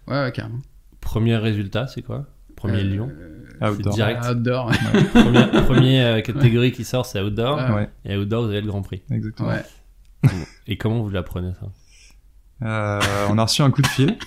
ouais, 0.08 0.24
ouais, 0.24 0.32
carrément. 0.34 0.60
Premier 1.02 1.38
résultat, 1.38 1.88
c'est 1.88 2.02
quoi? 2.02 2.26
Premier 2.56 2.80
Euh, 2.80 2.84
lion 2.96 3.10
euh, 3.12 3.70
Outdoor. 3.72 3.94
C'est 3.94 3.98
direct. 4.00 4.26
Outdoor. 4.30 4.72
Première, 5.14 5.52
première, 5.66 6.16
euh, 6.16 6.22
catégorie 6.22 6.72
qui 6.72 6.84
sort, 6.84 7.06
c'est 7.06 7.22
outdoor. 7.22 7.60
Et 8.06 8.16
outdoor, 8.18 8.44
vous 8.46 8.50
avez 8.50 8.62
le 8.62 8.68
Grand 8.68 8.82
Prix. 8.82 9.02
exactement. 9.12 9.50
Ouais. 9.50 10.30
Et 10.68 10.78
comment 10.78 11.02
vous 11.02 11.10
l'apprenez 11.10 11.52
ça? 11.60 11.68
Euh, 12.66 13.00
on 13.30 13.38
a 13.38 13.44
reçu 13.44 13.62
un 13.62 13.70
coup 13.72 13.82
de 13.82 13.88
fil. 13.88 14.18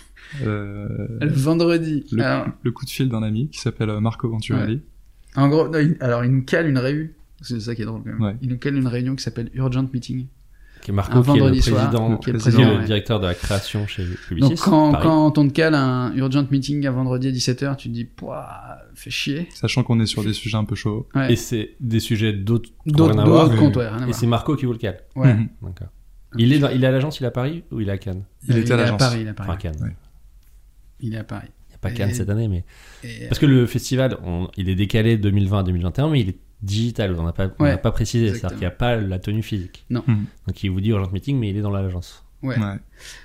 Euh, 0.45 0.89
Le 1.21 1.29
vendredi. 1.33 2.05
le, 2.13 2.23
Alors, 2.23 2.47
le 2.63 2.71
coup 2.73 2.85
de 2.85 2.91
fil 2.91 3.09
d'un 3.09 3.23
ami 3.23 3.49
qui 3.51 3.59
s'appelle 3.61 3.91
euh, 3.91 4.01
Marco 4.01 4.29
Venturelli. 4.29 4.83
en 5.37 5.49
gros, 5.49 5.69
non, 5.69 5.79
il- 5.79 5.97
alors 6.01 6.25
il 6.25 6.31
nous 6.33 6.43
cale 6.45 6.69
une 6.69 6.79
réunion. 6.79 7.09
C'est 7.41 7.61
ça 7.61 7.75
qui 7.75 7.83
est 7.83 7.87
drôle 7.87 8.03
quand 8.03 8.11
même. 8.11 8.21
Ouais. 8.23 8.37
Il 8.43 8.49
nous 8.49 8.59
cale 8.59 8.77
une 8.77 8.87
réunion 8.89 9.15
qui 9.15 9.23
s'appelle 9.23 9.51
Urgent 9.55 9.87
Meeting. 9.93 10.27
Qui 10.83 10.93
est 10.93 10.95
Marco, 10.95 11.19
Un 11.19 11.23
qui 11.23 11.31
est 11.31 11.35
le 11.51 11.61
soir, 11.61 11.91
président, 11.91 12.17
qui 12.19 12.31
est 12.31 12.33
le 12.35 12.79
ouais. 12.79 12.85
directeur 12.85 13.19
de 13.21 13.27
la 13.27 13.35
création 13.35 13.87
chez 13.89 14.05
Publicis. 14.29 14.49
Donc 14.51 14.59
quand, 14.61 15.37
on 15.39 15.49
te 15.49 15.53
cale 15.53 15.75
un 15.75 16.15
Urgent 16.15 16.47
Meeting 16.51 16.87
à 16.87 16.91
vendredi 16.93 17.29
à 17.29 17.31
17h, 17.33 17.77
tu 17.77 17.89
te 17.89 17.95
dis, 17.95 18.05
pouah, 18.05 18.79
fait 18.95 19.11
chier. 19.11 19.49
Sachant 19.55 19.83
qu'on 19.83 19.99
est 20.01 20.07
sur 20.07 20.23
des 20.23 20.33
sujets 20.33 20.57
un 20.57 20.65
peu 20.65 20.77
chauds. 20.77 21.09
Ouais. 21.17 21.33
Et 21.33 21.37
c'est 21.37 21.75
des 21.81 21.99
sujets 22.01 22.33
d'autres 22.33 22.71
D'autres 22.87 23.19
à 23.19 23.29
ouais, 23.29 23.85
à 23.87 24.09
Et 24.09 24.13
c'est 24.13 24.27
Marco 24.29 24.55
qui 24.57 24.67
vous 24.67 24.73
le 24.73 24.79
cale. 24.79 25.01
Ouais. 25.17 25.35
Mhm. 25.35 25.49
D'accord. 25.63 25.89
Il 26.37 26.53
est, 26.53 26.59
dans- 26.59 26.69
il 26.71 26.85
est 26.85 26.87
à 26.87 26.91
l'agence, 26.93 27.19
il 27.21 27.25
est 27.25 27.27
à 27.29 27.31
Paris 27.33 27.65
ou 27.73 27.81
il 27.81 27.89
est 27.89 27.93
à 27.93 27.99
Cannes? 27.99 28.23
Il 28.49 28.55
Euh, 28.57 28.61
était 28.61 28.73
à 28.73 28.77
est 28.77 28.79
à 28.79 28.83
l'agence. 28.83 28.99
Paris, 28.99 29.19
il 29.23 29.27
est 29.27 29.31
à 29.31 29.35
Paris. 29.35 29.49
Enfin, 29.51 29.59
Cannes. 29.59 29.95
Il 31.01 31.15
est 31.15 31.19
à 31.19 31.25
Paris. 31.25 31.49
Il 31.69 31.71
n'y 31.71 31.75
a 31.75 31.79
pas 31.79 31.91
Cannes 31.93 32.11
Et- 32.11 32.15
cette 32.15 32.29
année, 32.31 32.49
mais. 32.49 32.65
Et, 33.05 33.27
Parce 33.29 33.39
que 33.39 33.47
le 33.47 33.67
festival, 33.67 34.19
on- 34.25 34.49
il 34.57 34.69
est 34.69 34.75
décalé 34.75 35.17
2020 35.17 35.61
à 35.61 35.63
2021, 35.63 36.11
mais 36.11 36.21
il 36.21 36.29
est 36.31 36.39
digital. 36.63 37.15
On 37.19 37.23
n'a 37.25 37.33
pas, 37.33 37.55
Ouais, 37.61 37.77
précisé. 37.79 38.29
C'est-à-dire 38.31 38.49
qu'il 38.51 38.59
n'y 38.59 38.65
a 38.67 38.71
pas 38.73 38.97
la 38.97 39.19
tenue 39.19 39.43
physique. 39.43 39.85
Non. 39.91 40.03
Mhm. 40.07 40.25
Donc 40.47 40.65
il 40.65 40.71
vous 40.71 40.81
dit 40.81 40.89
urgent 40.91 41.11
meeting, 41.13 41.39
mais 41.39 41.51
il 41.51 41.57
est 41.57 41.61
dans 41.63 41.71
l'agence. 41.71 42.25
Ouais. 42.43 42.59
Ouais. 42.59 42.77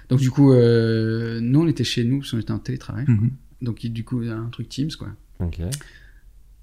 Donc 0.10 0.20
du 0.20 0.30
coup, 0.32 0.52
euh, 0.54 1.40
nous 1.42 1.62
on 1.62 1.68
était 1.68 1.84
chez 1.84 2.04
nous, 2.04 2.20
parce 2.20 2.32
qu'on 2.32 2.40
était 2.40 2.52
en 2.52 2.60
télétravail. 2.60 3.06
Mhm. 3.08 3.32
Donc 3.62 3.84
il- 3.84 3.92
du 3.94 4.04
coup, 4.04 4.20
un 4.22 4.50
truc 4.50 4.70
Teams 4.70 4.92
quoi. 4.98 5.10
Ok. 5.40 5.60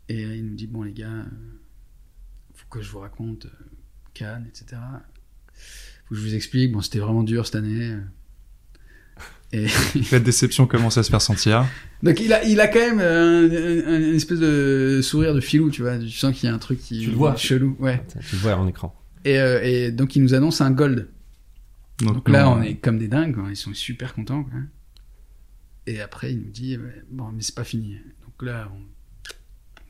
Et 0.08 0.22
il 0.22 0.44
nous 0.46 0.54
dit 0.54 0.66
bon 0.66 0.82
les 0.82 0.92
gars, 0.92 1.08
euh, 1.08 1.24
faut 2.54 2.66
que 2.70 2.82
je 2.82 2.90
vous 2.90 2.98
raconte 3.00 3.46
euh, 3.46 3.50
Cannes, 4.14 4.46
etc. 4.48 4.80
Faut 6.06 6.14
que 6.14 6.20
je 6.20 6.20
vous 6.20 6.34
explique. 6.34 6.72
Bon, 6.72 6.80
c'était 6.80 6.98
vraiment 6.98 7.22
dur 7.22 7.46
cette 7.46 7.56
année. 7.56 7.96
Euh. 9.54 9.66
Et 9.94 10.00
La 10.12 10.20
déception 10.20 10.66
commence 10.66 10.96
à 10.98 11.02
se 11.02 11.10
faire 11.10 11.22
sentir. 11.22 11.66
donc 12.02 12.20
il 12.20 12.32
a, 12.32 12.44
il 12.44 12.60
a 12.60 12.68
quand 12.68 12.78
même 12.80 13.00
euh, 13.00 13.84
un, 13.86 13.92
un- 13.94 14.08
une 14.10 14.14
espèce 14.14 14.38
de 14.40 15.00
sourire 15.02 15.34
de 15.34 15.40
filou, 15.40 15.70
tu 15.70 15.82
vois. 15.82 15.98
Tu 15.98 16.08
sens 16.10 16.34
qu'il 16.36 16.48
y 16.48 16.52
a 16.52 16.54
un 16.54 16.58
truc 16.58 16.78
qui 16.80 17.00
Tu 17.00 17.10
le 17.10 17.16
vois. 17.16 17.34
chelou, 17.36 17.76
ouais. 17.80 18.02
Tu 18.28 18.36
le 18.36 18.40
vois 18.42 18.56
en 18.56 18.66
écran. 18.68 18.94
Et, 19.24 19.38
euh, 19.38 19.60
et 19.62 19.90
donc 19.92 20.16
il 20.16 20.22
nous 20.22 20.34
annonce 20.34 20.60
un 20.60 20.70
gold. 20.70 21.08
Donc, 22.00 22.14
Donc 22.14 22.28
là, 22.30 22.48
on 22.50 22.62
est 22.62 22.76
comme 22.76 22.98
des 22.98 23.08
dingues, 23.08 23.34
quoi. 23.34 23.44
ils 23.50 23.56
sont 23.56 23.74
super 23.74 24.14
contents. 24.14 24.44
Quoi. 24.44 24.60
Et 25.86 26.00
après, 26.00 26.32
il 26.32 26.38
nous 26.38 26.50
dit 26.50 26.76
ouais, 26.76 27.02
Bon, 27.10 27.30
mais 27.34 27.42
c'est 27.42 27.54
pas 27.54 27.64
fini. 27.64 27.96
Donc 28.22 28.42
là, 28.48 28.70
on, 28.74 28.80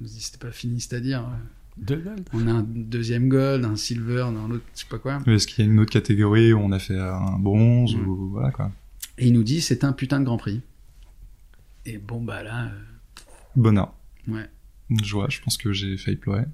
on 0.05 0.07
se 0.09 0.13
dit 0.15 0.21
C'était 0.21 0.45
pas 0.45 0.51
fini, 0.53 0.81
c'est-à-dire, 0.81 1.21
euh, 1.21 1.37
Deux 1.77 1.97
gold. 1.99 2.29
on 2.33 2.49
a 2.49 2.53
un 2.53 2.67
deuxième 2.69 3.29
gold, 3.29 3.65
un 3.65 3.77
silver 3.77 4.27
dans 4.35 4.49
l'autre, 4.49 4.65
je 4.75 4.81
sais 4.81 4.87
pas 4.91 4.99
quoi. 4.99 5.19
Est-ce 5.27 5.47
qu'il 5.47 5.65
y 5.65 5.69
a 5.69 5.71
une 5.71 5.79
autre 5.79 5.93
catégorie 5.93 6.53
où 6.53 6.59
on 6.59 6.73
a 6.73 6.79
fait 6.81 6.99
un 6.99 7.39
bronze 7.39 7.95
Mhm. 7.95 8.09
ou 8.09 8.31
voilà 8.31 8.51
quoi? 8.51 8.73
Et 9.21 9.27
il 9.29 9.33
nous 9.33 9.45
dit 9.45 9.61
C'est 9.61 9.85
un 9.85 9.93
putain 9.93 10.19
de 10.21 10.25
grand 10.25 10.37
prix. 10.39 10.61
Et 11.87 11.99
bon, 11.99 12.21
bah 12.21 12.43
là, 12.43 12.65
euh, 12.67 13.21
Bonheur. 13.57 13.93
ouais. 14.29 14.49
Joie. 15.03 15.27
Je 15.31 15.41
pense 15.41 15.57
que 15.57 15.73
j'ai 15.73 15.97
failli 15.97 16.17
pleurer. 16.17 16.45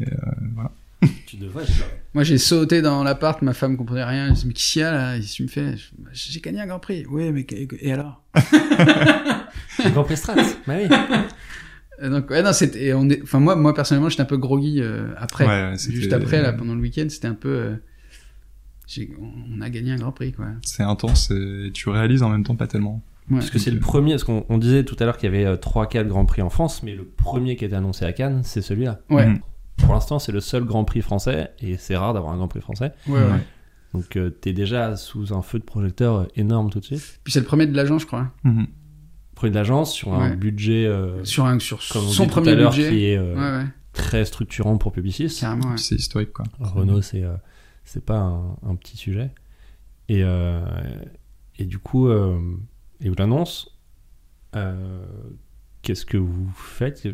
Et 0.00 0.04
euh, 0.12 0.16
voilà. 0.54 0.72
Tu 1.26 1.36
devrais. 1.36 1.64
Moi, 2.14 2.24
j'ai 2.24 2.38
sauté 2.38 2.82
dans 2.82 3.04
l'appart, 3.04 3.40
ma 3.42 3.52
femme 3.54 3.76
comprenait 3.76 4.02
rien. 4.04 4.26
Elle 4.28 4.32
dit 4.32 4.46
Mais 4.46 4.52
qu'est-ce 4.52 4.72
qu'il 4.72 4.80
y 4.80 4.84
a 4.84 4.90
là? 4.92 5.16
Qu'est-ce 5.16 5.30
que 5.32 5.36
tu 5.36 5.42
me 5.44 5.48
fais? 5.48 5.76
Je- 5.76 5.90
bah, 5.98 6.10
J'ai 6.12 6.40
gagné 6.40 6.60
un 6.60 6.66
grand 6.66 6.80
prix. 6.80 7.04
Oui, 7.08 7.30
mais 7.30 7.46
et 7.80 7.92
alors? 7.92 8.24
Le 9.84 9.90
Grand 9.90 10.04
Prix 10.04 10.16
Strat. 10.16 10.34
Bah 10.66 10.74
oui. 10.80 10.88
Et 12.00 12.08
donc, 12.10 12.30
ouais, 12.30 12.42
non, 12.44 12.52
c'était, 12.52 12.84
et 12.86 12.94
on 12.94 13.08
est, 13.10 13.20
enfin, 13.24 13.40
moi, 13.40 13.56
moi, 13.56 13.74
personnellement, 13.74 14.08
j'étais 14.08 14.22
un 14.22 14.26
peu 14.26 14.36
groggy 14.36 14.80
euh, 14.80 15.12
après. 15.16 15.46
Ouais, 15.48 15.74
Juste 15.76 16.12
après, 16.12 16.40
là, 16.40 16.52
pendant 16.52 16.76
le 16.76 16.80
week-end, 16.80 17.06
c'était 17.08 17.26
un 17.26 17.34
peu. 17.34 17.74
Euh, 18.98 19.04
on 19.56 19.60
a 19.60 19.70
gagné 19.70 19.92
un 19.92 19.96
grand 19.96 20.12
prix, 20.12 20.32
quoi. 20.32 20.46
C'est 20.62 20.82
intense 20.82 21.30
et 21.30 21.70
tu 21.74 21.88
réalises 21.88 22.22
en 22.22 22.28
même 22.30 22.44
temps 22.44 22.56
pas 22.56 22.66
tellement. 22.66 23.02
Ouais. 23.30 23.38
Parce 23.38 23.50
que 23.50 23.58
c'est 23.58 23.70
le 23.70 23.80
premier, 23.80 24.12
parce 24.12 24.24
qu'on 24.24 24.46
on 24.48 24.56
disait 24.58 24.84
tout 24.84 24.96
à 25.00 25.04
l'heure 25.04 25.18
qu'il 25.18 25.30
y 25.30 25.36
avait 25.36 25.54
3-4 25.56 26.06
Grands 26.06 26.24
Prix 26.24 26.40
en 26.42 26.48
France, 26.50 26.82
mais 26.82 26.94
le 26.94 27.04
premier 27.04 27.56
qui 27.56 27.64
a 27.64 27.66
été 27.66 27.76
annoncé 27.76 28.04
à 28.06 28.12
Cannes, 28.14 28.40
c'est 28.44 28.62
celui-là. 28.62 29.00
Ouais. 29.10 29.28
Pour 29.76 29.92
l'instant, 29.92 30.18
c'est 30.18 30.32
le 30.32 30.40
seul 30.40 30.64
Grand 30.64 30.84
Prix 30.84 31.02
français, 31.02 31.52
et 31.60 31.76
c'est 31.76 31.96
rare 31.96 32.14
d'avoir 32.14 32.32
un 32.32 32.36
Grand 32.38 32.48
Prix 32.48 32.60
français. 32.62 32.92
ouais, 33.06 33.14
ouais. 33.20 33.40
Donc 33.94 34.16
euh, 34.16 34.28
t'es 34.28 34.52
déjà 34.52 34.96
sous 34.96 35.32
un 35.34 35.40
feu 35.40 35.58
de 35.58 35.64
projecteur 35.64 36.14
euh, 36.16 36.24
énorme 36.36 36.68
tout 36.68 36.78
de 36.78 36.84
suite. 36.84 37.20
Puis 37.24 37.32
c'est 37.32 37.40
le 37.40 37.46
premier 37.46 37.66
de 37.66 37.74
l'agent, 37.74 37.98
je 37.98 38.06
crois. 38.06 38.30
Mhm. 38.44 38.66
Premier 39.34 39.50
de 39.50 39.54
l'agence 39.56 39.94
sur 39.94 40.12
un 40.12 40.30
Ouais. 40.30 40.36
budget, 40.36 40.84
euh, 40.84 41.24
Sur, 41.24 41.46
un, 41.46 41.58
sur 41.58 41.78
comme 41.90 42.04
on 42.04 42.08
son 42.08 42.24
dit 42.24 42.30
tout 42.30 42.38
à 42.38 42.42
premier 42.42 42.56
budget. 42.56 42.88
qui 42.90 43.04
est 43.06 43.16
euh, 43.16 43.34
Ouais, 43.34 43.62
ouais, 43.64 43.70
très 43.94 44.24
structurant 44.26 44.76
pour 44.76 44.92
Publicis. 44.92 45.34
carrément. 45.40 45.70
Ouais. 45.70 45.78
C'est 45.78 45.94
historique, 45.94 46.32
quoi. 46.34 46.44
Renault, 46.60 47.00
c'est 47.00 47.22
euh, 47.22 47.32
c'est 47.88 48.04
pas 48.04 48.18
un, 48.18 48.56
un 48.62 48.74
petit 48.76 48.96
sujet. 48.96 49.30
Et, 50.10 50.22
euh, 50.22 50.60
et 51.58 51.64
du 51.64 51.78
coup, 51.78 52.08
euh, 52.08 52.38
et 53.00 53.08
vous 53.08 53.14
l'annonce. 53.18 53.78
euh, 54.56 55.04
Qu'est-ce 55.82 56.04
que 56.04 56.16
vous 56.18 56.48
faites? 56.54 57.06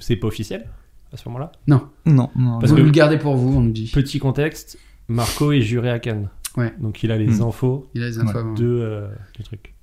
C'est 0.00 0.16
pas 0.16 0.26
officiel 0.28 0.68
à 1.12 1.16
ce 1.16 1.28
moment-là? 1.28 1.50
Non, 1.66 1.88
non. 2.06 2.30
Parce 2.60 2.70
Vous 2.70 2.76
que- 2.76 2.82
le 2.82 2.90
gardez 2.90 3.18
pour 3.18 3.34
vous, 3.36 3.56
on 3.56 3.60
nous 3.62 3.72
dit. 3.72 3.90
Petit 3.92 4.18
contexte 4.18 4.78
Marco 5.08 5.50
est 5.52 5.60
juré 5.62 5.90
à 5.90 5.98
Cannes. 5.98 6.28
Ouais. 6.56 6.72
Donc 6.80 7.02
il 7.02 7.10
a 7.10 7.16
les 7.18 7.38
Hmm. 7.38 7.42
infos 7.42 7.88
Il 7.94 8.02
a 8.02 8.06
les 8.06 8.18
infos. 8.18 8.38
Ouais. 8.38 8.54
de, 8.60 8.64
euh, 8.66 9.08
du 9.34 9.42
truc. 9.42 9.74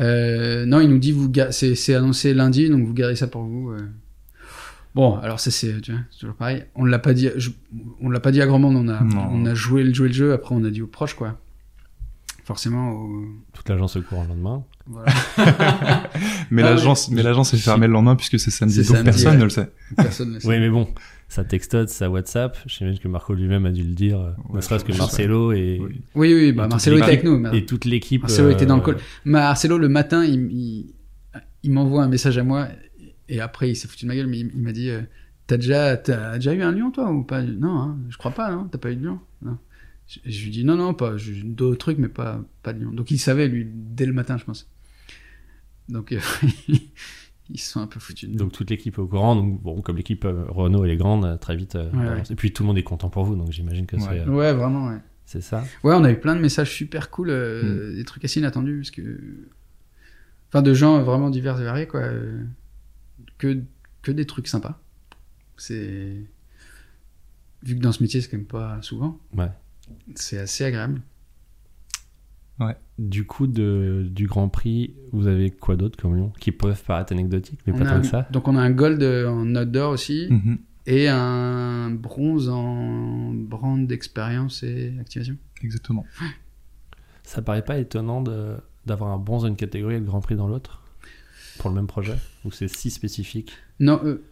Euh, 0.00 0.64
non, 0.66 0.80
il 0.80 0.88
nous 0.88 0.98
dit 0.98 1.10
vous 1.12 1.28
ga- 1.28 1.50
c'est 1.52 1.74
c'est 1.74 1.94
annoncé 1.94 2.32
lundi, 2.32 2.70
donc 2.70 2.86
vous 2.86 2.94
gardez 2.94 3.16
ça 3.16 3.26
pour 3.26 3.42
vous. 3.42 3.70
Bon, 4.94 5.16
alors 5.18 5.38
ça 5.40 5.50
c'est 5.50 5.74
toujours 6.18 6.34
pareil. 6.36 6.64
On 6.74 6.84
l'a 6.84 6.98
pas 6.98 7.12
dit, 7.14 7.28
je- 7.36 7.50
on 8.00 8.10
l'a 8.10 8.20
pas 8.20 8.32
dit 8.32 8.40
à 8.42 8.46
grand 8.46 8.58
monde. 8.58 8.76
On 8.76 8.88
a 8.88 9.00
Non. 9.02 9.28
on 9.30 9.44
a 9.46 9.54
joué 9.54 9.84
le 9.84 9.92
joué 9.94 10.08
le 10.08 10.14
jeu. 10.14 10.32
Après 10.32 10.54
on 10.54 10.64
a 10.64 10.70
dit 10.70 10.82
aux 10.82 10.86
proches 10.86 11.14
quoi. 11.14 11.38
Forcément. 12.44 12.92
au- 12.92 13.26
Toute 13.52 13.68
l'agence 13.68 13.96
au 13.96 14.02
courant 14.02 14.22
le 14.22 14.28
lendemain. 14.28 14.64
Voilà. 14.86 15.12
Mais 16.50 16.62
Ah 16.62 16.70
l'agence, 16.70 17.10
mais 17.10 17.22
l'agence 17.22 17.52
est 17.52 17.58
fermée 17.58 17.86
le 17.86 17.92
lendemain 17.92 18.16
puisque 18.16 18.38
c'est 18.40 18.50
samedi, 18.50 18.78
donc 18.78 18.86
samedi, 18.86 19.04
personne 19.04 19.32
ouais. 19.32 19.36
ne 19.38 19.44
le 19.44 19.50
sait. 19.50 19.70
Personne 19.96 20.32
ne 20.32 20.38
sait. 20.38 20.48
Oui, 20.48 20.58
mais 20.58 20.70
bon, 20.70 20.88
ça 21.28 21.44
textote, 21.44 21.90
ça 21.90 22.08
WhatsApp. 22.08 22.56
J'imagine 22.66 22.98
que 22.98 23.06
Marco 23.08 23.34
lui-même 23.34 23.66
a 23.66 23.70
dû 23.70 23.82
le 23.82 23.92
dire, 23.94 24.18
euh, 24.18 24.30
ne 24.48 24.54
Ouais, 24.54 24.62
serait-ce 24.62 24.86
que 24.86 24.96
Marcelo 24.96 25.52
et, 25.52 25.78
Oui. 25.78 26.00
Oui, 26.14 26.34
oui, 26.34 26.52
bah 26.52 26.64
Et 26.64 26.68
Marcelo 26.68 26.96
était 26.96 27.04
avec 27.04 27.24
nous. 27.24 27.44
et 27.52 27.66
toute 27.66 27.84
l'équipe. 27.84 28.22
Marcelo 28.22 28.48
était 28.48 28.64
dans 28.64 28.76
le 28.76 28.82
euh, 28.82 28.86
call. 28.86 28.96
Marcelo 29.26 29.76
le 29.76 29.88
matin, 29.90 30.24
il, 30.24 30.50
il, 30.50 30.86
il 31.64 31.70
m'envoie 31.72 32.02
un 32.04 32.08
message 32.08 32.38
à 32.38 32.44
moi 32.44 32.68
et 33.28 33.40
après 33.40 33.70
il 33.70 33.76
s'est 33.76 33.88
foutu 33.88 34.04
de 34.04 34.08
ma 34.08 34.16
gueule, 34.16 34.26
mais 34.26 34.38
il, 34.40 34.50
il 34.54 34.62
m'a 34.62 34.72
dit 34.72 34.90
euh, 34.90 35.00
T'as 35.46 35.56
déjà, 35.56 35.96
déjà 35.96 36.52
eu 36.52 36.62
un 36.62 36.72
lion 36.72 36.90
toi 36.90 37.10
ou 37.10 37.22
pas? 37.24 37.42
Non, 37.42 37.78
hein, 37.78 37.98
je 38.10 38.18
crois 38.18 38.32
pas, 38.32 38.50
non 38.52 38.68
T'as 38.70 38.78
pas 38.78 38.92
eu 38.92 38.96
de 38.96 39.04
lion 39.06 39.18
Non. 39.42 39.56
Je, 40.06 40.18
je 40.24 40.44
lui 40.44 40.50
dis 40.50 40.64
non, 40.64 40.76
non, 40.76 40.92
pas 40.94 41.14
d'autres 41.44 41.78
trucs, 41.78 41.98
mais 41.98 42.08
pas, 42.08 42.42
pas 42.62 42.72
de 42.72 42.82
lion. 42.82 42.92
Donc 42.92 43.10
il 43.10 43.18
savait 43.18 43.48
lui 43.48 43.66
dès 43.70 44.04
le 44.06 44.12
matin, 44.12 44.36
je 44.38 44.44
pense. 44.44 44.70
Donc 45.88 46.12
euh, 46.12 46.18
ils 47.50 47.58
se 47.58 47.72
sont 47.72 47.80
un 47.80 47.86
peu 47.86 47.98
foutus 48.00 48.28
de. 48.28 48.36
Donc 48.36 48.52
toute 48.52 48.68
l'équipe 48.70 48.94
est 48.94 48.98
au 49.00 49.06
courant. 49.06 49.36
Donc 49.36 49.62
bon, 49.62 49.80
comme 49.80 49.96
l'équipe 49.96 50.24
euh, 50.26 50.44
Renault 50.48 50.84
elle 50.84 50.90
est 50.90 50.96
grande, 50.96 51.38
très 51.40 51.56
vite. 51.56 51.76
euh, 51.76 51.84
Ouais, 51.86 51.90
voilà. 51.92 52.14
ouais. 52.16 52.22
Et 52.30 52.34
puis 52.34 52.52
tout 52.52 52.62
le 52.62 52.66
monde 52.68 52.78
est 52.78 52.82
content 52.82 53.08
pour 53.10 53.24
vous. 53.24 53.36
Donc 53.36 53.50
j'imagine 53.52 53.86
que 53.86 53.98
c'est 53.98 54.08
Ouais. 54.08 54.20
euh, 54.20 54.30
Ouais, 54.30 54.52
vraiment, 54.52 54.88
ouais. 54.88 54.98
c'est 55.24 55.40
ça. 55.42 55.64
Ouais, 55.82 55.94
on 55.94 56.04
a 56.04 56.10
eu 56.12 56.18
plein 56.20 56.36
de 56.36 56.40
messages 56.40 56.70
super 56.72 57.08
cool, 57.10 57.30
euh, 57.30 57.94
des 57.94 58.04
trucs 58.04 58.24
assez 58.24 58.40
inattendus, 58.40 58.76
parce 58.78 58.90
que. 58.90 59.18
Enfin, 60.50 60.62
de 60.62 60.72
gens 60.74 61.02
vraiment 61.02 61.28
divers 61.30 61.60
et 61.60 61.64
variés, 61.64 61.86
quoi. 61.86 62.02
Que, 63.38 63.62
que 64.02 64.10
des 64.12 64.26
trucs 64.26 64.48
sympas. 64.48 64.80
C'est. 65.56 66.24
Vu 67.64 67.74
que 67.76 67.80
dans 67.80 67.92
ce 67.92 68.02
métier, 68.02 68.20
c'est 68.20 68.28
quand 68.30 68.36
même 68.36 68.46
pas 68.46 68.80
souvent. 68.82 69.18
Ouais. 69.36 69.50
C'est 70.14 70.38
assez 70.38 70.64
agréable. 70.64 71.00
Du 72.98 73.24
coup, 73.24 73.46
de, 73.46 74.08
du 74.10 74.26
Grand 74.26 74.48
Prix, 74.48 74.92
vous 75.12 75.28
avez 75.28 75.50
quoi 75.52 75.76
d'autre 75.76 75.96
comme 75.96 76.16
lion 76.16 76.32
qui 76.40 76.50
peuvent 76.50 76.82
paraître 76.82 77.12
anecdotiques, 77.12 77.60
mais 77.64 77.72
On 77.72 77.78
pas 77.78 77.84
a 77.84 77.88
tant 77.90 77.94
un- 77.94 78.00
que 78.00 78.06
ça? 78.08 78.26
Donc, 78.32 78.48
on 78.48 78.56
a 78.56 78.60
un 78.60 78.72
gold 78.72 79.00
en 79.04 79.54
outdoor 79.54 79.92
aussi, 79.92 80.26
Mhm. 80.28 80.58
et 80.86 81.06
un 81.08 81.90
bronze 81.92 82.48
en 82.48 83.32
brand 83.32 83.86
d'expérience 83.86 84.64
et 84.64 84.92
activation. 85.00 85.36
Exactement. 85.62 86.04
Ça 87.22 87.40
paraît 87.42 87.64
pas 87.64 87.78
étonnant 87.78 88.20
de- 88.22 88.56
d'avoir 88.86 89.12
un 89.12 89.18
bronze 89.18 89.42
dans 89.42 89.48
une 89.48 89.54
catégorie 89.56 89.94
et 89.94 90.00
le 90.00 90.04
Grand 90.04 90.20
Prix 90.20 90.34
dans 90.34 90.48
l'autre? 90.48 90.82
Pour 91.58 91.68
le 91.70 91.76
même 91.76 91.86
projet 91.86 92.16
Ou 92.44 92.50
c'est 92.52 92.68
si 92.68 92.90
spécifique 92.90 93.52
Non, 93.80 94.00
euh... 94.04 94.22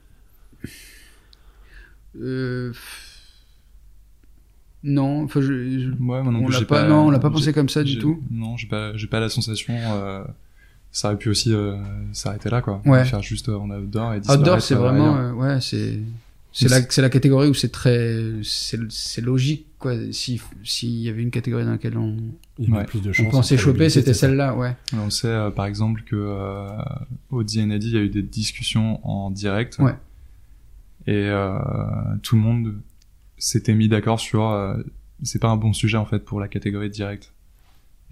euh, 2.21 2.73
Non, 4.83 5.25
enfin, 5.25 5.41
je- 5.41 5.79
je... 5.81 5.89
Ouais, 5.91 6.23
moi 6.23 6.33
non 6.33 6.45
On 6.45 6.49
l'a 6.49 6.59
j'ai 6.59 6.65
pas- 6.65 6.89
non, 6.89 7.07
on 7.07 7.11
l'a 7.11 7.19
pas 7.19 7.31
pensé 7.31 7.53
comme 7.53 7.69
ça 7.69 7.83
du 7.83 7.99
tout. 7.99 8.23
Non, 8.31 8.57
j'ai 8.57 8.69
pas, 8.69 8.97
j'ai 8.97 9.07
pas 9.09 9.21
la 9.21 9.29
sensation. 9.29 9.75
euh, 9.77 10.25
ça 10.93 11.09
aurait 11.09 11.19
pu 11.19 11.29
aussi 11.29 11.53
euh, 11.53 11.77
s'arrêter 12.13 12.49
là, 12.49 12.63
quoi. 12.63 12.81
Ouais. 12.87 13.05
Faire 13.05 13.23
juste 13.23 13.49
en 13.51 13.69
outdoor 13.71 14.15
et 14.15 14.21
disparaître. 14.21 14.43
Outdoor, 14.43 14.63
c'est 14.63 14.75
vraiment, 14.77 15.17
euh, 15.19 15.33
ouais, 15.33 15.61
c'est, 15.61 15.99
c'est 16.53 16.69
la, 16.71 16.81
la 17.03 17.11
catégorie 17.11 17.49
où 17.49 17.55
c'est 17.55 17.69
très, 17.71 18.19
c'est, 18.43 18.79
c'est 18.89 19.21
logique, 19.21 19.67
quoi. 19.79 19.93
Si, 20.13 20.41
s'il 20.65 20.91
y 21.01 21.09
avait 21.11 21.23
une 21.23 21.31
catégorie 21.31 21.65
dans 21.65 21.73
laquelle 21.73 21.99
on, 21.99 22.17
Il 22.59 22.71
y 22.71 22.73
Ouais. 22.73 22.85
plus 22.85 23.03
de 23.03 23.11
on 23.11 23.13
chances. 23.13 23.35
en 23.35 23.57
choper, 23.57 23.91
c'était 23.91 24.15
celle-là, 24.15 24.55
ouais. 24.57 24.75
On 24.95 25.11
sait 25.11 25.29
euh, 25.29 25.51
par 25.51 25.67
exemple 25.67 26.03
que 26.03 26.17
euh, 26.17 26.69
au 27.31 27.43
DNAD, 27.43 27.83
il 27.85 27.91
y 27.93 27.99
a 27.99 28.01
eu 28.01 28.09
des 28.09 28.23
discussions 28.23 29.07
en 29.07 29.31
direct. 29.31 29.79
Ouais. 29.79 29.95
Et 31.07 31.13
euh, 31.29 31.59
tout 32.23 32.37
le 32.37 32.43
monde 32.43 32.81
s'était 33.39 33.75
mis 33.75 33.89
d'accord 33.89 34.19
sur 34.19 34.49
euh, 34.51 34.77
c'est 35.23 35.39
pas 35.39 35.49
un 35.49 35.57
bon 35.57 35.73
sujet 35.73 35.99
en 35.99 36.07
fait 36.07 36.21
pour 36.21 36.41
la 36.41 36.49
catégorie 36.49 36.89
de 36.89 36.95
direct. 36.95 37.33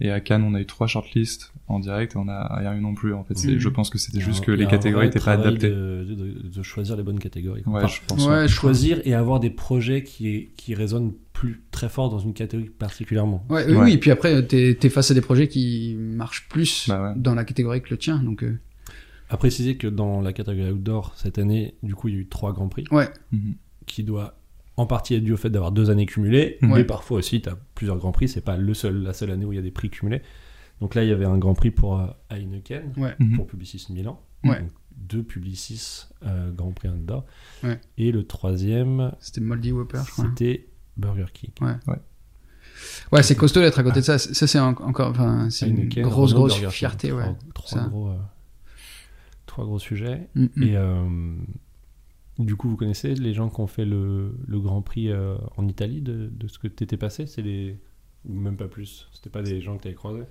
Et 0.01 0.11
à 0.11 0.19
Cannes, 0.19 0.43
on 0.43 0.53
a 0.55 0.59
eu 0.59 0.65
trois 0.65 0.87
shortlists 0.87 1.53
en 1.67 1.79
direct 1.79 2.15
et 2.15 2.17
on 2.17 2.27
a 2.27 2.53
rien 2.57 2.73
eu 2.75 2.81
non 2.81 2.93
plus. 2.95 3.13
En 3.13 3.23
fait, 3.23 3.33
Mhm. 3.45 3.57
je 3.59 3.69
pense 3.69 3.89
que 3.89 3.97
c'était 3.97 4.19
juste 4.19 4.43
que 4.43 4.51
les 4.51 4.67
catégories 4.67 5.07
vrai 5.07 5.17
étaient 5.17 5.23
pas 5.23 5.33
adaptées. 5.33 5.69
De, 5.69 6.05
de- 6.07 6.47
de 6.49 6.63
choisir 6.63 6.97
les 6.97 7.03
bonnes 7.03 7.19
catégories. 7.19 7.63
Ouais, 7.65 7.81
Enfin, 7.83 7.87
je 7.87 8.01
pense. 8.07 8.27
Ouais, 8.27 8.47
choisir 8.49 8.99
et 9.05 9.13
avoir 9.13 9.39
des 9.39 9.49
projets 9.49 10.03
qui, 10.03 10.49
qui 10.57 10.75
résonnent 10.75 11.13
plus 11.31 11.63
très 11.71 11.87
fort 11.87 12.09
dans 12.09 12.19
une 12.19 12.33
catégorie 12.33 12.69
particulièrement. 12.69 13.45
Ouais, 13.49 13.65
oui, 13.67 13.73
Ouais. 13.75 13.83
oui, 13.85 13.93
et 13.93 13.97
puis 13.97 14.11
après, 14.11 14.45
t'es, 14.45 14.75
t'es 14.79 14.89
face 14.89 15.11
à 15.11 15.13
des 15.13 15.21
projets 15.21 15.47
qui 15.47 15.95
marchent 15.97 16.47
plus 16.49 16.89
Bah 16.89 17.01
ouais. 17.01 17.13
dans 17.15 17.33
la 17.35 17.45
catégorie 17.45 17.81
que 17.81 17.89
le 17.91 17.97
tien, 17.97 18.21
donc, 18.21 18.43
euh, 18.43 18.59
À 19.29 19.37
préciser 19.37 19.75
que 19.77 19.87
dans 19.87 20.21
la 20.21 20.33
catégorie 20.33 20.71
outdoor, 20.71 21.13
cette 21.15 21.39
année, 21.39 21.73
du 21.83 21.95
coup, 21.95 22.09
il 22.09 22.13
y 22.13 22.17
a 22.17 22.19
eu 22.21 22.27
trois 22.27 22.53
grands 22.53 22.67
prix 22.67 22.83
ouais, 22.91 23.09
Mhm. 23.31 23.55
qui 23.87 24.03
doit 24.03 24.37
en 24.77 24.85
partie 24.85 25.15
être 25.15 25.23
dû 25.23 25.33
au 25.33 25.37
fait 25.37 25.49
d'avoir 25.49 25.71
deux 25.71 25.89
années 25.89 26.05
cumulées, 26.05 26.57
Ouais. 26.61 26.67
mais 26.69 26.83
parfois 26.83 27.17
aussi, 27.19 27.41
tu 27.41 27.49
as 27.49 27.57
plusieurs 27.75 27.97
grands 27.97 28.11
prix, 28.11 28.27
c'est 28.27 28.41
pas 28.41 28.57
le 28.57 28.73
seul, 28.73 29.03
la 29.03 29.13
seule 29.13 29.31
année 29.31 29.45
où 29.45 29.53
il 29.53 29.55
y 29.55 29.59
a 29.59 29.61
des 29.61 29.71
prix 29.71 29.89
cumulés. 29.89 30.21
Donc 30.81 30.95
là, 30.95 31.03
il 31.03 31.09
y 31.09 31.13
avait 31.13 31.25
un 31.25 31.37
grand 31.37 31.53
prix 31.53 31.71
pour 31.71 31.99
euh, 31.99 32.07
Heineken, 32.29 32.93
ouais. 32.97 33.15
Mhm. 33.19 33.35
pour 33.37 33.47
Publicis 33.47 33.87
Milan, 33.91 34.21
Ouais. 34.43 34.59
Donc, 34.61 34.69
deux 34.97 35.23
Publicis 35.23 36.05
euh, 36.25 36.51
Grand 36.51 36.71
Prix 36.71 36.89
Ouais. 37.63 37.79
et 37.97 38.11
le 38.11 38.23
troisième, 38.25 39.11
C'était 39.19 39.41
Moldy 39.41 39.71
Whopper, 39.71 39.99
je 40.05 40.11
crois. 40.11 40.25
c'était 40.29 40.67
Burger 40.97 41.25
King. 41.33 41.51
Ouais, 43.11 43.23
c'est 43.23 43.35
costaud 43.35 43.61
d'être 43.61 43.79
à 43.79 43.83
côté 43.83 43.99
de 44.01 44.05
ça. 44.05 44.17
Ça, 44.17 44.47
c'est 44.47 44.59
en- 44.59 44.69
encore, 44.69 45.09
enfin, 45.11 45.49
c'est 45.49 45.67
une 45.69 45.87
grosse, 45.89 46.31
Renault, 46.33 46.47
grosse 46.47 46.51
Burger 46.53 46.65
King. 46.67 46.71
fierté, 46.71 47.11
ouais. 47.11 47.25
Trois, 47.53 47.83
gros, 47.87 48.09
euh, 48.09 48.15
trois 49.45 49.65
gros 49.65 49.79
sujets. 49.79 50.27
Mm, 50.35 50.45
mm. 50.55 50.63
Et 50.63 50.75
euh, 50.77 51.35
du 52.39 52.55
coup, 52.55 52.69
vous 52.69 52.75
connaissez 52.77 53.13
les 53.15 53.33
gens 53.33 53.49
qui 53.49 53.59
ont 53.61 53.67
fait 53.67 53.85
le, 53.85 54.35
le 54.47 54.59
Grand 54.59 54.81
Prix 54.81 55.09
euh, 55.09 55.35
en 55.57 55.67
Italie 55.67 56.01
de, 56.01 56.29
de 56.31 56.47
ce 56.47 56.59
que 56.59 56.67
t'étais 56.67 56.97
passé? 56.97 57.27
C'est 57.27 57.41
les 57.41 57.77
ou 58.27 58.33
même 58.33 58.57
pas 58.57 58.67
plus 58.67 59.07
C'était 59.13 59.29
pas 59.29 59.43
des 59.43 59.61
gens 59.61 59.77
que 59.77 59.83
t'avais 59.83 59.95
croisés? 59.95 60.23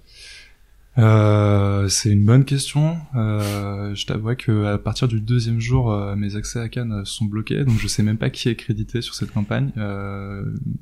Euh, 0.96 1.88
c'est 1.88 2.10
une 2.10 2.24
bonne 2.24 2.44
question. 2.44 2.96
Euh, 3.16 3.94
je 3.94 4.06
t'avoue 4.06 4.34
que 4.36 4.64
à 4.66 4.78
partir 4.78 5.08
du 5.08 5.20
deuxième 5.20 5.60
jour, 5.60 5.90
euh, 5.92 6.14
mes 6.14 6.36
accès 6.36 6.60
à 6.60 6.68
Cannes 6.68 7.04
sont 7.04 7.24
bloqués, 7.24 7.64
donc 7.64 7.78
je 7.78 7.88
sais 7.88 8.02
même 8.04 8.18
pas 8.18 8.30
qui 8.30 8.48
est 8.48 8.54
crédité 8.56 9.02
sur 9.02 9.14
cette 9.14 9.32
campagne. 9.32 9.72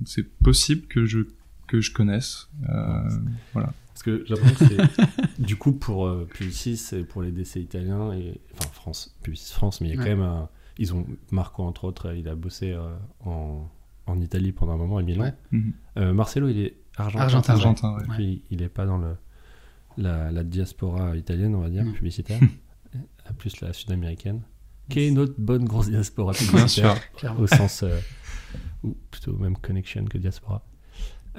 C'est 0.04 0.28
possible 0.42 0.87
que 0.87 1.06
je 1.06 1.20
que 1.66 1.80
je 1.80 1.92
connaisse. 1.92 2.48
Voilà. 3.54 3.72
Parce 3.94 4.02
que 4.02 4.24
l'impression 4.28 4.66
que 4.68 4.74
c'est 4.96 5.38
du 5.40 5.56
coup 5.56 5.72
pour 5.72 6.11
Publicis 6.28 6.80
et 6.92 7.04
pour 7.04 7.22
les 7.22 7.30
décès 7.30 7.61
italiens 7.61 8.12
et 8.12 8.40
enfin 8.54 8.68
France, 8.73 9.14
Publicis 9.23 9.52
France, 9.52 9.81
mais 9.81 9.88
il 9.88 9.94
y 9.94 9.96
a 9.96 9.98
Ouais. 9.98 10.04
quand 10.10 10.16
même 10.16 10.27
un, 10.27 10.48
ils 10.79 10.94
ont 10.94 11.06
Marco 11.31 11.62
entre 11.62 11.85
autres, 11.85 12.14
il 12.14 12.29
a 12.29 12.35
bossé 12.35 12.73
euh, 12.73 12.94
en 13.25 13.68
en 14.06 14.20
Italie 14.20 14.50
pendant 14.50 14.73
un 14.73 14.77
moment 14.77 14.96
à 14.98 15.02
Milan. 15.02 15.25
Ouais. 15.25 15.35
Mhm. 15.52 15.73
Euh, 15.98 16.12
Marcelo, 16.12 16.48
il 16.48 16.58
est 16.58 16.77
argentin. 16.96 17.23
Argentin, 17.25 17.52
Argentin, 17.52 17.96
ouais. 17.96 18.04
Puis, 18.16 18.44
il 18.50 18.60
est 18.62 18.68
pas 18.68 18.85
dans 18.85 18.98
le, 18.98 19.14
la, 19.96 20.33
la 20.33 20.42
diaspora 20.42 21.16
italienne, 21.16 21.54
on 21.54 21.60
va 21.60 21.70
dire, 21.70 21.85
Non. 21.85 21.92
publicitaire, 21.92 22.40
à 23.27 23.33
plus 23.33 23.60
la 23.60 23.73
sud-américaine, 23.73 24.42
qui 24.88 25.00
est 25.00 25.08
une 25.08 25.18
autre 25.20 25.35
bonne 25.38 25.64
grosse 25.64 25.88
diaspora 25.88 26.33
Bien 26.33 26.46
publicitaire, 26.48 27.00
au 27.38 27.46
sens, 27.46 27.85
euh, 27.85 27.96
ou 28.83 28.96
plutôt 29.12 29.37
même 29.37 29.56
connection 29.56 30.04
que 30.04 30.18
diaspora. 30.18 30.64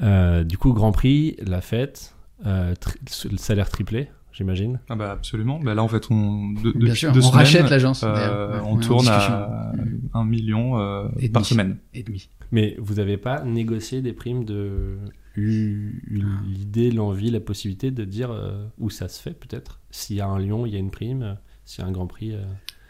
Euh, 0.01 0.45
du 0.45 0.57
coup, 0.57 0.71
Grand 0.71 0.93
Prix, 0.93 1.35
la 1.45 1.59
fête, 1.59 2.15
euh, 2.45 2.73
tri- 2.75 2.99
le 3.29 3.37
salaire 3.37 3.69
triplé, 3.69 4.09
j'imagine. 4.33 4.79
Ah 4.89 4.95
bah 4.95 5.11
absolument. 5.11 5.59
Bah 5.59 5.73
là 5.73 5.83
en 5.83 5.87
fait 5.87 6.07
on 6.11 6.51
de, 6.51 6.71
Bien 6.71 6.87
depuis 6.89 6.95
sûr, 6.97 7.11
deux 7.13 7.19
on 7.19 7.23
semaines, 7.23 7.35
rachète 7.37 7.69
l'agence. 7.69 8.03
euh. 8.03 8.53
Ouais, 8.61 8.67
on 8.67 8.77
tourne 8.77 9.07
à 9.07 9.71
un 10.13 10.25
million 10.25 10.79
euh, 10.79 11.07
Et 11.19 11.29
par 11.29 11.41
demi. 11.43 11.49
semaine. 11.49 11.77
Et 11.93 12.03
demi. 12.03 12.29
Mais 12.51 12.75
vous 12.79 12.95
n'avez 12.95 13.17
pas 13.17 13.43
négocié 13.43 14.01
des 14.01 14.13
primes 14.13 14.43
de, 14.45 14.97
eu 15.35 16.03
l'idée, 16.45 16.91
l'envie, 16.91 17.31
la 17.31 17.39
possibilité 17.39 17.89
de 17.91 18.03
dire 18.03 18.31
euh, 18.31 18.65
où 18.79 18.89
ça 18.89 19.07
se 19.07 19.21
fait 19.21 19.33
peut-être? 19.33 19.79
S'il 19.91 20.15
y 20.17 20.21
a 20.21 20.27
un 20.27 20.37
Lyon, 20.39 20.65
il 20.65 20.73
y 20.73 20.75
a 20.75 20.79
une 20.79 20.91
prime. 20.91 21.37
S'il 21.65 21.81
y 21.83 21.85
a 21.85 21.89
un 21.89 21.91
Grand 21.93 22.07
Prix, 22.07 22.33
euh, 22.33 22.43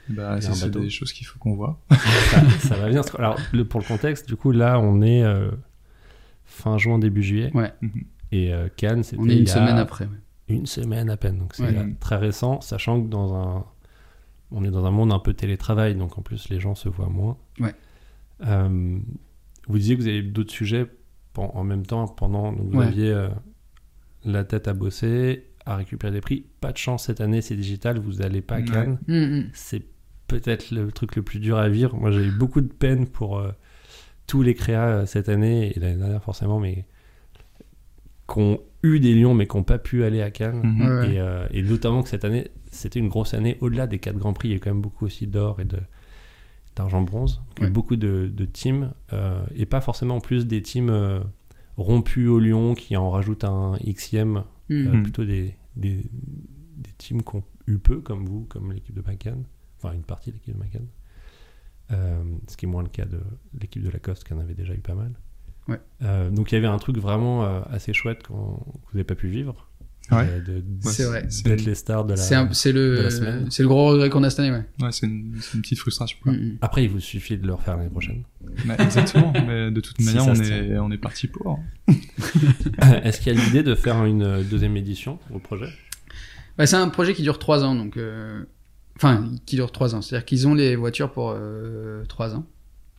Bah, 0.09 0.35
Il 0.37 0.43
y 0.43 0.47
a 0.47 0.49
ça, 0.49 0.51
un 0.51 0.55
c'est 0.55 0.69
des 0.71 0.89
choses 0.89 1.13
qu'il 1.13 1.25
faut 1.27 1.37
qu'on 1.39 1.53
voit. 1.55 1.79
ça, 1.91 2.41
ça 2.59 2.75
va 2.75 2.89
bien. 2.89 3.03
se- 3.03 3.15
Alors, 3.17 3.37
le- 3.53 3.63
pour 3.65 3.79
le 3.79 3.85
contexte, 3.85 4.27
du 4.27 4.35
coup, 4.35 4.51
là, 4.51 4.79
on 4.79 5.01
est 5.01 5.23
euh, 5.23 5.51
fin 6.45 6.77
juin, 6.77 6.99
début 6.99 7.23
juillet. 7.23 7.51
Ouais. 7.53 7.71
Et 8.31 8.51
euh, 8.53 8.67
Cannes, 8.75 9.03
c'était 9.03 9.21
On 9.21 9.29
est 9.29 9.33
il 9.33 9.39
une 9.41 9.45
y 9.47 9.49
a 9.49 9.53
semaine 9.53 9.77
après. 9.77 10.05
ouais. 10.05 10.11
Une 10.49 10.65
semaine 10.65 11.09
à 11.09 11.17
peine. 11.17 11.37
Donc, 11.39 11.53
c'est 11.55 11.63
Ouais. 11.63 11.95
très 11.99 12.17
récent, 12.17 12.59
sachant 12.61 13.01
que 13.01 13.07
dans 13.07 13.33
un. 13.35 13.65
On 14.51 14.63
est 14.63 14.69
dans 14.71 14.85
un 14.85 14.91
monde 14.91 15.11
un 15.11 15.19
peu 15.19 15.33
télétravail, 15.33 15.95
donc 15.95 16.17
en 16.17 16.21
plus, 16.21 16.49
les 16.49 16.59
gens 16.59 16.75
se 16.75 16.87
voient 16.89 17.09
moins. 17.09 17.37
Ouais. 17.59 17.73
Euh, 18.45 18.99
vous 19.67 19.77
disiez 19.77 19.95
que 19.95 20.01
vous 20.01 20.07
avez 20.07 20.21
d'autres 20.21 20.51
sujets 20.51 20.85
en 21.35 21.63
même 21.63 21.85
temps 21.85 22.07
pendant. 22.07 22.51
Donc, 22.51 22.69
vous 22.71 22.79
Ouais. 22.79 22.85
aviez 22.87 23.09
euh, 23.11 23.29
la 24.25 24.43
tête 24.43 24.67
à 24.67 24.73
bosser, 24.73 25.47
à 25.65 25.75
récupérer 25.77 26.11
des 26.13 26.21
prix. 26.21 26.45
Pas 26.61 26.71
de 26.71 26.77
chance 26.77 27.05
cette 27.05 27.21
année, 27.21 27.41
c'est 27.41 27.55
digital, 27.55 27.97
vous 27.97 28.15
n'allez 28.15 28.41
pas 28.41 28.55
à. 28.57 28.61
Cannes 28.61 28.99
Mm, 29.07 29.13
mm. 29.39 29.49
c'est 29.53 29.85
peut-être 30.27 30.71
le 30.71 30.91
truc 30.91 31.15
le 31.15 31.23
plus 31.23 31.39
dur 31.39 31.57
à 31.57 31.69
vivre. 31.69 31.95
Moi, 31.95 32.11
j'ai 32.11 32.25
eu 32.25 32.31
beaucoup 32.31 32.61
de 32.61 32.67
peine 32.71 33.07
pour 33.07 33.39
euh, 33.39 33.51
tous 34.27 34.41
les 34.43 34.53
créas 34.53 35.05
cette 35.05 35.29
année 35.29 35.71
et 35.75 35.79
l'année 35.79 35.97
dernière 35.97 36.21
forcément, 36.23 36.59
mais 36.59 36.85
qui 38.31 38.39
ont 38.39 38.59
eu 38.83 38.99
des 38.99 39.15
lions 39.15 39.33
mais 39.33 39.47
qui 39.47 39.55
n'ont 39.57 39.63
pas 39.63 39.79
pu 39.79 40.03
aller 40.03 40.21
à 40.21 40.29
Cannes. 40.31 40.61
Mhm. 40.63 40.81
Ouais, 40.81 40.95
ouais. 40.99 41.13
Et, 41.15 41.19
euh, 41.19 41.47
et 41.51 41.61
notamment 41.63 42.03
que 42.03 42.09
cette 42.09 42.25
année, 42.25 42.47
c'était 42.71 42.99
une 42.99 43.09
grosse 43.09 43.33
année. 43.33 43.57
Au-delà 43.61 43.87
des 43.87 43.99
quatre 43.99 44.17
grands 44.17 44.33
prix, 44.33 44.49
il 44.49 44.51
y 44.51 44.53
a 44.53 44.57
eu 44.57 44.59
quand 44.59 44.71
même 44.71 44.81
beaucoup 44.81 45.05
aussi 45.05 45.27
d'or 45.27 45.59
et 45.61 45.65
de 45.65 45.77
d'argent 46.75 47.01
bronze. 47.03 47.41
Ouais. 47.61 47.69
beaucoup 47.69 47.95
de, 47.95 48.31
de 48.33 48.45
teams 48.45 48.91
euh, 49.13 49.43
et 49.55 49.65
pas 49.67 49.79
forcément 49.79 50.15
en 50.15 50.19
plus 50.21 50.47
des 50.47 50.61
teams 50.63 50.89
euh, 50.89 51.19
rompus 51.77 52.27
au 52.27 52.39
lion 52.39 52.73
qui 52.73 52.97
en 52.97 53.09
rajoutent 53.11 53.43
un 53.43 53.77
xème 53.85 54.43
euh, 54.71 54.91
Mhm. 54.91 55.03
plutôt 55.03 55.23
des, 55.25 55.55
des, 55.75 55.97
des 56.77 56.89
teams 56.97 57.21
qui 57.21 57.35
ont 57.35 57.43
eu 57.67 57.77
peu, 57.77 58.01
comme 58.01 58.25
vous, 58.25 58.45
comme 58.45 58.71
l'équipe 58.71 58.95
de 58.95 59.01
Macan, 59.05 59.37
enfin 59.77 59.93
une 59.93 60.01
partie 60.03 60.31
de 60.31 60.35
l'équipe 60.37 60.55
de 60.55 60.59
Macan. 60.59 60.79
Euh, 61.91 62.23
ce 62.47 62.57
qui 62.57 62.65
est 62.65 62.69
moins 62.69 62.81
le 62.81 62.89
cas 62.89 63.05
de 63.05 63.19
l'équipe 63.59 63.83
de 63.83 63.89
Lacoste 63.91 64.23
qui 64.23 64.33
en 64.33 64.39
avait 64.39 64.55
déjà 64.55 64.73
eu 64.73 64.79
pas 64.79 64.95
mal. 64.95 65.11
Ouais. 65.67 65.79
Euh, 66.03 66.29
donc 66.29 66.51
il 66.51 66.55
y 66.55 66.57
avait 66.57 66.67
un 66.67 66.77
truc 66.77 66.97
vraiment 66.97 67.45
euh, 67.45 67.61
assez 67.71 67.93
chouette 67.93 68.23
qu'on- 68.27 68.33
que 68.57 68.91
vous 68.91 68.95
n'avez 68.95 69.03
pas 69.05 69.15
pu 69.15 69.27
vivre. 69.29 69.69
Ouais. 70.11 70.27
Euh, 70.29 70.41
de- 70.41 70.63
C'est 70.81 71.05
vrai. 71.05 71.25
D'être 71.45 71.63
les 71.63 71.75
stars 71.75 72.03
de 72.03 72.11
la. 72.15 72.17
C'est 72.17 72.71
le, 72.73 73.09
semaine. 73.09 73.49
c'est 73.49 73.63
le 73.63 73.69
gros 73.69 73.87
regret 73.87 74.09
qu'on 74.09 74.23
a 74.23 74.29
cette 74.29 74.39
année, 74.41 74.51
ouais. 74.51 74.65
Ouais, 74.81 74.91
c'est 74.91 75.05
une, 75.07 75.31
petite 75.61 75.79
frustration. 75.79 76.17
Quoi. 76.21 76.33
Mm. 76.33 76.57
Après, 76.61 76.83
il 76.83 76.89
vous 76.89 76.99
suffit 76.99 77.37
de 77.37 77.47
le 77.47 77.53
refaire 77.53 77.77
l'année 77.77 77.89
prochaine. 77.89 78.23
Mais 78.65 78.75
exactement. 78.79 79.31
Mais 79.47 79.71
de 79.71 79.79
toute 79.79 80.01
manière, 80.01 80.27
on 80.27 80.35
est, 80.35 80.77
on 80.77 80.91
est 80.91 80.97
parti 80.97 81.27
pour. 81.27 81.57
Est-ce 83.03 83.21
qu'il 83.21 83.33
y 83.33 83.39
a 83.39 83.43
l'idée 83.45 83.63
de 83.63 83.75
faire 83.75 84.03
une 84.05 84.43
deuxième 84.43 84.75
édition 84.77 85.19
au 85.33 85.39
projet? 85.39 85.69
Bah, 86.57 86.65
c'est 86.67 86.75
un 86.75 86.89
projet 86.89 87.13
qui 87.13 87.21
dure 87.21 87.39
trois 87.39 87.63
ans, 87.63 87.75
donc. 87.75 87.97
euh, 87.97 88.43
Enfin, 88.97 89.31
qui 89.47 89.55
dure 89.55 89.71
trois 89.71 89.95
ans. 89.95 90.01
C'est-à-dire 90.03 90.23
qu'ils 90.25 90.47
ont 90.47 90.53
les 90.53 90.75
voitures 90.75 91.11
pour 91.11 91.33
euh, 91.35 92.03
trois 92.05 92.35
ans. 92.35 92.45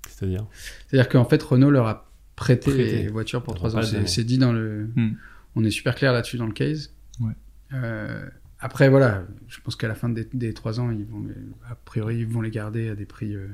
C'est-à-dire? 0.08 0.44
C'est-à-dire 0.88 1.08
qu'en 1.08 1.24
fait, 1.24 1.40
Renault 1.40 1.70
leur 1.70 1.86
a 1.86 2.10
prêté, 2.36 2.70
Prêté. 2.70 3.02
les 3.02 3.08
voitures 3.08 3.42
pour 3.42 3.54
trois 3.54 3.76
ans. 3.76 3.82
C'est 4.06 4.24
dit 4.24 4.38
dans 4.38 4.52
le. 4.52 4.88
Hmm. 4.96 5.12
On 5.56 5.64
est 5.64 5.70
super 5.70 5.94
clair 5.94 6.12
là-dessus 6.12 6.36
dans 6.36 6.46
le 6.46 6.52
case. 6.52 6.92
Ouais. 7.20 7.32
Euh, 7.72 8.26
après, 8.58 8.88
voilà, 8.88 9.24
je 9.48 9.60
pense 9.60 9.76
qu'à 9.76 9.88
la 9.88 9.94
fin 9.94 10.08
des, 10.08 10.26
des 10.32 10.52
trois 10.54 10.80
ans, 10.80 10.90
ils 10.90 11.04
vont, 11.04 11.24
a 11.70 11.74
priori, 11.74 12.18
ils 12.18 12.26
vont 12.26 12.40
les 12.40 12.50
garder 12.50 12.88
à 12.88 12.94
des 12.94 13.04
prix 13.04 13.34
euh, 13.34 13.46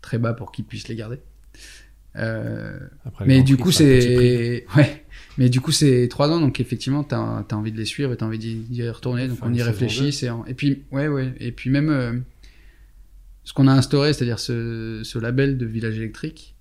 très 0.00 0.18
bas 0.18 0.32
pour 0.34 0.52
qu'ils 0.52 0.64
puissent 0.64 0.88
les 0.88 0.96
garder. 0.96 1.18
Euh, 2.16 2.78
Après, 3.04 3.26
mais 3.26 3.42
du 3.42 3.56
coup, 3.58 3.72
c'est 3.72 4.64
ouais. 4.76 5.04
Mais 5.38 5.50
du 5.50 5.60
coup, 5.60 5.70
c'est 5.72 6.08
trois 6.08 6.30
ans, 6.30 6.40
donc 6.40 6.60
effectivement, 6.60 7.04
t'as 7.04 7.44
as 7.50 7.54
envie 7.54 7.72
de 7.72 7.76
les 7.76 7.84
suivre 7.84 8.12
et 8.12 8.16
t'as 8.16 8.24
envie 8.24 8.38
d'y 8.38 8.88
retourner, 8.88 9.28
donc 9.28 9.38
on 9.42 9.52
y 9.52 9.62
réfléchit. 9.62 10.30
en- 10.30 10.46
et 10.46 10.54
puis 10.54 10.84
ouais, 10.92 11.08
ouais, 11.08 11.34
et 11.40 11.52
puis 11.52 11.68
même 11.68 11.90
euh, 11.90 12.14
ce 13.44 13.52
qu'on 13.52 13.66
a 13.68 13.72
instauré, 13.72 14.14
c'est-à-dire 14.14 14.38
ce, 14.38 15.02
ce 15.04 15.18
label 15.18 15.58
de 15.58 15.66
village 15.66 15.98
électrique, 15.98 16.55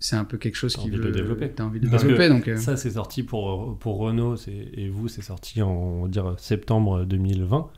c'est 0.00 0.16
un 0.16 0.24
peu 0.24 0.38
quelque 0.38 0.54
chose 0.54 0.76
qui 0.76 0.90
de 0.90 0.96
veut 0.96 1.04
le 1.04 1.12
développer. 1.12 1.50
T'as 1.50 1.64
envie 1.64 1.80
de 1.80 1.88
Parce 1.88 2.02
développer, 2.02 2.28
donc 2.28 2.46
euh, 2.48 2.56
Ça, 2.56 2.76
c'est 2.76 2.90
sorti 2.90 3.22
pour, 3.22 3.76
pour 3.78 3.98
Renault 3.98 4.36
et 4.46 4.88
vous, 4.88 5.08
c'est 5.08 5.22
sorti 5.22 5.62
en 5.62 5.70
on 5.70 6.02
va 6.02 6.08
dire, 6.08 6.34
septembre 6.38 7.04
2020. 7.04 7.70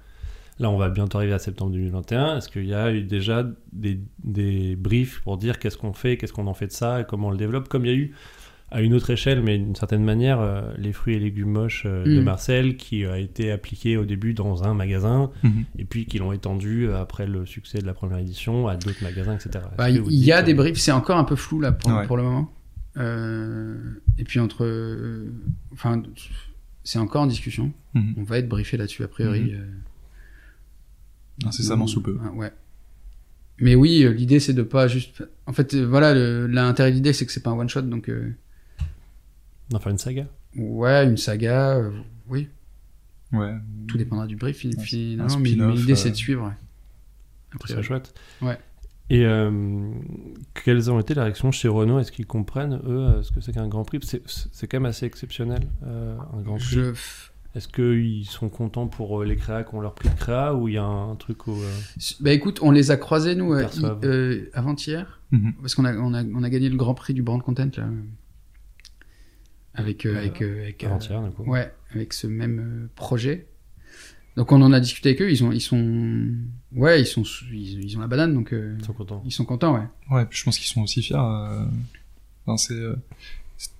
Là, 0.59 0.69
on 0.69 0.77
va 0.77 0.91
bientôt 0.91 1.17
arriver 1.17 1.33
à 1.33 1.39
septembre 1.39 1.73
2021. 1.73 2.37
Est-ce 2.37 2.51
qu'il 2.51 2.67
y 2.67 2.75
a 2.75 2.93
eu 2.93 3.03
déjà 3.03 3.47
des, 3.73 3.99
des 4.23 4.77
briefs 4.77 5.21
pour 5.23 5.39
dire 5.39 5.59
qu'est-ce 5.59 5.79
qu'on 5.79 5.95
fait, 5.95 6.19
qu'est-ce 6.19 6.35
qu'on 6.35 6.47
en 6.49 6.55
fait 6.55 6.67
de 6.67 6.73
ça, 6.73 7.01
et 7.01 7.05
comment 7.05 7.29
on 7.29 7.31
le 7.31 7.39
développe 7.39 7.69
Comme 7.69 7.87
il 7.87 7.91
y 7.91 7.95
a 7.95 7.97
eu 7.97 8.15
à 8.73 8.83
une 8.83 8.95
autre 8.95 9.11
échelle, 9.11 9.43
mais 9.43 9.59
d'une 9.59 9.75
certaine 9.75 10.05
manière, 10.05 10.41
euh, 10.41 10.63
les 10.79 10.93
fruits 10.93 11.15
et 11.15 11.19
légumes 11.19 11.51
moches 11.51 11.83
euh, 11.87 12.05
de 12.05 12.21
Mm. 12.21 12.25
Marcel, 12.25 12.77
qui 12.77 13.05
a 13.05 13.19
été 13.19 13.51
appliqué 13.51 13.97
au 13.97 14.05
début 14.05 14.33
dans 14.33 14.63
un 14.63 14.75
magasin, 14.75 15.31
Mhm. 15.43 15.65
et 15.79 15.85
puis 15.85 16.07
qui 16.07 16.19
l'ont 16.19 16.33
étendu 16.33 16.87
euh, 16.87 17.01
après 17.01 17.27
le 17.27 17.47
succès 17.47 17.79
de 17.79 17.87
la 17.87 17.95
première 17.95 18.19
édition 18.19 18.69
à 18.69 18.77
d'autres 18.77 19.03
magasins, 19.03 19.35
etc. 19.35 19.65
Bah, 19.77 19.91
il 19.91 20.13
y 20.15 20.31
a 20.33 20.43
des 20.43 20.55
briefs, 20.55 20.79
c'est 20.79 20.93
encore 20.93 21.17
un 21.19 21.25
peu 21.25 21.35
flou 21.37 21.61
là 21.61 21.73
pour, 21.73 21.91
Ouais. 21.91 22.07
pour 22.07 22.17
le 22.17 22.23
moment. 22.23 22.53
Euh, 22.97 23.77
et 24.19 24.25
puis 24.25 24.39
entre, 24.41 24.65
euh, 24.65 25.33
enfin, 25.73 26.03
c'est 26.85 26.99
encore 26.99 27.23
en 27.23 27.27
discussion. 27.27 27.73
Mhm. 27.95 28.15
On 28.19 28.23
va 28.23 28.39
être 28.39 28.49
briefé 28.49 28.77
là-dessus 28.77 29.03
a 29.03 29.09
priori. 29.09 29.53
euh, 29.55 29.65
Incessamment 31.45 31.87
sous 31.87 32.03
peu. 32.03 32.19
Ah, 32.25 32.33
Ouais. 32.35 32.53
Mais 33.63 33.75
oui, 33.75 34.07
l'idée 34.17 34.41
c'est 34.41 34.55
de 34.55 34.63
pas 34.63 34.89
juste. 34.89 35.23
En 35.47 35.53
fait, 35.53 35.75
voilà, 35.75 36.15
l'intérêt 36.15 36.91
de 36.91 36.95
l'idée 36.97 37.13
c'est 37.13 37.27
que 37.27 37.33
c'est 37.33 37.43
pas 37.43 37.51
un 37.51 37.59
one 37.59 37.69
shot, 37.69 37.83
donc 37.83 38.09
euh, 38.09 38.33
D'en 39.71 39.79
faire 39.79 39.93
une 39.93 39.99
saga 39.99 40.27
ouais, 40.57 41.05
une 41.05 41.17
saga, 41.17 41.77
euh, 41.77 41.91
oui, 42.29 42.49
Ouais. 43.33 43.55
tout 43.87 43.97
dépendra 43.97 44.27
du 44.27 44.35
brief 44.37 44.65
Un 44.67 44.81
finalement, 44.81 45.39
mais, 45.39 45.51
l'idée 45.51 45.93
euh, 45.93 45.97
c'est 45.97 46.11
de 46.11 46.17
suivre. 46.17 46.43
ouais. 46.47 46.49
A 46.51 47.53
Ce 47.53 47.59
priori. 47.59 47.73
serait 47.75 47.83
chouette. 47.83 48.15
Ouais. 48.43 48.59
Et 49.11 49.25
euh, 49.25 49.91
quelles 50.65 50.91
ont 50.91 50.99
été 51.01 51.15
les 51.15 51.21
réactions 51.21 51.51
chez 51.53 51.69
Renault? 51.69 51.99
Est-ce 52.01 52.13
qu'ils 52.13 52.27
comprennent, 52.27 52.81
eux, 52.85 52.99
euh, 52.99 53.23
ce 53.23 53.33
que 53.33 53.41
c'est 53.41 53.53
qu'un 53.53 53.67
Grand 53.69 53.85
Prix? 53.85 53.99
C'est 54.03 54.23
c'est 54.27 54.67
quand 54.69 54.79
même 54.79 54.87
assez 54.87 55.07
exceptionnel, 55.07 55.61
euh, 55.85 56.17
un 56.37 56.43
Grand 56.43 56.57
Prix. 56.57 56.67
Je... 56.67 56.93
Est-ce 57.57 57.67
qu'ils 57.67 58.27
sont 58.27 58.49
contents 58.49 58.87
pour 58.87 59.21
euh, 59.21 59.25
les 59.25 59.35
créas 59.35 59.65
qui 59.65 59.75
ont 59.75 59.81
leur 59.81 59.95
prix 59.97 60.09
de 60.09 60.15
créa 60.15 60.55
ou 60.55 60.69
il 60.69 60.75
y 60.75 60.79
a 60.79 60.85
un 60.85 61.17
truc 61.17 61.49
où... 61.49 61.53
euh, 61.61 61.79
Bah 62.21 62.31
écoute, 62.33 62.61
on 62.63 62.71
les 62.71 62.93
a 62.93 62.97
croisés 62.97 63.35
nous 63.35 63.53
euh, 63.53 63.67
euh, 64.05 64.49
avant-hier, 64.55 65.21
Mhm. 65.33 65.55
parce 65.61 65.75
qu'on 65.75 65.85
a, 65.85 65.95
on 65.97 66.15
a, 66.15 66.23
on 66.25 66.43
a 66.45 66.51
gagné 66.51 66.69
le 66.69 66.77
Grand 66.77 66.95
Prix 66.95 67.13
du 67.15 67.23
brand 67.23 67.43
content 67.43 67.69
là, 67.77 67.85
euh, 67.85 68.03
avec 69.75 70.07
euh, 70.07 70.17
avec 70.19 70.43
euh, 70.43 70.63
avec, 70.63 70.85
euh, 70.85 70.89
avant-hier, 70.89 71.23
du 71.23 71.31
coup 71.31 71.45
Ouais, 71.45 71.73
avec 71.95 72.13
ce 72.13 72.27
même 72.27 72.89
projet. 72.95 73.47
Donc 74.37 74.53
on 74.53 74.63
en 74.63 74.73
a 74.73 74.81
discuté 74.81 75.11
avec 75.11 75.23
eux, 75.23 75.31
ils 75.31 75.43
ont 75.45 75.53
ils 75.53 75.61
sont 75.61 76.29
ouais, 76.73 77.01
ils 77.03 77.07
sont 77.07 77.25
ils, 77.53 77.85
ils 77.85 77.97
ont 77.97 78.01
la 78.01 78.07
banane 78.07 78.33
donc 78.35 78.53
euh, 78.53 78.77
Ils 78.79 78.85
sont 78.85 78.93
contents. 78.93 79.23
ils 79.27 79.33
sont 79.33 79.45
contents 79.45 79.75
ouais. 79.75 79.87
Ouais, 80.11 80.25
puis 80.27 80.39
je 80.39 80.45
pense 80.45 80.57
qu'ils 80.59 80.69
sont 80.69 80.83
aussi 80.83 81.03
fiers. 81.03 81.17
euh, 81.19 81.65
Enfin, 82.47 82.57
c'est 82.57 82.81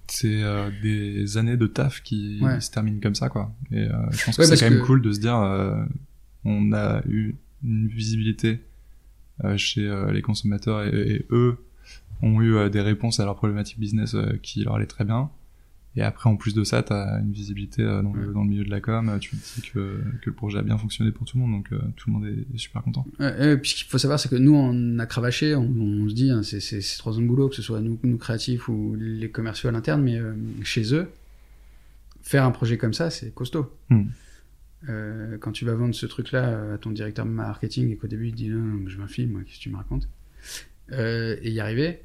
c'est 0.09 0.43
euh, 0.43 0.71
des 0.83 1.37
années 1.39 1.57
de 1.57 1.67
taf 1.69 2.03
qui 2.03 2.41
Ouais. 2.43 2.61
se 2.61 2.71
terminent 2.71 2.99
comme 3.01 3.15
ça, 3.15 3.29
quoi. 3.29 3.53
Et 3.71 3.79
euh, 3.79 3.93
je 4.11 4.25
pense 4.25 4.39
Ouais, 4.39 4.45
que 4.49 4.57
c'est 4.57 4.65
quand 4.65 4.71
même 4.71 4.81
que- 4.81 4.87
cool 4.87 5.03
de 5.03 5.13
se 5.13 5.21
dire, 5.21 5.37
euh, 5.37 5.83
on 6.45 6.73
a 6.73 7.01
eu 7.09 7.37
une 7.63 7.87
visibilité 7.89 8.61
euh, 9.45 9.57
chez 9.57 9.87
euh, 9.87 10.11
les 10.11 10.21
consommateurs 10.21 10.83
et, 10.83 10.89
et 11.13 11.27
eux 11.31 11.59
ont 12.23 12.41
eu 12.43 12.55
euh, 12.57 12.69
des 12.69 12.81
réponses 12.81 13.21
à 13.21 13.25
leurs 13.25 13.37
problématiques 13.37 13.79
business 13.79 14.15
euh, 14.15 14.37
qui 14.43 14.65
leur 14.65 14.75
allaient 14.75 14.87
très 14.87 15.05
bien. 15.05 15.31
Et 15.97 16.03
après, 16.03 16.31
en 16.31 16.37
plus 16.37 16.55
de 16.55 16.63
ça, 16.63 16.85
t'as 16.85 17.19
une 17.21 17.33
visibilité 17.33 17.83
euh, 17.83 18.01
dans, 18.03 18.13
le, 18.13 18.29
Ouais. 18.29 18.33
dans 18.35 18.43
le 18.45 18.49
milieu 18.49 18.65
de 18.65 18.71
la 18.71 18.81
com. 18.81 19.17
Tu 19.21 19.31
te 19.37 19.61
dis 19.61 19.69
que, 19.71 20.01
que 20.23 20.31
le 20.31 20.33
projet 20.33 20.59
a 20.59 20.63
bien 20.63 20.79
fonctionné 20.79 21.11
pour 21.11 21.27
tout 21.27 21.37
le 21.37 21.43
monde, 21.45 21.53
donc 21.53 21.73
euh, 21.73 21.81
tout 21.97 22.09
le 22.11 22.13
monde 22.15 22.27
est, 22.27 22.55
est 22.55 22.59
super 22.59 22.83
content. 22.83 23.05
Ouais, 23.19 23.27
ouais, 23.37 23.57
puis 23.57 23.71
ce 23.71 23.75
qu'il 23.77 23.87
faut 23.89 23.99
savoir 23.99 24.21
c'est 24.21 24.29
que 24.29 24.37
nous 24.37 24.55
on 24.55 24.99
a 25.01 25.07
cravaché, 25.07 25.57
on, 25.57 25.63
on 25.65 26.09
se 26.09 26.15
dit 26.15 26.31
hein, 26.31 26.43
c'est 26.45 26.81
trois 26.99 27.19
ans 27.19 27.21
de 27.21 27.27
boulot 27.27 27.49
que 27.49 27.57
ce 27.57 27.63
soit 27.63 27.81
nous 27.81 27.99
nous 28.05 28.19
créatifs 28.19 28.69
ou 28.69 28.95
les 28.99 29.31
commerciaux 29.31 29.69
à 29.69 29.73
l'interne 29.73 30.03
mais 30.03 30.17
euh, 30.17 30.35
chez 30.63 30.95
eux 30.95 31.09
faire 32.23 32.45
un 32.45 32.51
projet 32.53 32.79
comme 32.79 32.95
ça 32.95 33.11
c'est 33.11 33.35
costaud. 33.35 33.73
Hmm. 33.89 34.05
Euh, 34.89 35.37
quand 35.39 35.53
tu 35.53 35.65
vas 35.65 35.75
vendre 35.75 35.95
ce 35.95 36.07
truc-là 36.07 36.75
à 36.75 36.79
ton 36.79 36.91
directeur 36.93 37.27
marketing 37.27 37.91
et 37.91 37.97
qu'au 37.97 38.07
début 38.07 38.29
il 38.29 38.33
te 38.33 38.37
dit 38.37 38.49
non, 38.49 38.89
je 38.89 38.97
filme, 39.09 39.33
moi, 39.33 39.41
qu'est-ce 39.45 39.59
que 39.59 39.63
tu 39.63 39.71
me 39.71 39.77
racontes? 39.77 40.09
Euh, 40.93 41.37
Et 41.43 41.51
y 41.51 41.61
arriver, 41.61 42.01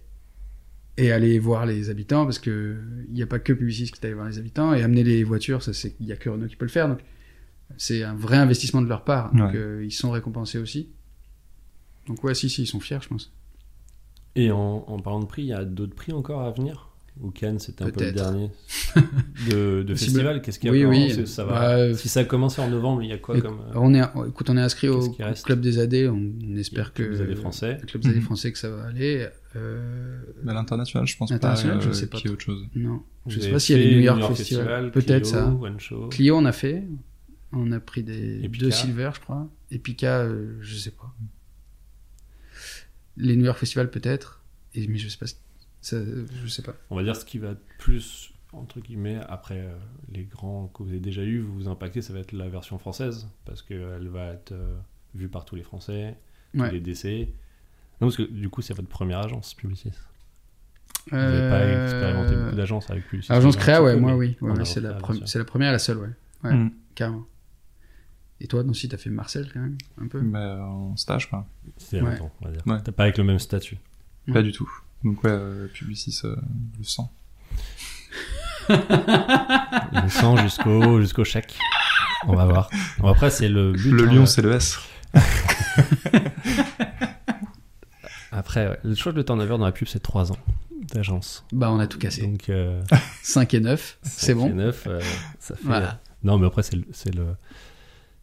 et 0.97 1.11
aller 1.11 1.39
voir 1.39 1.65
les 1.65 1.89
habitants, 1.89 2.23
parce 2.25 2.39
que 2.39 2.77
il 3.07 3.13
n'y 3.13 3.21
a 3.23 3.27
pas 3.27 3.39
que 3.39 3.51
Publicis 3.53 3.91
qui 3.91 3.99
t'aille 3.99 4.13
voir 4.13 4.27
les 4.27 4.37
habitants, 4.39 4.73
et 4.73 4.81
amener 4.81 5.03
les 5.03 5.23
voitures, 5.23 5.61
ça 5.61 5.73
c'est 5.73 5.95
il 5.99 6.05
y 6.07 6.11
a 6.11 6.15
que 6.15 6.29
Renault 6.29 6.47
qui 6.47 6.55
peut 6.55 6.65
le 6.65 6.71
faire, 6.71 6.87
donc 6.87 6.99
c'est 7.77 8.03
un 8.03 8.15
vrai 8.15 8.37
investissement 8.37 8.81
de 8.81 8.87
leur 8.87 9.03
part, 9.03 9.33
donc 9.33 9.51
Ouais. 9.51 9.57
euh, 9.57 9.83
ils 9.85 9.91
sont 9.91 10.11
récompensés 10.11 10.57
aussi. 10.59 10.89
Donc 12.07 12.23
ouais, 12.23 12.35
si, 12.35 12.49
si, 12.49 12.63
ils 12.63 12.67
sont 12.67 12.79
fiers, 12.79 12.99
je 13.01 13.07
pense. 13.09 13.33
Et 14.35 14.51
en, 14.51 14.85
en 14.87 14.99
parlant 14.99 15.19
de 15.21 15.25
prix, 15.25 15.41
il 15.43 15.47
y 15.47 15.53
a 15.53 15.65
d'autres 15.65 15.95
prix 15.95 16.11
encore 16.13 16.41
à 16.41 16.51
venir? 16.51 16.89
Ou 17.22 17.32
Cannes, 17.32 17.59
c'était 17.59 17.84
un 17.86 17.89
peu 17.91 18.03
le 18.03 18.11
dernier 18.11 18.51
de, 19.49 19.86
festival. 19.95 20.41
Qu'est-ce 20.41 20.59
qu'il 20.59 20.68
y 20.68 20.70
a 20.70 20.74
Oui, 20.74 20.84
oui. 20.86 21.03
avancer 21.11 21.26
Ça 21.26 21.45
va. 21.45 21.51
Bah, 21.53 21.70
euh, 21.78 21.93
si 21.95 22.09
ça 22.09 22.20
a 22.20 22.24
commencé 22.26 22.61
en 22.61 22.70
novembre, 22.70 23.03
il 23.03 23.09
y 23.09 23.13
a 23.13 23.18
quoi 23.18 23.39
comme 23.39 23.59
euh, 23.61 23.74
on 23.76 23.93
est, 23.93 24.01
écoute, 24.28 24.49
on 24.49 24.57
est 24.57 24.61
inscrit 24.61 24.89
au, 24.89 25.09
qui 25.09 25.22
club 25.43 25.61
des 25.61 25.80
AD. 25.80 25.93
On, 26.11 26.34
on 26.45 26.55
espère 26.57 26.93
que 26.93 27.03
Club 27.03 27.16
des 27.16 27.32
AD 27.32 27.38
français. 27.38 27.78
le 27.80 27.86
club 27.88 28.03
des 28.03 28.09
AD 28.09 28.16
Mhm. 28.18 28.22
français 28.22 28.51
que 28.51 28.57
ça 28.59 28.70
va 28.70 28.84
aller. 28.84 29.28
Euh, 29.55 30.20
Mais 30.43 30.53
l'international, 30.53 31.07
je 31.07 31.16
pense 31.16 31.30
pas 31.30 31.36
euh, 31.36 31.38
International, 31.38 31.82
je 31.82 31.91
sais 31.93 32.07
pas 32.07 32.20
trop. 32.20 32.30
autre 32.30 32.43
chose. 32.43 32.68
non, 32.76 33.01
vous 33.24 33.32
je 33.32 33.39
sais 33.39 33.45
avez 33.45 33.53
pas 33.53 33.59
s'il 33.59 33.78
y 33.78 33.80
a 33.80 33.82
les 33.84 33.89
fait 33.91 33.95
New 33.95 34.01
York, 34.01 34.36
Festival, 34.36 34.66
Festival. 34.66 34.91
Peut-être 34.91 35.24
Clio, 35.24 35.34
ça. 35.34 35.47
One 35.53 35.80
Show. 35.80 36.07
Clio, 36.09 36.36
on 36.38 36.43
a 36.45 36.51
fait. 36.51 36.84
On 37.53 37.72
a 37.72 37.80
pris 37.80 38.03
des 38.03 38.43
Epica. 38.43 38.66
deux 38.66 38.72
silver, 38.72 39.11
je 39.16 39.22
crois. 39.22 39.47
Epica, 39.72 40.20
euh, 40.20 40.57
je 40.59 40.76
sais 40.76 40.91
pas. 40.91 41.16
Les 43.18 43.36
New 43.38 43.45
York 43.45 43.57
Festival 43.57 43.89
peut-être. 43.89 44.41
Et 44.74 44.88
mais 44.88 44.97
je 44.97 45.07
sais 45.07 45.18
pas. 45.18 45.26
Ça, 45.86 45.97
je 46.03 46.47
sais 46.47 46.63
pas. 46.63 46.73
On 46.89 46.95
va 46.95 47.03
dire 47.03 47.15
ce 47.15 47.25
qui 47.25 47.38
va 47.38 47.53
plus 47.77 48.31
entre 48.53 48.79
guillemets 48.79 49.19
après 49.29 49.59
euh, 49.59 49.75
les 50.11 50.23
grands 50.23 50.67
que 50.73 50.81
vous 50.81 50.89
avez 50.89 50.99
déjà 50.99 51.21
eu, 51.23 51.39
vous 51.41 51.53
vous 51.53 51.67
impactez, 51.67 52.01
ça 52.01 52.11
va 52.13 52.19
être 52.19 52.31
la 52.31 52.47
version 52.49 52.79
française 52.79 53.27
parce 53.45 53.61
qu'elle 53.61 54.07
va 54.07 54.27
être 54.31 54.51
euh, 54.53 54.75
vue 55.13 55.27
par 55.29 55.45
tous 55.45 55.55
les 55.55 55.61
Français, 55.63 56.17
tous 56.53 56.61
Ouais. 56.61 56.71
les 56.71 56.79
DC. 56.79 57.27
Non, 58.01 58.07
parce 58.07 58.17
que 58.17 58.23
du 58.23 58.49
coup, 58.49 58.61
c'est 58.63 58.73
votre 58.73 58.88
première 58.88 59.19
agence 59.19 59.53
Publicis. 59.53 59.91
Vous 61.11 61.15
n'avez 61.17 61.49
pas 61.49 61.59
Euh, 61.59 61.83
expérimenté 61.83 62.36
beaucoup 62.36 62.55
d'agences 62.55 62.89
avec 62.89 63.07
Publicis. 63.07 63.31
Agence 63.31 63.55
Créa, 63.55 63.83
ouais, 63.83 63.93
peu, 63.93 63.99
moi 63.99 64.11
mais 64.13 64.17
oui. 64.17 64.38
Ouais, 64.41 64.51
ouais, 64.57 64.65
c'est 64.65 64.81
la, 64.81 64.93
première 65.45 65.69
et 65.69 65.73
la 65.73 65.79
seule, 65.79 65.97
ouais. 65.97 66.09
Ouais, 66.43 66.53
Mm. 66.53 66.71
carrément. 66.95 67.25
Et 68.41 68.47
toi, 68.47 68.63
non, 68.63 68.73
si 68.73 68.89
t'as 68.89 68.97
fait 68.97 69.09
Marcel 69.11 69.51
quand 69.53 69.59
même, 69.59 69.77
un 70.01 70.07
peu? 70.07 70.19
Mais 70.21 70.39
euh, 70.39 70.63
en 70.63 70.95
stage, 70.97 71.29
quoi. 71.29 71.45
C'est 71.77 71.99
longtemps, 71.99 72.31
on 72.41 72.45
va 72.45 72.51
dire. 72.51 72.63
Ouais. 72.65 72.81
T'as 72.83 72.91
pas 72.91 73.03
avec 73.03 73.17
le 73.19 73.23
même 73.23 73.39
statut. 73.39 73.77
Pas 74.33 74.41
du 74.41 74.51
tout. 74.51 74.69
Donc 75.03 75.23
ouais, 75.23 75.29
euh, 75.31 75.67
Publicis, 75.67 76.21
euh, 76.23 76.35
le 76.77 76.83
sang. 76.83 77.11
Le 78.69 80.09
sang 80.09 80.35
jusqu'au 80.37 80.99
jusqu'au 81.01 81.23
chèque. 81.23 81.55
On 82.27 82.35
va 82.35 82.45
voir. 82.45 82.69
Bon, 82.97 83.07
après, 83.09 83.29
c'est 83.29 83.47
le 83.49 83.73
but. 83.73 83.91
Le 83.91 84.07
hein, 84.07 84.13
lion, 84.13 84.21
euh, 84.23 84.25
c'est 84.25 84.41
le 84.41 84.53
S. 84.53 84.79
Après, 88.31 88.67
ouais, 88.67 88.79
je 88.83 88.99
crois 88.99 89.11
que 89.11 89.17
le 89.17 89.23
turnover 89.25 89.57
dans 89.57 89.65
la 89.65 89.71
pub, 89.71 89.87
c'est 89.87 90.01
3 90.01 90.31
ans 90.31 90.37
d'agence. 90.93 91.45
Bah, 91.51 91.71
on 91.71 91.79
a 91.79 91.87
tout 91.87 91.97
cassé. 91.99 92.23
Donc, 92.23 92.49
euh, 92.49 92.81
5 93.23 93.53
et 93.53 93.59
9, 93.59 93.97
c'est 94.01 94.09
cinq 94.09 94.31
et 94.31 94.33
bon. 94.35 94.49
neuf, 94.49 94.85
euh, 94.87 94.99
ça 95.39 95.55
fait. 95.55 95.63
Voilà. 95.63 95.87
euh, 95.89 95.97
Non, 96.23 96.37
mais 96.37 96.47
après, 96.47 96.63
c'est 96.63 96.75
le, 96.75 96.85
c'est 96.91 97.13
le, 97.15 97.27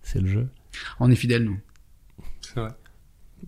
c'est 0.02 0.20
le 0.20 0.28
jeu. 0.28 0.48
On 1.00 1.10
est 1.10 1.16
fidèles, 1.16 1.44
nous. 1.44 1.58
C'est 2.40 2.60
vrai. 2.60 2.70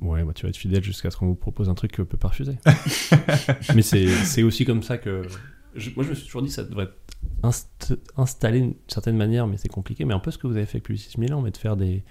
Ouais, 0.01 0.23
bah, 0.25 0.33
tu 0.35 0.43
vas 0.45 0.49
être 0.51 0.57
fidèle 0.57 0.83
jusqu'à 0.83 1.11
ce 1.11 1.17
qu'on 1.17 1.27
vous 1.27 1.35
propose 1.35 1.69
un 1.69 1.75
truc 1.75 1.93
que 1.93 2.03
peut 2.03 2.17
pas 2.17 2.29
refuser. 2.29 2.57
mais 3.75 3.83
c'est, 3.83 4.43
aussi 4.43 4.65
comme 4.65 4.83
ça 4.83 4.99
que. 4.99 5.23
je- 5.75 5.91
moi, 5.95 6.05
je 6.05 6.11
me 6.11 6.15
suis 6.15 6.27
toujours 6.27 6.43
dit 6.43 6.49
que 6.49 6.55
ça 6.55 6.65
devrait 6.65 6.85
être 6.85 6.99
inst- 7.43 7.97
installé 8.17 8.61
d'une 8.61 8.75
certaine 8.89 9.17
manière, 9.17 9.47
mais 9.47 9.57
c'est 9.57 9.69
compliqué. 9.69 10.05
Mais 10.05 10.15
un 10.15 10.19
peu 10.19 10.31
ce 10.31 10.39
que 10.39 10.47
vous 10.47 10.57
avez 10.57 10.67
fait 10.67 10.77
avec 10.77 10.85
Publicis 10.85 11.19
Milan, 11.21 11.41
mais 11.43 11.51
de 11.51 11.57
faire 11.57 11.77
des, 11.77 12.05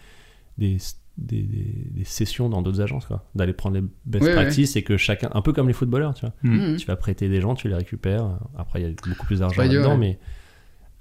des, 0.57 0.77
des, 1.17 1.41
des- 1.43 1.87
des 1.91 2.03
sessions 2.03 2.49
dans 2.49 2.61
d'autres 2.61 2.81
agences, 2.81 3.05
quoi. 3.05 3.29
D'aller 3.35 3.53
prendre 3.53 3.75
les 3.75 3.83
best 4.05 4.23
Ouais, 4.23 4.29
ouais. 4.29 4.35
practices 4.35 4.75
et 4.75 4.83
que 4.83 4.97
chacun. 4.97 5.29
Un 5.33 5.41
peu 5.41 5.53
comme 5.53 5.67
les 5.67 5.73
footballeurs, 5.73 6.13
tu 6.13 6.25
vois. 6.25 6.33
Mhm. 6.43 6.77
Tu 6.77 6.87
vas 6.87 6.95
prêter 6.95 7.29
des 7.29 7.41
gens, 7.41 7.53
tu 7.55 7.67
les 7.67 7.75
récupères. 7.75 8.39
Après, 8.57 8.81
il 8.81 8.87
y 8.87 8.89
a 8.89 8.93
beaucoup 9.07 9.25
plus 9.25 9.39
d'argent 9.39 9.61
là-dedans, 9.61 9.91
ouais. 9.91 9.97
mais 9.97 10.19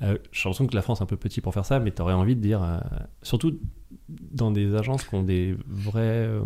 euh, 0.02 0.18
j'ai 0.32 0.40
l'impression 0.48 0.66
que 0.66 0.74
la 0.74 0.82
France 0.82 1.00
est 1.00 1.04
un 1.04 1.06
peu 1.06 1.16
petit 1.16 1.40
pour 1.40 1.54
faire 1.54 1.64
ça, 1.66 1.78
mais 1.80 1.92
tu 1.92 2.02
aurais 2.02 2.12
envie 2.14 2.36
de 2.36 2.40
dire, 2.40 2.62
euh, 2.62 2.78
surtout 3.22 3.58
dans 4.08 4.50
des 4.50 4.74
agences 4.74 5.04
qui 5.04 5.14
ont 5.14 5.22
des 5.22 5.56
vraies 5.68 6.26
euh, 6.26 6.42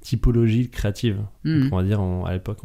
typologies 0.00 0.70
créatives. 0.70 1.20
Mhm. 1.44 1.68
On 1.72 1.76
va 1.76 1.82
dire, 1.82 2.00
on- 2.00 2.24
à 2.24 2.32
l'époque, 2.32 2.60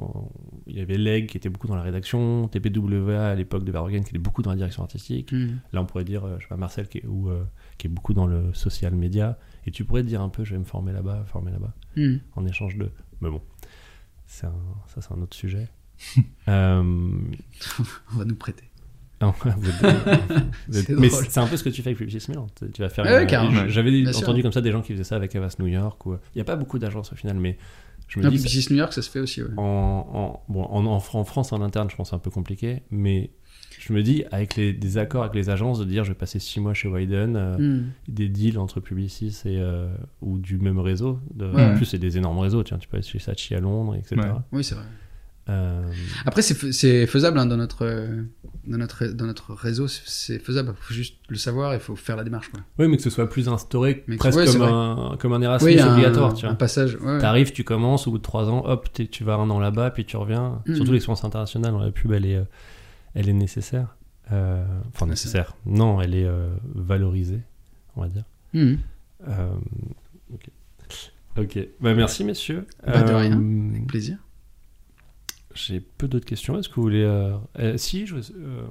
il 0.67 0.77
y 0.77 0.81
avait 0.81 0.97
Leg 0.97 1.27
qui 1.27 1.37
était 1.37 1.49
beaucoup 1.49 1.67
dans 1.67 1.75
la 1.75 1.81
rédaction, 1.81 2.47
TPWA 2.47 3.27
à 3.29 3.35
l'époque 3.35 3.63
de 3.63 3.71
Verhoeven 3.71 4.03
qui 4.03 4.09
était 4.09 4.19
beaucoup 4.19 4.41
dans 4.43 4.51
la 4.51 4.55
direction 4.55 4.83
artistique. 4.83 5.31
Mhm. 5.31 5.59
Là, 5.73 5.81
on 5.81 5.85
pourrait 5.85 6.03
dire, 6.05 6.25
euh, 6.25 6.35
je 6.37 6.43
sais 6.43 6.49
pas, 6.49 6.57
Marcel 6.57 6.87
qui 6.87 6.99
est, 6.99 7.05
ou, 7.05 7.29
qui 7.77 7.87
est 7.87 7.89
beaucoup 7.89 8.13
dans 8.13 8.27
le 8.27 8.53
social 8.53 8.93
media. 8.95 9.37
Et 9.65 9.71
tu 9.71 9.83
pourrais 9.83 10.03
te 10.03 10.07
dire 10.07 10.21
un 10.21 10.29
peu, 10.29 10.43
je 10.43 10.53
vais 10.53 10.59
me 10.59 10.63
former 10.65 10.91
là-bas, 10.93 11.23
former 11.25 11.51
là-bas 11.51 11.73
Mhm. 11.97 12.19
en 12.35 12.45
échange 12.45 12.77
de. 12.77 12.89
Mais 13.21 13.29
bon, 13.29 13.41
un- 14.43 14.51
ça 14.87 15.01
c'est 15.01 15.11
un 15.11 15.21
autre 15.21 15.35
sujet. 15.35 15.67
Euh, 16.49 16.81
On 18.13 18.17
va 18.17 18.25
nous 18.25 18.35
prêter. 18.35 18.65
Non, 19.25 19.33
mais 20.99 21.09
c'est 21.09 21.39
un 21.39 21.47
peu 21.47 21.57
ce 21.57 21.63
que 21.63 21.69
tu 21.69 21.81
fais 21.81 21.89
avec 21.89 21.97
Publicis 21.97 22.29
Milan. 22.29 22.47
Tu 22.73 22.81
vas 22.81 22.89
faire. 22.89 23.05
Ouais, 23.05 23.21
une- 23.23 23.27
carrément. 23.27 23.67
J'avais 23.67 24.05
sûr. 24.11 24.23
entendu 24.23 24.41
comme 24.43 24.51
ça 24.51 24.61
des 24.61 24.71
gens 24.71 24.81
qui 24.81 24.93
faisaient 24.93 25.03
ça 25.03 25.15
avec 25.15 25.35
Avas 25.35 25.55
New 25.59 25.67
York. 25.67 26.05
ou- 26.05 26.13
Il 26.13 26.37
n'y 26.37 26.41
a 26.41 26.45
pas 26.45 26.55
beaucoup 26.55 26.79
d'agences 26.79 27.11
au 27.11 27.15
final, 27.15 27.37
mais 27.37 27.57
je 28.07 28.19
me 28.19 28.23
Non, 28.23 28.29
dis. 28.29 28.37
Publicis 28.37 28.71
New 28.71 28.77
York, 28.79 28.93
ça 28.93 29.01
se 29.01 29.09
fait 29.09 29.19
aussi, 29.19 29.41
ouais. 29.41 29.49
en, 29.57 29.61
en- 29.63 30.43
bon, 30.51 30.63
en, 30.65 30.85
en 30.85 30.99
Fran- 30.99 31.19
en 31.21 31.23
France, 31.25 31.53
en 31.53 31.61
interne, 31.61 31.89
je 31.89 31.95
pense 31.95 32.07
que 32.07 32.09
c'est 32.11 32.15
un 32.15 32.19
peu 32.19 32.31
compliqué, 32.31 32.83
mais 32.91 33.31
je 33.79 33.91
me 33.93 34.03
dis, 34.03 34.23
avec 34.31 34.55
les, 34.55 34.71
des 34.71 34.97
accords 34.97 35.23
avec 35.23 35.35
les 35.35 35.49
agences, 35.49 35.79
de 35.79 35.85
dire 35.85 36.03
je 36.03 36.09
vais 36.11 36.17
passer 36.17 36.39
six 36.39 36.59
mois 36.59 36.73
chez 36.73 36.87
Wyden, 36.87 37.35
euh, 37.35 37.57
Mhm. 37.57 37.85
des 38.07 38.29
deals 38.29 38.59
entre 38.59 38.79
Publicis 38.79 39.41
et, 39.45 39.57
euh, 39.59 39.87
ou 40.21 40.37
du 40.37 40.57
même 40.57 40.79
réseau. 40.79 41.19
De, 41.33 41.45
Ouais. 41.49 41.63
En 41.71 41.75
plus, 41.75 41.85
c'est 41.85 41.97
des 41.97 42.17
énormes 42.17 42.39
réseaux, 42.39 42.61
tiens, 42.63 42.77
tu 42.77 42.87
peux 42.87 42.97
aller 42.97 43.05
chez 43.05 43.19
Sachi 43.19 43.55
à 43.55 43.59
Londres, 43.59 43.95
etc. 43.95 44.15
Ouais. 44.17 44.27
Oui, 44.51 44.63
c'est 44.63 44.75
vrai. 44.75 44.83
Euh, 45.49 45.81
Après, 46.25 46.41
c'est 46.41 46.53
fais- 46.53 46.71
c'est 46.71 47.05
faisable 47.05 47.37
hein, 47.37 47.45
dans, 47.45 47.57
notre, 47.57 47.85
dans, 48.65 48.77
notre, 48.77 49.05
dans 49.07 49.25
notre 49.25 49.53
réseau, 49.53 49.87
c'est- 49.89 50.39
faisable. 50.39 50.73
Il 50.79 50.83
faut 50.85 50.93
juste 50.93 51.15
le 51.27 51.35
savoir, 51.35 51.73
il 51.73 51.81
faut 51.81 51.95
faire 51.97 52.15
la 52.15 52.23
démarche. 52.23 52.49
Quoi. 52.49 52.61
Oui, 52.79 52.87
mais 52.87 52.95
que 52.97 53.03
ce 53.03 53.09
soit 53.09 53.27
plus 53.29 53.49
instauré, 53.49 54.05
Mais 54.07 54.15
presque 54.15 54.37
ouais, 54.37 54.45
comme, 54.45 54.61
un, 54.61 55.17
comme 55.19 55.33
un 55.33 55.41
Erasmus 55.41 55.71
Oui, 55.73 55.79
un, 55.81 55.91
obligatoire. 55.93 56.33
tu 56.33 56.45
un 56.45 56.49
vois. 56.49 56.57
passage. 56.57 56.95
ouais, 56.95 57.05
ouais. 57.15 57.19
T'arrives, 57.19 57.51
tu 57.51 57.65
commences, 57.65 58.07
au 58.07 58.11
bout 58.11 58.19
de 58.19 58.23
trois 58.23 58.49
ans, 58.49 58.63
hop, 58.65 58.87
tu 58.93 59.23
vas 59.25 59.35
un 59.35 59.49
an 59.49 59.59
là-bas, 59.59 59.91
puis 59.91 60.05
tu 60.05 60.15
reviens. 60.15 60.61
Mhm. 60.65 60.75
Surtout 60.75 60.91
l'expérience 60.93 61.25
internationale 61.25 61.73
la 61.77 61.91
pub, 61.91 62.13
elle 62.13 62.25
est, 62.25 62.37
euh, 62.37 62.43
elle 63.13 63.27
est 63.27 63.33
nécessaire. 63.33 63.95
Euh, 64.31 64.63
enfin, 64.95 65.07
nécessaire. 65.07 65.57
Non, 65.65 65.99
elle 66.01 66.15
est 66.15 66.23
euh, 66.25 66.47
valorisée, 66.73 67.41
on 67.97 68.01
va 68.03 68.07
dire. 68.07 68.23
Mhm. 68.53 68.77
Euh, 69.27 69.49
ok. 71.37 71.59
Bah, 71.81 71.93
merci, 71.93 72.23
messieurs. 72.23 72.65
Bah, 72.85 73.01
de 73.03 73.13
rien. 73.13 73.41
Avec 73.71 73.87
plaisir. 73.87 74.17
J'ai 75.55 75.79
peu 75.79 76.07
d'autres 76.07 76.25
questions. 76.25 76.57
Est-ce 76.57 76.69
que 76.69 76.75
vous 76.75 76.81
voulez. 76.83 77.03
euh, 77.03 77.35
euh, 77.59 77.77
si, 77.77 78.05
je, 78.07 78.15
euh, 78.15 78.63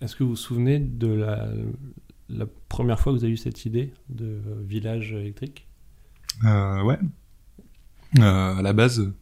est-ce 0.00 0.14
que 0.16 0.22
vous 0.24 0.30
vous 0.30 0.36
souvenez 0.36 0.78
de 0.78 1.08
la, 1.08 1.48
la 2.28 2.46
première 2.68 3.00
fois 3.00 3.12
que 3.12 3.18
vous 3.18 3.24
avez 3.24 3.32
eu 3.32 3.36
cette 3.38 3.64
idée 3.66 3.92
de 4.08 4.38
village 4.66 5.12
électrique? 5.12 5.66
Euh, 6.44 6.82
ouais. 6.82 6.98
À 8.20 8.60
la 8.62 8.72
base. 8.72 9.12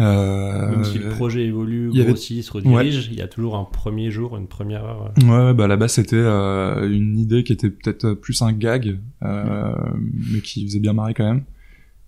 Euh, 0.00 0.70
Même 0.70 0.84
si 0.84 0.98
le 0.98 1.08
projet 1.08 1.44
évolue, 1.46 1.90
il 1.90 1.96
y 1.98 2.00
avait- 2.00 2.10
grossit, 2.12 2.44
se 2.44 2.52
redirige, 2.52 3.08
il 3.10 3.18
y 3.18 3.20
a 3.22 3.26
toujours 3.26 3.56
un 3.56 3.64
premier 3.64 4.12
jour, 4.12 4.36
une 4.36 4.46
première 4.46 4.84
heure. 4.84 5.12
Ouais, 5.24 5.54
bah 5.54 5.64
à 5.64 5.66
la 5.66 5.76
base 5.76 5.94
c'était 5.94 6.14
euh, 6.14 6.88
une 6.88 7.18
idée 7.18 7.42
qui 7.42 7.52
était 7.52 7.70
peut-être 7.70 8.12
plus 8.12 8.40
un 8.42 8.52
gag, 8.52 9.00
euh, 9.24 9.74
mais 10.32 10.40
qui 10.40 10.64
faisait 10.64 10.78
bien 10.78 10.92
marrer 10.92 11.14
quand 11.14 11.24
même, 11.24 11.42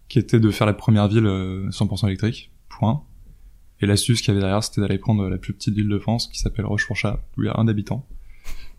qui 0.09 0.20
était 0.20 0.38
de 0.38 0.51
faire 0.53 0.68
la 0.68 0.72
première 0.72 1.09
ville 1.09 1.26
euh, 1.26 1.68
100% 1.70 2.07
électrique, 2.07 2.53
point. 2.68 3.03
Et 3.81 3.87
l'astuce 3.87 4.20
qu'il 4.20 4.28
y 4.28 4.31
avait 4.33 4.41
derrière, 4.41 4.62
c'était 4.62 4.81
d'aller 4.81 4.99
prendre 4.99 5.28
la 5.28 5.39
plus 5.39 5.53
petite 5.53 5.74
ville 5.74 5.89
de 5.89 5.99
France, 5.99 6.28
qui 6.28 6.39
s'appelle 6.39 6.66
Rochefourchat, 6.66 7.20
où 7.37 7.43
il 7.43 7.47
y 7.47 7.49
a 7.49 7.59
un 7.59 7.66
habitant, 7.68 8.07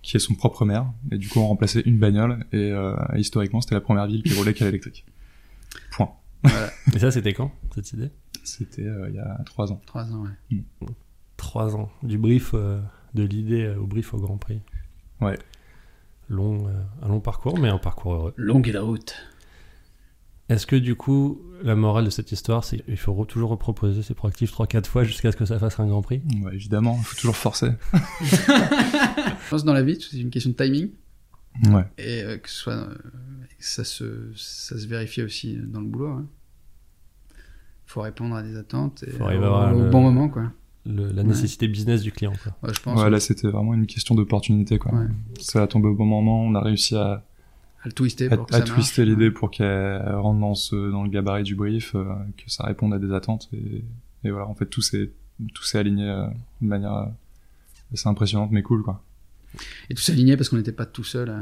qui 0.02 0.18
est 0.18 0.20
son 0.20 0.36
propre 0.36 0.66
maire, 0.66 0.92
et 1.12 1.18
du 1.18 1.30
coup 1.30 1.40
on 1.40 1.48
remplaçait 1.48 1.82
une 1.82 1.98
bagnole, 1.98 2.46
et 2.52 2.72
euh, 2.72 2.96
historiquement 3.16 3.62
c'était 3.62 3.76
la 3.76 3.82
première 3.82 4.08
ville 4.08 4.24
qui 4.24 4.34
roulait 4.34 4.54
qu'à 4.54 4.66
l'électrique. 4.66 5.06
Point. 5.92 6.12
Et 6.96 7.00
ça, 7.00 7.12
c'était 7.12 7.34
quand, 7.34 7.52
cette 7.76 7.94
idée? 7.94 8.10
C'était 8.44 8.86
euh, 8.86 9.10
il 9.10 9.16
y 9.16 9.20
a 9.20 9.40
trois 9.46 9.72
ans. 9.72 9.80
Trois 9.86 10.12
ans, 10.12 10.24
ouais. 10.24 10.64
Trois 11.38 11.76
ans. 11.76 11.92
Du 12.02 12.18
brief, 12.18 12.52
euh, 12.54 12.82
de 13.14 13.24
l'idée 13.24 13.66
euh, 13.66 13.80
au 13.80 13.86
brief 13.86 14.14
au 14.14 14.18
Grand 14.18 14.38
Prix. 14.38 14.62
Ouais. 15.20 15.38
Long, 16.30 16.68
euh, 16.68 16.82
un 17.04 17.10
long 17.10 17.20
parcours, 17.20 17.60
mais 17.60 17.70
un 17.70 17.78
parcours 17.78 18.14
heureux. 18.14 18.34
Longue 18.38 18.68
est 18.68 18.72
la 18.72 18.82
route. 18.82 19.16
Est-ce 20.52 20.66
que 20.68 20.76
du 20.76 20.96
coup, 20.96 21.42
la 21.64 21.76
morale 21.76 22.06
de 22.06 22.10
cette 22.10 22.32
histoire, 22.32 22.64
c'est 22.64 22.80
qu'il 22.84 22.98
faut 22.98 23.14
re- 23.14 23.26
toujours 23.26 23.50
reproposer 23.52 24.02
ses 24.04 24.14
proactifs 24.14 24.52
3-4 24.52 24.86
fois 24.86 25.04
jusqu'à 25.04 25.32
ce 25.32 25.38
que 25.38 25.46
ça 25.46 25.58
fasse 25.60 25.80
un 25.80 25.88
Grand 25.88 26.02
Prix? 26.02 26.22
Ouais, 26.44 26.54
évidemment, 26.56 26.96
il 27.00 27.04
faut 27.06 27.16
toujours 27.16 27.36
forcer. 27.38 27.70
Je 28.22 29.50
pense 29.50 29.62
que 29.62 29.66
dans 29.66 29.74
la 29.74 29.84
vie, 29.84 29.98
c'est 30.00 30.18
une 30.20 30.30
question 30.30 30.52
de 30.52 30.56
timing. 30.56 30.90
Ouais. 31.72 31.84
Et 31.98 32.24
euh, 32.24 32.38
que 32.38 32.50
ce 32.50 32.56
soit, 32.56 32.74
euh, 32.74 32.96
ça, 33.60 33.84
se, 33.84 34.32
ça 34.36 34.78
se 34.78 34.88
vérifie 34.88 35.22
aussi 35.22 35.58
dans 35.58 35.82
le 35.82 35.88
boulot. 35.88 36.08
hein. 36.10 36.26
faut 37.86 38.02
répondre 38.02 38.36
à 38.36 38.44
des 38.44 38.56
attentes 38.58 39.04
et 39.08 39.12
Faut 39.12 39.24
au, 39.26 39.28
avoir 39.28 39.76
au 39.76 39.80
le- 39.84 39.90
bon 39.90 40.02
moment. 40.02 40.30
Quoi. 40.30 40.52
Le- 40.86 41.12
La 41.12 41.24
nécessité 41.24 41.68
business 41.68 42.02
du 42.02 42.12
client, 42.12 42.34
quoi. 42.44 42.54
Ouais, 42.64 42.74
je 42.74 42.80
pense 42.82 43.00
Ouais, 43.02 43.10
là 43.10 43.20
c'était 43.20 43.48
vraiment 43.50 43.74
une 43.74 43.86
question 43.86 44.16
d'opportunité 44.16 44.80
quoi. 44.80 44.94
Ouais. 44.94 45.08
Ça 45.40 45.62
a 45.64 45.68
tombé 45.68 45.88
au 45.88 45.94
bon 45.96 46.06
moment, 46.06 46.42
on 46.44 46.56
a 46.56 46.62
réussi 46.62 46.96
à, 46.96 47.24
à 47.84 47.88
le 47.88 47.92
twister 47.94 48.32
à, 48.32 48.38
pour 48.38 48.48
à 48.54 48.62
twister 48.62 49.06
l'idée 49.06 49.32
pour 49.32 49.50
qu'elle 49.52 50.02
rentre 50.16 50.40
dans 50.40 50.56
ce 50.56 50.92
dans 50.92 51.04
le 51.04 51.10
gabarit 51.10 51.44
du 51.44 51.56
brief, 51.56 51.96
euh, 51.96 52.06
que 52.38 52.50
ça 52.50 52.66
réponde 52.66 52.94
à 52.94 53.00
des 53.00 53.12
attentes 53.14 53.50
et, 53.54 53.84
et 54.24 54.30
voilà 54.32 54.48
en 54.48 54.54
fait 54.56 54.66
tout 54.68 54.82
s'est 54.82 55.12
tout 55.54 55.64
s'est 55.64 55.80
aligné 55.80 56.08
euh, 56.08 56.28
de 56.62 56.68
manière 56.68 56.94
euh, 56.94 57.06
assez 57.94 58.08
impressionnante 58.08 58.52
mais 58.52 58.62
cool 58.62 58.84
quoi. 58.84 59.04
Et 59.90 59.96
tout 59.96 60.02
s'alignait 60.02 60.38
parce 60.38 60.50
qu'on 60.50 60.58
n'était 60.58 60.72
pas 60.72 60.86
tout 60.86 61.04
seul 61.04 61.30
à, 61.30 61.40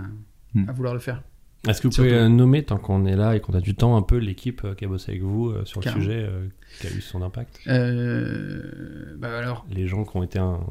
Hmm. 0.56 0.68
à 0.68 0.72
vouloir 0.72 0.96
le 0.96 1.00
faire. 1.00 1.22
Est-ce 1.68 1.80
que 1.80 1.88
vous 1.90 1.94
pouvez 1.96 2.12
euh, 2.14 2.28
nommer, 2.28 2.64
tant 2.64 2.78
qu'on 2.80 3.06
est 3.06 3.16
là 3.16 3.36
et 3.36 3.40
qu'on 3.40 3.54
a 3.54 3.60
du 3.62 3.76
temps, 3.76 3.96
un 3.98 4.02
peu 4.02 4.18
l'équipe 4.18 4.64
euh, 4.66 4.74
qui 4.74 4.84
a 4.86 4.88
bossé 4.88 5.12
avec 5.12 5.22
vous 5.22 5.50
euh, 5.50 5.64
sur 5.64 5.80
le 5.82 5.92
sujet, 5.92 6.24
euh, 6.28 6.48
qui 6.82 6.88
a 6.88 6.90
eu 6.90 7.02
son 7.02 7.22
impact? 7.22 7.60
Euh, 7.68 9.16
bah 9.20 9.38
alors, 9.38 9.66
les 9.70 9.88
gens 9.88 10.04
qui 10.06 10.18
ont 10.18 10.24
été 10.24 10.40
un- 10.40 10.62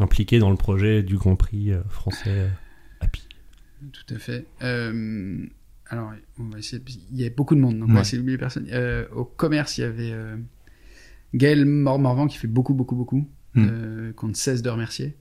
impliqués 0.00 0.40
dans 0.40 0.50
le 0.50 0.56
projet 0.56 1.04
du 1.04 1.16
Grand 1.16 1.36
Prix 1.36 1.70
euh, 1.72 1.82
français 1.90 2.24
euh. 2.30 2.48
Tout 3.92 4.14
à 4.14 4.18
fait. 4.18 4.46
Euh, 4.62 5.44
alors, 5.86 6.12
on 6.38 6.44
va 6.44 6.58
essayer. 6.58 6.78
de- 6.82 6.90
Il 7.12 7.18
y 7.18 7.22
avait 7.22 7.34
beaucoup 7.34 7.54
de 7.54 7.60
monde, 7.60 7.78
donc 7.78 7.88
on 7.88 7.92
va 7.92 7.94
Ouais. 7.96 8.00
essayer 8.02 8.18
d'oublier 8.18 8.38
personne. 8.38 8.66
Euh, 8.70 9.06
au 9.14 9.24
commerce, 9.24 9.78
il 9.78 9.82
y 9.82 9.84
avait 9.84 10.12
euh, 10.12 10.36
Gaël 11.34 11.64
Mormorvan 11.64 12.26
qui 12.28 12.38
fait 12.38 12.46
beaucoup, 12.48 12.74
beaucoup, 12.74 12.96
beaucoup, 12.96 13.28
Mm. 13.54 13.66
euh, 13.68 14.12
qu'on 14.12 14.28
ne 14.28 14.34
cesse 14.34 14.62
de 14.62 14.70
remercier. 14.70 15.16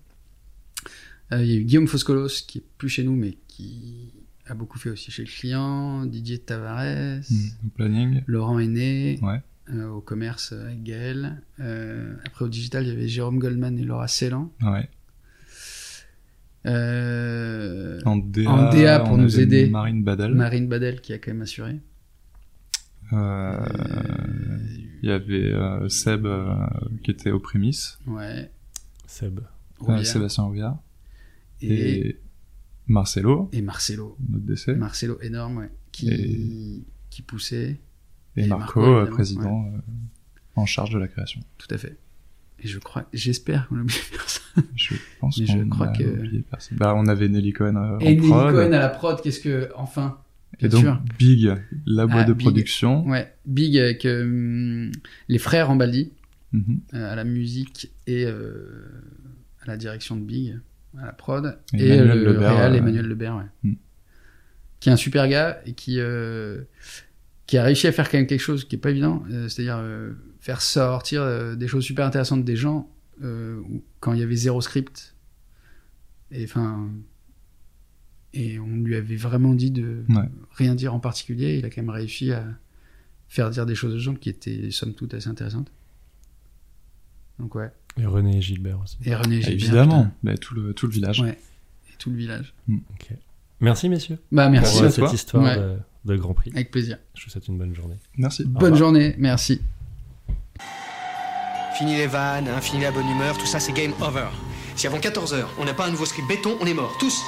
Il 1.32 1.45
y 1.45 1.53
a 1.53 1.55
eu 1.57 1.64
Guillaume 1.64 1.88
Foscolos 1.88 2.28
qui 2.47 2.57
est 2.60 2.64
plus 2.80 2.89
chez 2.89 3.03
nous, 3.03 3.16
mais 3.16 3.38
qui 3.47 4.12
a 4.47 4.55
beaucoup 4.55 4.80
fait 4.80 4.89
aussi 4.89 5.12
chez 5.12 5.24
le 5.24 5.28
client. 5.30 6.05
Didier 6.07 6.39
Tavares. 6.39 7.22
Mm. 7.30 7.68
Au 7.68 7.70
planning. 7.76 8.24
Laurent 8.26 8.57
Aîné, 8.60 9.20
Ouais. 9.22 9.41
au 9.84 10.01
commerce 10.01 10.53
avec 10.53 10.82
Gaël. 10.84 11.41
Après 12.26 12.45
au 12.45 12.49
digital, 12.49 12.84
il 12.86 12.89
y 12.89 12.91
avait 12.91 13.07
Jérôme 13.07 13.38
Goldman 13.39 13.78
et 13.78 13.84
Laura. 13.84 14.07
Ouais. 14.64 14.89
Euh, 16.66 17.99
En 18.05 18.18
DA, 18.18 18.49
En 18.49 18.70
DA 18.74 18.99
pour 18.99 19.14
on 19.14 19.18
nous 19.18 19.39
aider. 19.39 19.70
Marine 19.70 20.03
Badel. 20.03 20.34
Marine 20.36 20.68
Badel 20.68 20.99
qui 21.01 21.14
a 21.14 21.18
quand 21.18 21.32
même 21.32 21.41
assuré. 21.41 21.80
Euh, 23.14 23.66
Il 25.01 25.10
y 25.10 25.12
avait 25.12 25.51
euh, 25.53 25.88
Seb 25.89 26.26
euh, 26.26 26.53
qui 27.03 27.12
était 27.12 27.32
aux 27.32 27.39
prémices. 27.39 27.97
Ouais. 28.05 28.51
Seb. 29.07 29.39
Euh, 29.39 29.43
Rouvière. 29.80 30.05
Sébastien 30.05 30.43
Rouillard. 30.43 30.78
et, 31.62 31.70
Et 32.10 32.20
Marcelo, 32.88 33.49
et 33.53 33.62
Marcelo. 33.62 34.18
notre 34.30 34.45
décès. 34.45 34.76
Marcelo 34.76 35.18
énorme, 35.22 35.57
ouais. 35.57 35.70
Qui, 35.91 36.86
qui 37.10 37.22
poussait. 37.22 37.80
et, 38.36 38.43
et 38.43 38.47
Marco, 38.47 39.05
président 39.07 39.66
euh, 39.74 39.78
en 40.55 40.66
charge 40.66 40.91
de 40.91 40.99
la 40.99 41.07
création. 41.07 41.41
Tout 41.57 41.68
à 41.74 41.78
fait. 41.78 41.97
Et 42.62 42.68
je 42.68 42.78
crois, 42.80 43.07
j'espère 43.14 43.68
qu'on 43.70 43.78
a 43.78 43.82
oublié 43.82 43.99
personne. 44.12 44.28
Je 44.76 44.95
pense 45.20 45.39
je 45.39 45.45
qu'on 45.64 45.70
crois 45.70 45.88
a 45.89 45.97
que- 45.97 46.04
oublié 46.04 46.43
personne. 46.50 46.78
Bah, 46.78 46.93
on 46.95 47.08
avait 47.08 47.28
Nelly 47.30 47.54
Cohen 47.54 47.76
euh, 47.76 48.00
Et 48.00 48.08
en 48.08 48.10
Nelly 48.12 48.28
prod. 48.30 48.54
Cohen 48.54 48.72
à 48.74 48.80
la 48.80 48.89
prod, 48.89 49.22
qu'est-ce 49.22 49.39
que, 49.39 49.70
enfin. 49.76 50.18
et 50.60 50.68
donc 50.68 50.82
sûr. 50.82 51.02
Big, 51.18 51.54
la 51.86 52.06
boîte 52.08 52.24
Ah, 52.26 52.30
de 52.30 52.34
Big. 52.34 52.45
production. 52.47 53.06
Ouais. 53.08 53.34
Big 53.45 53.78
avec 53.78 54.06
euh, 54.06 54.89
les 55.28 55.38
frères 55.38 55.70
Ambaldi. 55.70 56.12
Mhm. 56.52 56.80
euh, 56.95 57.12
à 57.12 57.16
la 57.16 57.24
musique 57.26 57.91
et 58.08 58.26
à 58.26 58.32
la 59.68 59.78
direction 59.78 60.16
de 60.16 60.22
Big, 60.22 60.58
à 60.97 61.06
la 61.06 61.12
prod, 61.14 61.58
Et 61.76 61.86
et, 61.86 61.89
Emmanuel 61.91 62.24
le 62.24 62.34
Lebert, 62.34 62.56
réal 62.58 62.76
Emmanuel 62.76 63.06
Lebert, 63.06 63.36
ouais. 63.36 63.70
Hmm. 63.70 63.76
qui 64.80 64.89
est 64.89 64.91
un 64.91 64.95
super 64.97 65.28
gars 65.28 65.62
et 65.68 65.74
qui 65.74 66.00
qui 67.45 67.58
a 67.58 67.64
réussi 67.64 67.86
à 67.88 67.91
faire 67.91 68.10
quand 68.10 68.18
même 68.18 68.26
quelque 68.28 68.39
chose 68.41 68.66
qui 68.66 68.76
est 68.76 68.80
pas 68.80 68.89
évident, 68.89 69.24
c'est-à-dire 69.47 69.80
faire 70.39 70.62
sortir 70.62 71.56
des 71.56 71.68
choses 71.68 71.84
super 71.84 72.06
intéressantes 72.08 72.43
des 72.43 72.56
gens 72.56 72.89
euh, 73.22 73.61
quand 73.99 74.13
il 74.13 74.20
y 74.20 74.24
avait 74.24 74.36
zéro 74.36 74.61
script 74.61 75.15
et 76.32 76.43
enfin 76.43 76.89
et 78.34 78.59
on 78.59 78.78
lui 78.78 78.95
avait 78.95 79.15
vraiment 79.15 79.53
dit 79.53 79.72
de 79.72 80.03
Ouais. 80.09 80.30
rien 80.51 80.76
dire 80.76 80.93
en 80.93 80.99
particulier, 80.99 81.57
il 81.57 81.65
a 81.65 81.70
quand 81.70 81.82
même 81.82 81.89
réussi 81.89 82.32
à 82.32 82.45
faire 83.28 83.49
dire 83.49 83.65
des 83.65 83.76
choses 83.76 83.93
aux 83.95 83.99
gens 83.99 84.13
qui 84.15 84.30
étaient 84.30 84.70
somme 84.72 84.93
toute 84.93 85.13
assez 85.15 85.28
intéressantes. 85.30 85.72
Donc 87.39 87.55
ouais. 87.55 87.72
Et 87.97 88.05
René 88.05 88.41
Gilbert 88.41 88.80
aussi. 88.82 88.97
Et 89.03 89.15
René 89.15 89.41
Gilbert, 89.41 89.53
évidemment, 89.53 90.11
bah, 90.24 90.38
tout, 90.38 90.53
le, 90.53 90.74
tout 90.74 90.86
le 90.88 90.91
village. 90.93 91.22
Ouais. 91.22 91.38
Et 91.91 91.97
tout 91.97 92.11
le 92.11 92.17
village. 92.17 92.53
Ok. 92.70 93.09
Merci 93.61 93.89
messieurs 93.89 94.20
Bah 94.32 94.47
merci. 94.49 94.74
pour 94.76 94.84
euh, 94.84 94.88
à 94.88 94.91
cette 94.91 95.03
toi. 95.05 95.13
histoire 95.13 95.43
Ouais. 95.43 95.57
de, 95.57 95.78
de 96.05 96.15
Grand 96.17 96.34
Prix. 96.34 96.51
Avec 96.53 96.70
plaisir. 96.72 96.97
Je 97.15 97.26
vous 97.26 97.32
souhaite 97.32 97.47
une 97.47 97.57
bonne 97.57 97.74
journée. 97.76 97.97
Merci. 98.17 98.45
Bonne 98.45 98.76
journée, 98.76 99.15
merci. 99.17 99.59
Fini 101.80 101.95
les 101.95 102.07
vannes, 102.07 102.49
hein, 102.49 102.59
fini 102.59 102.84
la 102.84 102.91
bonne 102.91 103.09
humeur, 103.09 103.38
tout 103.38 103.45
ça 103.45 103.57
c'est 103.57 103.71
game 103.71 103.93
over. 104.01 104.27
Si 104.75 104.86
avant 104.86 104.97
14h 104.97 105.45
on 105.59 105.63
n'a 105.63 105.73
pas 105.73 105.86
un 105.86 105.91
nouveau 105.91 106.05
script 106.05 106.27
béton, 106.27 106.57
on 106.59 106.65
est 106.65 106.73
mort, 106.73 106.93
tous 106.99 107.23